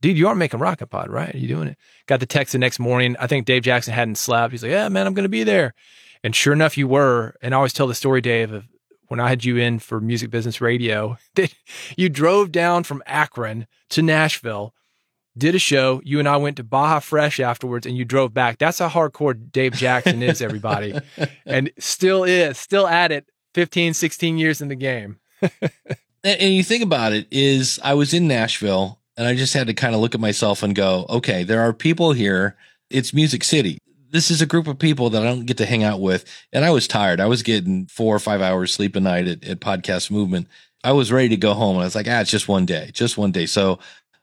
dude, 0.01 0.19
you 0.19 0.29
are 0.29 0.35
making 0.35 0.61
Rockin' 0.61 0.89
Pod, 0.89 1.11
right? 1.11 1.35
Are 1.35 1.39
you 1.39 1.49
doing 1.49 1.69
it? 1.69 1.79
Got 2.07 2.21
the 2.21 2.27
text 2.27 2.53
the 2.53 2.59
next 2.59 2.79
morning. 2.79 3.17
I 3.19 3.27
think 3.27 3.47
Dave 3.47 3.63
Jackson 3.63 3.95
hadn't 3.95 4.17
slept. 4.17 4.53
He's 4.53 4.63
like, 4.63 4.73
yeah, 4.73 4.89
man, 4.89 5.07
I'm 5.07 5.15
going 5.15 5.25
to 5.25 5.31
be 5.31 5.45
there. 5.45 5.75
And 6.23 6.35
sure 6.35 6.53
enough, 6.53 6.77
you 6.77 6.87
were. 6.87 7.35
And 7.41 7.55
I 7.55 7.57
always 7.57 7.73
tell 7.73 7.87
the 7.87 7.95
story, 7.95 8.21
Dave, 8.21 8.53
of 8.53 8.67
when 9.09 9.21
I 9.21 9.29
had 9.29 9.45
you 9.45 9.57
in 9.57 9.79
for 9.79 10.01
Music 10.01 10.31
Business 10.31 10.61
Radio, 10.61 11.19
that 11.35 11.53
you 11.97 12.09
drove 12.09 12.53
down 12.53 12.85
from 12.85 13.03
Akron 13.07 13.67
to 13.91 14.03
Nashville, 14.03 14.75
did 15.37 15.55
a 15.55 15.59
show. 15.59 16.01
You 16.05 16.19
and 16.19 16.29
I 16.29 16.37
went 16.37 16.57
to 16.57 16.65
Baja 16.65 17.01
Fresh 17.01 17.41
afterwards, 17.41 17.87
and 17.87 17.97
you 17.97 18.05
drove 18.05 18.33
back. 18.33 18.59
That's 18.59 18.79
how 18.79 18.89
hardcore 18.89 19.51
Dave 19.51 19.73
Jackson 19.73 20.23
is, 20.23 20.41
everybody. 20.41 20.99
and 21.47 21.71
still 21.79 22.25
is, 22.25 22.59
still 22.59 22.87
at 22.87 23.13
it 23.13 23.31
15, 23.55 23.95
16 23.95 24.39
years 24.39 24.61
in 24.61 24.69
the 24.69 24.77
game. 24.77 25.19
and, 25.41 26.41
and 26.41 26.55
you 26.55 26.65
think 26.65 26.83
about 26.83 27.13
it 27.13 27.27
is 27.31 27.79
i 27.85 27.95
was 27.95 28.13
in 28.13 28.27
nashville 28.27 28.99
and 29.17 29.27
i 29.29 29.37
just 29.37 29.55
had 29.55 29.69
to 29.69 29.75
kind 29.75 29.95
of 29.95 30.01
look 30.01 30.17
at 30.17 30.21
myself 30.21 30.65
and 30.65 30.75
go 30.75 31.07
okay 31.09 31.45
there 31.45 31.61
are 31.61 31.73
people 31.73 32.13
here 32.13 32.57
it's 32.91 33.15
music 33.15 33.45
city 33.45 33.79
this 34.11 34.31
is 34.31 34.41
a 34.41 34.47
group 34.47 34.67
of 34.67 34.79
people 34.79 35.11
that 35.11 35.23
I 35.23 35.27
don't 35.27 35.47
get 35.47 35.59
to 35.59 35.67
hang 35.67 35.85
out 35.85 36.01
with. 36.01 36.25
And 36.53 36.65
I 36.65 36.71
was 36.71 36.89
tired. 36.89 37.21
I 37.21 37.27
was 37.27 37.43
getting 37.43 37.87
four 37.87 38.15
or 38.15 38.19
five 38.19 38.41
hours 38.41 38.73
sleep 38.73 38.97
a 38.97 39.01
night 39.01 39.29
at, 39.29 39.45
at 39.45 39.61
podcast 39.61 40.11
movement. 40.11 40.49
I 40.85 40.93
was 40.93 41.13
ready 41.13 41.29
to 41.31 41.37
go 41.37 41.55
home. 41.55 41.77
And 41.77 41.83
I 41.83 41.87
was 41.87 41.95
like, 41.95 42.07
ah, 42.09 42.21
it's 42.21 42.31
just 42.31 42.49
one 42.49 42.67
day, 42.67 42.91
just 42.93 43.19
one 43.19 43.33
day. 43.33 43.47
So 43.47 43.79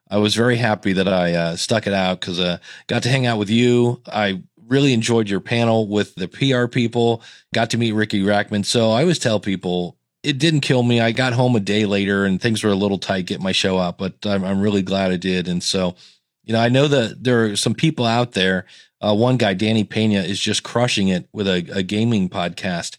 I 0.10 0.18
was 0.18 0.36
very 0.36 0.58
happy 0.58 0.94
that 0.94 1.08
I 1.08 1.34
uh, 1.34 1.56
stuck 1.56 1.88
it 1.88 1.94
out 1.94 2.20
because 2.20 2.40
uh, 2.40 2.58
got 2.88 3.04
to 3.04 3.10
hang 3.10 3.26
out 3.26 3.40
with 3.40 3.50
you. 3.50 4.02
I 4.08 4.42
really 4.68 4.94
enjoyed 4.94 5.30
your 5.30 5.40
panel 5.40 5.88
with 5.88 6.16
the 6.16 6.28
PR 6.28 6.68
people, 6.68 7.22
got 7.54 7.70
to 7.72 7.78
meet 7.78 7.92
Ricky 7.92 8.22
Rachtman. 8.22 8.66
So 8.66 8.92
I 8.92 9.02
always 9.02 9.20
tell 9.20 9.40
people 9.40 9.98
it 10.24 10.40
didn't 10.40 10.62
kill 10.62 10.82
me. 10.82 11.00
I 11.00 11.12
got 11.12 11.34
home 11.34 11.56
a 11.56 11.60
day 11.60 11.86
later 11.86 12.26
and 12.26 12.42
things 12.42 12.64
were 12.64 12.72
a 12.72 12.76
little 12.76 12.98
tight 12.98 13.28
getting 13.28 13.44
my 13.44 13.52
show 13.52 13.78
out, 13.78 14.00
but 14.00 14.14
I'm, 14.26 14.44
I'm 14.44 14.60
really 14.60 14.82
glad 14.82 15.12
I 15.12 15.18
did. 15.18 15.48
And 15.48 15.62
so, 15.62 15.96
you 16.44 16.54
know, 16.54 16.60
I 16.60 16.70
know 16.70 16.88
that 16.88 17.24
there 17.24 17.46
are 17.46 17.56
some 17.56 17.76
people 17.76 18.06
out 18.06 18.32
there 18.32 18.66
uh, 19.06 19.14
one 19.14 19.38
guy, 19.38 19.54
Danny 19.54 19.84
Pena, 19.84 20.20
is 20.22 20.40
just 20.40 20.64
crushing 20.64 21.08
it 21.10 21.28
with 21.34 21.48
a, 21.48 21.68
a 21.74 21.84
gaming 21.84 22.30
podcast. 22.30 22.98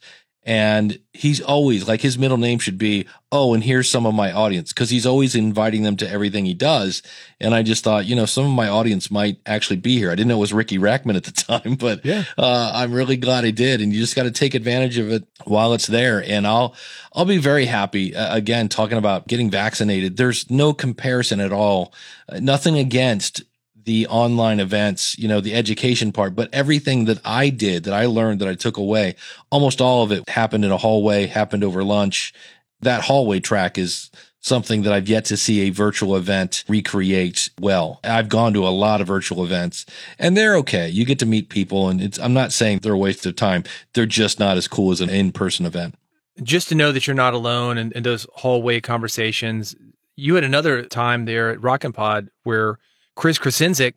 And 0.48 1.00
he's 1.12 1.40
always 1.40 1.88
like 1.88 2.02
his 2.02 2.16
middle 2.16 2.36
name 2.36 2.60
should 2.60 2.78
be, 2.78 3.06
oh, 3.32 3.52
and 3.52 3.64
here's 3.64 3.90
some 3.90 4.06
of 4.06 4.14
my 4.14 4.30
audience 4.30 4.72
because 4.72 4.90
he's 4.90 5.04
always 5.04 5.34
inviting 5.34 5.82
them 5.82 5.96
to 5.96 6.08
everything 6.08 6.44
he 6.44 6.54
does. 6.54 7.02
And 7.40 7.52
I 7.52 7.64
just 7.64 7.82
thought, 7.82 8.06
you 8.06 8.14
know, 8.14 8.26
some 8.26 8.44
of 8.44 8.52
my 8.52 8.68
audience 8.68 9.10
might 9.10 9.38
actually 9.44 9.78
be 9.78 9.98
here. 9.98 10.08
I 10.08 10.14
didn't 10.14 10.28
know 10.28 10.36
it 10.36 10.40
was 10.40 10.52
Ricky 10.52 10.78
Rachtman 10.78 11.16
at 11.16 11.24
the 11.24 11.32
time, 11.62 11.74
but 11.74 12.04
Yeah. 12.04 12.22
uh, 12.38 12.70
I'm 12.72 12.92
really 12.92 13.16
glad 13.16 13.44
I 13.44 13.50
did. 13.50 13.80
And 13.80 13.92
you 13.92 13.98
just 13.98 14.14
got 14.14 14.22
to 14.22 14.30
take 14.30 14.54
advantage 14.54 14.98
of 14.98 15.10
it 15.10 15.26
while 15.46 15.74
it's 15.74 15.88
there. 15.88 16.22
And 16.22 16.46
I'll, 16.46 16.76
I'll 17.12 17.24
be 17.24 17.38
very 17.38 17.64
happy. 17.66 18.14
Uh, 18.14 18.32
again, 18.36 18.68
talking 18.68 18.98
about 18.98 19.26
getting 19.26 19.50
vaccinated, 19.50 20.16
there's 20.16 20.48
no 20.48 20.72
comparison 20.72 21.40
at 21.40 21.50
all. 21.52 21.92
Uh, 22.28 22.38
nothing 22.38 22.78
against 22.78 23.42
the 23.86 24.06
online 24.08 24.60
events, 24.60 25.16
you 25.16 25.28
know, 25.28 25.40
the 25.40 25.54
education 25.54 26.12
part, 26.12 26.34
but 26.34 26.50
everything 26.52 27.06
that 27.06 27.20
I 27.24 27.48
did, 27.48 27.84
that 27.84 27.94
I 27.94 28.06
learned, 28.06 28.40
that 28.40 28.48
I 28.48 28.54
took 28.54 28.76
away, 28.76 29.14
almost 29.50 29.80
all 29.80 30.02
of 30.02 30.12
it 30.12 30.28
happened 30.28 30.64
in 30.64 30.72
a 30.72 30.76
hallway, 30.76 31.26
happened 31.26 31.64
over 31.64 31.82
lunch. 31.82 32.34
That 32.80 33.02
hallway 33.02 33.40
track 33.40 33.78
is 33.78 34.10
something 34.40 34.82
that 34.82 34.92
I've 34.92 35.08
yet 35.08 35.24
to 35.26 35.36
see 35.36 35.62
a 35.62 35.70
virtual 35.70 36.16
event 36.16 36.64
recreate 36.68 37.48
well. 37.60 38.00
I've 38.04 38.28
gone 38.28 38.52
to 38.54 38.66
a 38.66 38.70
lot 38.70 39.00
of 39.00 39.06
virtual 39.06 39.44
events 39.44 39.86
and 40.18 40.36
they're 40.36 40.56
okay. 40.56 40.88
You 40.88 41.04
get 41.04 41.20
to 41.20 41.26
meet 41.26 41.48
people 41.48 41.88
and 41.88 42.00
it's, 42.00 42.18
I'm 42.18 42.34
not 42.34 42.52
saying 42.52 42.80
they're 42.82 42.92
a 42.92 42.98
waste 42.98 43.24
of 43.24 43.36
time. 43.36 43.64
They're 43.94 44.04
just 44.04 44.38
not 44.38 44.56
as 44.56 44.68
cool 44.68 44.92
as 44.92 45.00
an 45.00 45.10
in-person 45.10 45.64
event. 45.64 45.94
Just 46.42 46.68
to 46.68 46.74
know 46.74 46.92
that 46.92 47.06
you're 47.06 47.14
not 47.14 47.34
alone 47.34 47.78
and, 47.78 47.92
in 47.92 48.02
those 48.02 48.26
hallway 48.34 48.80
conversations. 48.80 49.74
You 50.16 50.34
had 50.34 50.44
another 50.44 50.82
time 50.82 51.24
there 51.24 51.50
at 51.50 51.62
Rockin' 51.62 51.92
Pod 51.92 52.30
where 52.42 52.78
Chris 53.16 53.38
Krasinski, 53.38 53.94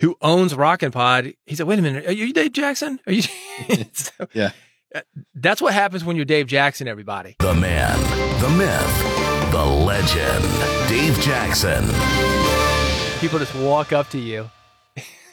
who 0.00 0.16
owns 0.20 0.54
Rockin' 0.54 0.92
Pod, 0.92 1.32
he 1.46 1.56
said, 1.56 1.66
"Wait 1.66 1.78
a 1.78 1.82
minute, 1.82 2.06
are 2.06 2.12
you 2.12 2.32
Dave 2.32 2.52
Jackson? 2.52 3.00
Are 3.06 3.12
you?" 3.12 3.22
So, 3.92 4.28
Yeah. 4.32 4.50
uh, 4.94 5.00
That's 5.34 5.60
what 5.62 5.72
happens 5.74 6.04
when 6.04 6.14
you're 6.16 6.24
Dave 6.24 6.46
Jackson. 6.46 6.86
Everybody. 6.86 7.36
The 7.40 7.54
man, 7.54 7.98
the 8.40 8.50
myth, 8.50 9.50
the 9.50 9.64
legend. 9.64 10.44
Dave 10.88 11.18
Jackson. 11.20 11.84
People 13.20 13.38
just 13.38 13.54
walk 13.56 13.92
up 13.92 14.10
to 14.10 14.18
you. 14.18 14.50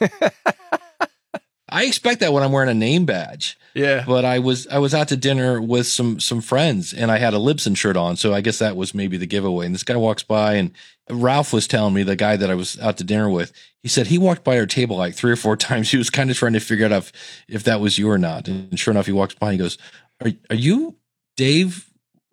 I 1.68 1.84
expect 1.84 2.20
that 2.20 2.32
when 2.32 2.42
I'm 2.42 2.52
wearing 2.52 2.68
a 2.70 2.74
name 2.74 3.04
badge. 3.06 3.58
Yeah. 3.74 4.04
but 4.06 4.24
I 4.24 4.38
was 4.38 4.66
I 4.68 4.78
was 4.78 4.94
out 4.94 5.08
to 5.08 5.16
dinner 5.16 5.60
with 5.60 5.86
some 5.86 6.20
some 6.20 6.40
friends 6.40 6.92
and 6.92 7.10
I 7.10 7.18
had 7.18 7.34
a 7.34 7.38
Libsyn 7.38 7.76
shirt 7.76 7.96
on, 7.96 8.16
so 8.16 8.34
I 8.34 8.40
guess 8.40 8.58
that 8.58 8.76
was 8.76 8.94
maybe 8.94 9.16
the 9.16 9.26
giveaway. 9.26 9.66
And 9.66 9.74
this 9.74 9.82
guy 9.84 9.96
walks 9.96 10.22
by 10.22 10.54
and 10.54 10.72
Ralph 11.10 11.52
was 11.52 11.66
telling 11.66 11.94
me 11.94 12.02
the 12.02 12.16
guy 12.16 12.36
that 12.36 12.50
I 12.50 12.54
was 12.54 12.78
out 12.80 12.96
to 12.98 13.04
dinner 13.04 13.28
with. 13.28 13.52
He 13.82 13.88
said 13.88 14.06
he 14.06 14.18
walked 14.18 14.44
by 14.44 14.58
our 14.58 14.66
table 14.66 14.96
like 14.96 15.14
three 15.14 15.32
or 15.32 15.36
four 15.36 15.56
times. 15.68 15.90
He 15.90 15.96
was 15.96 16.10
kind 16.10 16.30
of 16.30 16.36
trying 16.36 16.52
to 16.52 16.60
figure 16.60 16.86
out 16.86 16.92
if 16.92 17.12
if 17.48 17.64
that 17.64 17.80
was 17.80 17.98
you 17.98 18.10
or 18.10 18.18
not. 18.18 18.48
And 18.48 18.78
sure 18.78 18.92
enough, 18.92 19.06
he 19.06 19.12
walks 19.12 19.34
by 19.34 19.48
and 19.48 19.54
he 19.54 19.58
goes, 19.58 19.78
"Are 20.24 20.30
are 20.50 20.56
you 20.56 20.96
Dave 21.36 21.86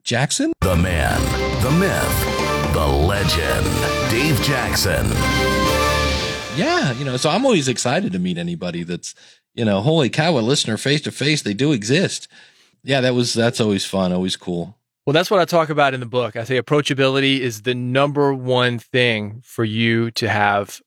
Jackson?" 0.04 0.54
The 0.62 0.76
man, 0.76 1.20
the 1.64 1.72
myth, 1.72 2.74
the 2.74 2.86
legend. 2.88 3.66
Dave 4.12 4.40
Jackson. 4.42 5.08
Yeah, 6.56 6.92
you 6.94 7.06
know. 7.06 7.16
So 7.18 7.30
I'm 7.30 7.46
always 7.46 7.68
excited 7.68 8.12
to 8.12 8.20
meet 8.20 8.38
anybody 8.38 8.84
that's 8.84 9.16
you 9.54 9.66
know, 9.66 9.82
holy 9.82 10.10
cow, 10.10 10.38
a 10.38 10.40
listener 10.40 10.78
face 10.78 11.02
to 11.02 11.12
face. 11.12 11.42
They 11.42 11.54
do 11.54 11.72
exist. 11.72 12.28
Yeah, 12.84 13.02
that 13.02 13.14
was 13.14 13.34
that's 13.34 13.60
always 13.60 13.86
fun, 13.86 14.14
always 14.14 14.36
cool. 14.36 14.78
Well, 15.06 15.14
that's 15.14 15.32
what 15.32 15.40
I 15.40 15.46
talk 15.46 15.70
about 15.70 15.94
in 15.94 16.00
the 16.00 16.06
book. 16.06 16.36
I 16.36 16.44
say 16.44 16.62
approachability 16.62 17.40
is 17.40 17.64
the 17.64 17.74
number 17.74 18.34
one 18.34 18.78
thing 18.78 19.42
for 19.44 19.64
you 19.64 20.12
to 20.12 20.30
have 20.30 20.82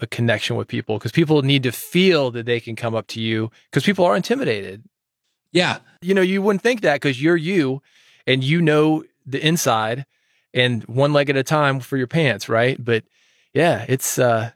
a 0.00 0.06
connection 0.06 0.56
with 0.56 0.66
people 0.66 0.98
because 0.98 1.12
people 1.12 1.42
need 1.42 1.62
to 1.62 1.72
feel 1.72 2.30
that 2.32 2.46
they 2.46 2.58
can 2.58 2.74
come 2.74 2.94
up 2.94 3.06
to 3.08 3.20
you 3.20 3.50
because 3.70 3.84
people 3.84 4.04
are 4.04 4.16
intimidated. 4.16 4.82
Yeah, 5.52 5.78
You 6.00 6.14
know, 6.14 6.22
you 6.22 6.42
wouldn't 6.42 6.62
think 6.62 6.80
that 6.82 6.94
because 6.94 7.20
you're 7.20 7.36
you 7.36 7.82
and 8.26 8.42
you 8.42 8.60
know 8.60 9.04
the 9.26 9.44
inside 9.44 10.06
and 10.54 10.84
one 10.84 11.12
leg 11.12 11.28
at 11.28 11.36
a 11.36 11.42
time 11.42 11.80
for 11.80 11.96
your 11.96 12.06
pants, 12.06 12.48
right? 12.48 12.82
But 12.82 13.04
yeah, 13.52 13.84
it's 13.88 14.18
uh 14.18 14.50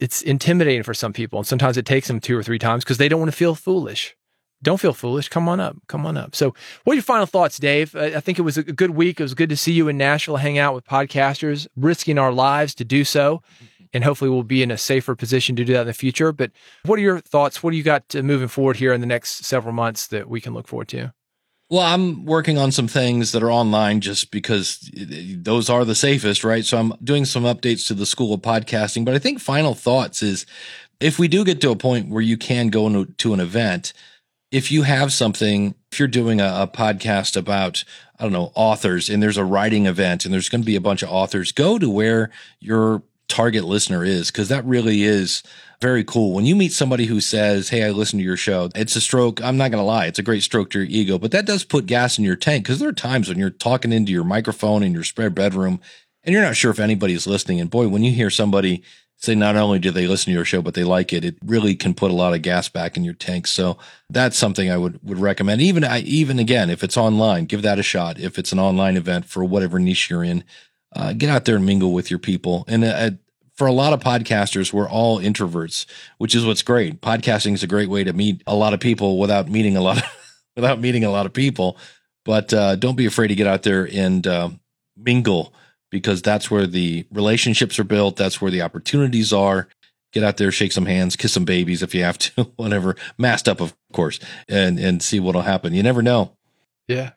it's 0.00 0.22
intimidating 0.22 0.82
for 0.82 0.94
some 0.94 1.12
people. 1.12 1.38
And 1.38 1.46
sometimes 1.46 1.76
it 1.76 1.86
takes 1.86 2.08
them 2.08 2.20
two 2.20 2.36
or 2.36 2.42
three 2.42 2.58
times 2.58 2.84
because 2.84 2.98
they 2.98 3.08
don't 3.08 3.20
want 3.20 3.30
to 3.30 3.36
feel 3.36 3.54
foolish. 3.54 4.16
Don't 4.62 4.80
feel 4.80 4.92
foolish. 4.92 5.28
Come 5.28 5.48
on 5.48 5.60
up. 5.60 5.76
Come 5.86 6.04
on 6.04 6.16
up. 6.16 6.34
So, 6.34 6.54
what 6.84 6.92
are 6.92 6.96
your 6.96 7.02
final 7.02 7.26
thoughts, 7.26 7.58
Dave? 7.58 7.96
I 7.96 8.20
think 8.20 8.38
it 8.38 8.42
was 8.42 8.58
a 8.58 8.62
good 8.62 8.90
week. 8.90 9.18
It 9.18 9.22
was 9.22 9.32
good 9.32 9.48
to 9.48 9.56
see 9.56 9.72
you 9.72 9.88
in 9.88 9.96
Nashville, 9.96 10.36
hang 10.36 10.58
out 10.58 10.74
with 10.74 10.84
podcasters, 10.84 11.66
risking 11.76 12.18
our 12.18 12.32
lives 12.32 12.74
to 12.74 12.84
do 12.84 13.04
so. 13.04 13.42
And 13.94 14.04
hopefully, 14.04 14.30
we'll 14.30 14.42
be 14.42 14.62
in 14.62 14.70
a 14.70 14.76
safer 14.76 15.16
position 15.16 15.56
to 15.56 15.64
do 15.64 15.72
that 15.72 15.82
in 15.82 15.86
the 15.86 15.94
future. 15.94 16.30
But 16.30 16.52
what 16.84 16.98
are 16.98 17.02
your 17.02 17.20
thoughts? 17.20 17.62
What 17.62 17.70
do 17.70 17.78
you 17.78 17.82
got 17.82 18.14
uh, 18.14 18.22
moving 18.22 18.48
forward 18.48 18.76
here 18.76 18.92
in 18.92 19.00
the 19.00 19.06
next 19.06 19.46
several 19.46 19.72
months 19.72 20.06
that 20.08 20.28
we 20.28 20.42
can 20.42 20.52
look 20.52 20.68
forward 20.68 20.88
to? 20.88 21.14
Well, 21.70 21.82
I'm 21.82 22.24
working 22.24 22.58
on 22.58 22.72
some 22.72 22.88
things 22.88 23.30
that 23.30 23.44
are 23.44 23.52
online 23.52 24.00
just 24.00 24.32
because 24.32 24.90
those 24.92 25.70
are 25.70 25.84
the 25.84 25.94
safest, 25.94 26.42
right? 26.42 26.64
So 26.64 26.76
I'm 26.76 26.92
doing 27.02 27.24
some 27.24 27.44
updates 27.44 27.86
to 27.86 27.94
the 27.94 28.06
School 28.06 28.34
of 28.34 28.40
Podcasting. 28.40 29.04
But 29.04 29.14
I 29.14 29.20
think 29.20 29.38
final 29.38 29.74
thoughts 29.74 30.20
is 30.20 30.46
if 30.98 31.20
we 31.20 31.28
do 31.28 31.44
get 31.44 31.60
to 31.60 31.70
a 31.70 31.76
point 31.76 32.08
where 32.08 32.22
you 32.22 32.36
can 32.36 32.70
go 32.70 33.04
to 33.04 33.34
an 33.34 33.38
event, 33.38 33.92
if 34.50 34.72
you 34.72 34.82
have 34.82 35.12
something, 35.12 35.76
if 35.92 36.00
you're 36.00 36.08
doing 36.08 36.40
a, 36.40 36.62
a 36.62 36.66
podcast 36.66 37.36
about, 37.36 37.84
I 38.18 38.24
don't 38.24 38.32
know, 38.32 38.50
authors 38.56 39.08
and 39.08 39.22
there's 39.22 39.36
a 39.36 39.44
writing 39.44 39.86
event 39.86 40.24
and 40.24 40.34
there's 40.34 40.48
going 40.48 40.62
to 40.62 40.66
be 40.66 40.74
a 40.74 40.80
bunch 40.80 41.04
of 41.04 41.08
authors, 41.10 41.52
go 41.52 41.78
to 41.78 41.88
where 41.88 42.30
your 42.58 43.04
target 43.30 43.64
listener 43.64 44.04
is 44.04 44.30
because 44.30 44.48
that 44.48 44.64
really 44.64 45.02
is 45.04 45.42
very 45.80 46.04
cool. 46.04 46.34
When 46.34 46.44
you 46.44 46.54
meet 46.54 46.72
somebody 46.72 47.06
who 47.06 47.20
says, 47.20 47.70
Hey, 47.70 47.84
I 47.84 47.90
listen 47.90 48.18
to 48.18 48.24
your 48.24 48.36
show, 48.36 48.68
it's 48.74 48.96
a 48.96 49.00
stroke. 49.00 49.42
I'm 49.42 49.56
not 49.56 49.70
going 49.70 49.80
to 49.80 49.86
lie. 49.86 50.06
It's 50.06 50.18
a 50.18 50.24
great 50.24 50.42
stroke 50.42 50.70
to 50.70 50.80
your 50.80 50.88
ego, 50.88 51.18
but 51.18 51.30
that 51.30 51.46
does 51.46 51.64
put 51.64 51.86
gas 51.86 52.18
in 52.18 52.24
your 52.24 52.36
tank 52.36 52.64
because 52.64 52.78
there 52.78 52.88
are 52.88 52.92
times 52.92 53.28
when 53.28 53.38
you're 53.38 53.50
talking 53.50 53.92
into 53.92 54.12
your 54.12 54.24
microphone 54.24 54.82
in 54.82 54.92
your 54.92 55.04
spare 55.04 55.30
bedroom 55.30 55.80
and 56.24 56.34
you're 56.34 56.42
not 56.42 56.56
sure 56.56 56.70
if 56.70 56.80
anybody's 56.80 57.26
listening. 57.26 57.60
And 57.60 57.70
boy, 57.70 57.88
when 57.88 58.04
you 58.04 58.12
hear 58.12 58.30
somebody 58.30 58.82
say 59.20 59.34
not 59.34 59.54
only 59.54 59.78
do 59.78 59.90
they 59.90 60.06
listen 60.06 60.26
to 60.26 60.32
your 60.32 60.46
show, 60.46 60.62
but 60.62 60.74
they 60.74 60.84
like 60.84 61.12
it, 61.12 61.24
it 61.24 61.36
really 61.44 61.74
can 61.74 61.92
put 61.94 62.10
a 62.10 62.14
lot 62.14 62.32
of 62.32 62.40
gas 62.40 62.68
back 62.68 62.96
in 62.96 63.04
your 63.04 63.14
tank. 63.14 63.46
So 63.46 63.76
that's 64.08 64.36
something 64.36 64.70
I 64.70 64.78
would, 64.78 64.98
would 65.02 65.18
recommend. 65.18 65.60
Even, 65.60 65.84
I, 65.84 66.00
even 66.00 66.38
again, 66.38 66.70
if 66.70 66.82
it's 66.82 66.96
online, 66.96 67.44
give 67.44 67.60
that 67.62 67.78
a 67.78 67.82
shot. 67.82 68.18
If 68.18 68.38
it's 68.38 68.52
an 68.52 68.58
online 68.58 68.96
event 68.96 69.26
for 69.26 69.44
whatever 69.44 69.78
niche 69.78 70.08
you're 70.08 70.24
in, 70.24 70.42
uh, 70.94 71.12
get 71.12 71.30
out 71.30 71.44
there 71.44 71.56
and 71.56 71.66
mingle 71.66 71.92
with 71.92 72.10
your 72.10 72.18
people. 72.18 72.64
And 72.68 72.84
uh, 72.84 73.10
for 73.54 73.66
a 73.66 73.72
lot 73.72 73.92
of 73.92 74.00
podcasters, 74.00 74.72
we're 74.72 74.88
all 74.88 75.20
introverts, 75.20 75.86
which 76.18 76.34
is 76.34 76.44
what's 76.44 76.62
great. 76.62 77.00
Podcasting 77.00 77.54
is 77.54 77.62
a 77.62 77.66
great 77.66 77.90
way 77.90 78.04
to 78.04 78.12
meet 78.12 78.42
a 78.46 78.54
lot 78.54 78.74
of 78.74 78.80
people 78.80 79.18
without 79.18 79.48
meeting 79.48 79.76
a 79.76 79.82
lot 79.82 79.98
of, 79.98 80.04
without 80.56 80.80
meeting 80.80 81.04
a 81.04 81.10
lot 81.10 81.26
of 81.26 81.32
people. 81.32 81.76
But 82.24 82.52
uh, 82.52 82.76
don't 82.76 82.96
be 82.96 83.06
afraid 83.06 83.28
to 83.28 83.34
get 83.34 83.46
out 83.46 83.62
there 83.62 83.88
and 83.92 84.26
uh, 84.26 84.50
mingle 84.96 85.52
because 85.90 86.22
that's 86.22 86.50
where 86.50 86.66
the 86.66 87.06
relationships 87.10 87.78
are 87.78 87.84
built. 87.84 88.16
That's 88.16 88.40
where 88.40 88.50
the 88.50 88.62
opportunities 88.62 89.32
are. 89.32 89.68
Get 90.12 90.24
out 90.24 90.38
there, 90.38 90.50
shake 90.50 90.72
some 90.72 90.86
hands, 90.86 91.14
kiss 91.14 91.32
some 91.32 91.44
babies 91.44 91.82
if 91.82 91.94
you 91.94 92.02
have 92.02 92.18
to, 92.18 92.44
whatever. 92.56 92.96
Masked 93.16 93.48
up, 93.48 93.60
of 93.60 93.76
course, 93.92 94.18
and 94.48 94.78
and 94.78 95.02
see 95.02 95.20
what'll 95.20 95.42
happen. 95.42 95.72
You 95.72 95.82
never 95.82 96.02
know. 96.02 96.32
Yeah. 96.88 97.12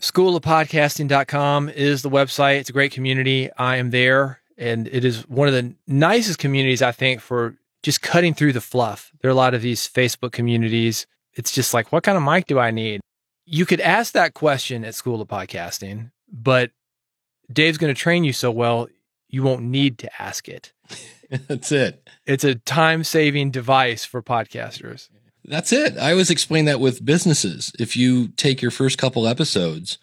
Schoolofpodcasting.com 0.00 1.70
is 1.70 2.02
the 2.02 2.10
website. 2.10 2.60
It's 2.60 2.70
a 2.70 2.74
great 2.74 2.92
community. 2.92 3.50
I 3.56 3.76
am 3.76 3.90
there 3.90 4.40
and 4.58 4.88
it 4.88 5.04
is 5.04 5.28
one 5.28 5.48
of 5.48 5.54
the 5.54 5.74
nicest 5.86 6.38
communities 6.38 6.82
I 6.82 6.92
think 6.92 7.20
for 7.20 7.56
just 7.82 8.02
cutting 8.02 8.34
through 8.34 8.52
the 8.52 8.60
fluff. 8.60 9.12
There 9.20 9.28
are 9.28 9.32
a 9.32 9.36
lot 9.36 9.54
of 9.54 9.62
these 9.62 9.88
Facebook 9.88 10.32
communities. 10.32 11.06
It's 11.34 11.52
just 11.52 11.74
like, 11.74 11.92
what 11.92 12.02
kind 12.02 12.16
of 12.16 12.24
mic 12.24 12.46
do 12.46 12.58
I 12.58 12.70
need? 12.70 13.00
You 13.44 13.66
could 13.66 13.80
ask 13.80 14.12
that 14.12 14.34
question 14.34 14.84
at 14.84 14.94
School 14.94 15.20
of 15.20 15.28
Podcasting, 15.28 16.10
but 16.32 16.70
Dave's 17.52 17.78
going 17.78 17.94
to 17.94 18.00
train 18.00 18.24
you 18.24 18.32
so 18.32 18.50
well, 18.50 18.88
you 19.28 19.42
won't 19.42 19.62
need 19.62 19.98
to 19.98 20.22
ask 20.22 20.48
it. 20.48 20.72
That's 21.30 21.70
it. 21.72 22.08
It's 22.24 22.44
a 22.44 22.54
time 22.54 23.04
saving 23.04 23.50
device 23.50 24.04
for 24.04 24.22
podcasters. 24.22 25.08
That's 25.48 25.72
it. 25.72 25.96
I 25.96 26.10
always 26.12 26.30
explain 26.30 26.64
that 26.66 26.80
with 26.80 27.04
businesses. 27.04 27.72
If 27.78 27.96
you 27.96 28.28
take 28.28 28.60
your 28.60 28.70
first 28.70 28.98
couple 28.98 29.26
episodes 29.26 29.98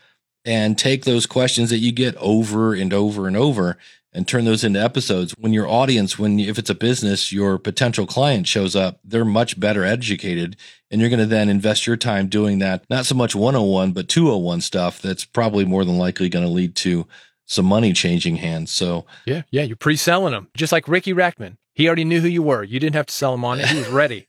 and 0.45 0.77
take 0.77 1.05
those 1.05 1.25
questions 1.25 1.69
that 1.69 1.79
you 1.79 1.91
get 1.91 2.15
over 2.17 2.73
and 2.73 2.93
over 2.93 3.27
and 3.27 3.37
over 3.37 3.77
and 4.13 4.27
turn 4.27 4.45
those 4.45 4.63
into 4.63 4.81
episodes. 4.81 5.33
When 5.37 5.53
your 5.53 5.67
audience, 5.67 6.19
when 6.19 6.39
if 6.39 6.59
it's 6.59 6.69
a 6.69 6.75
business, 6.75 7.31
your 7.31 7.57
potential 7.57 8.05
client 8.05 8.47
shows 8.47 8.75
up, 8.75 8.99
they're 9.03 9.25
much 9.25 9.59
better 9.59 9.83
educated 9.83 10.55
and 10.91 11.01
you're 11.01 11.09
going 11.09 11.19
to 11.19 11.25
then 11.25 11.49
invest 11.49 11.87
your 11.87 11.97
time 11.97 12.27
doing 12.27 12.59
that. 12.59 12.85
Not 12.89 13.05
so 13.05 13.15
much 13.15 13.35
101, 13.35 13.91
but 13.91 14.07
201 14.07 14.61
stuff 14.61 15.01
that's 15.01 15.25
probably 15.25 15.65
more 15.65 15.83
than 15.83 15.97
likely 15.97 16.29
going 16.29 16.45
to 16.45 16.51
lead 16.51 16.75
to 16.77 17.07
some 17.45 17.65
money 17.65 17.91
changing 17.93 18.37
hands. 18.37 18.71
So 18.71 19.05
yeah, 19.25 19.41
yeah, 19.51 19.63
you're 19.63 19.75
pre-selling 19.75 20.33
them 20.33 20.49
just 20.55 20.71
like 20.71 20.87
Ricky 20.87 21.13
Rachtman. 21.13 21.57
He 21.73 21.87
already 21.87 22.05
knew 22.05 22.21
who 22.21 22.27
you 22.27 22.43
were. 22.43 22.63
You 22.63 22.79
didn't 22.79 22.95
have 22.95 23.07
to 23.07 23.13
sell 23.13 23.33
him 23.33 23.43
on 23.43 23.59
it. 23.59 23.67
He 23.67 23.79
was 23.79 23.89
ready. 23.89 24.27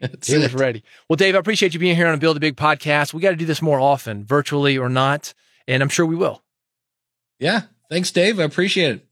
He 0.00 0.34
it. 0.34 0.38
was 0.38 0.54
ready. 0.54 0.84
Well, 1.08 1.16
Dave, 1.16 1.34
I 1.34 1.38
appreciate 1.38 1.74
you 1.74 1.80
being 1.80 1.96
here 1.96 2.06
on 2.06 2.14
a 2.14 2.18
Build 2.18 2.36
a 2.36 2.40
Big 2.40 2.56
podcast. 2.56 3.12
We 3.12 3.20
got 3.20 3.30
to 3.30 3.36
do 3.36 3.46
this 3.46 3.60
more 3.60 3.80
often, 3.80 4.24
virtually 4.24 4.78
or 4.78 4.88
not, 4.88 5.34
and 5.66 5.82
I'm 5.82 5.88
sure 5.88 6.06
we 6.06 6.14
will. 6.14 6.42
Yeah, 7.40 7.62
Thanks, 7.90 8.10
Dave. 8.10 8.38
I 8.38 8.44
appreciate 8.44 8.96
it. 8.96 9.04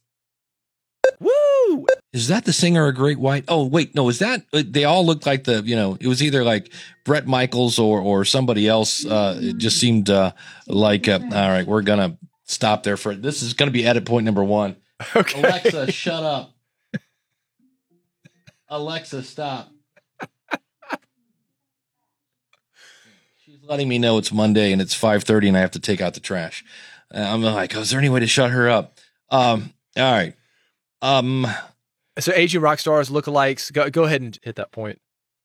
Woo! 1.21 1.87
Is 2.13 2.29
that 2.29 2.45
the 2.45 2.53
singer, 2.53 2.87
A 2.87 2.95
Great 2.95 3.19
White? 3.19 3.45
Oh, 3.49 3.65
wait, 3.67 3.95
no, 3.95 4.09
is 4.09 4.19
that, 4.19 4.43
uh, 4.53 4.63
they 4.67 4.85
all 4.85 5.05
looked 5.05 5.25
like 5.27 5.45
the, 5.45 5.63
you 5.63 5.77
know, 5.77 5.97
it 6.01 6.09
was 6.09 6.23
either 6.23 6.45
like 6.45 6.73
Bret 7.05 7.27
Michaels 7.27 7.79
or, 7.79 8.01
or 8.01 8.25
somebody 8.25 8.69
else. 8.69 9.07
Uh, 9.07 9.39
it 9.41 9.59
just 9.59 9.79
seemed, 9.79 10.11
uh, 10.11 10.33
like, 10.67 11.09
uh, 11.09 11.21
all 11.23 11.49
right, 11.49 11.67
we're 11.67 11.83
going 11.83 11.99
to 12.11 12.19
stop 12.45 12.83
there 12.83 12.97
for, 12.97 13.15
this 13.15 13.43
is 13.43 13.55
going 13.55 13.69
to 13.69 13.73
be 13.73 13.87
edit 13.87 14.05
point 14.05 14.25
number 14.25 14.45
one. 14.45 14.77
Okay. 15.15 15.41
Alexa, 15.41 15.93
shut 15.93 16.23
up. 16.23 16.55
Alexa, 18.69 19.23
stop. 19.23 19.71
Letting 23.67 23.89
me 23.89 23.99
know 23.99 24.19
it's 24.19 24.33
Monday 24.33 24.73
and 24.73 24.81
it's 24.81 24.95
5:30 24.95 25.49
and 25.49 25.57
I 25.57 25.61
have 25.61 25.71
to 25.73 25.81
take 25.81 26.01
out 26.01 26.15
the 26.15 26.21
trash. 26.21 26.65
I'm 27.11 27.43
like, 27.43 27.77
oh, 27.77 27.81
is 27.81 27.91
there 27.91 27.99
any 27.99 28.09
way 28.09 28.21
to 28.21 28.27
shut 28.27 28.51
her 28.51 28.69
up? 28.69 28.99
Um, 29.31 29.73
all 29.97 30.13
right. 30.13 30.35
Um, 31.03 31.47
so 32.19 32.33
Asian 32.35 32.63
rock 32.63 32.79
stars, 32.79 33.11
lookalikes. 33.11 33.73
Go 33.73 33.89
go 33.91 34.05
ahead 34.05 34.23
and 34.23 34.39
hit 34.43 34.57
that 34.57 34.73
point. 34.73 35.01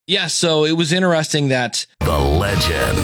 Yeah. 0.07 0.27
So 0.27 0.65
it 0.65 0.73
was 0.73 0.91
interesting 0.91 1.49
that 1.49 1.85
the 1.99 2.17
legend 2.17 2.97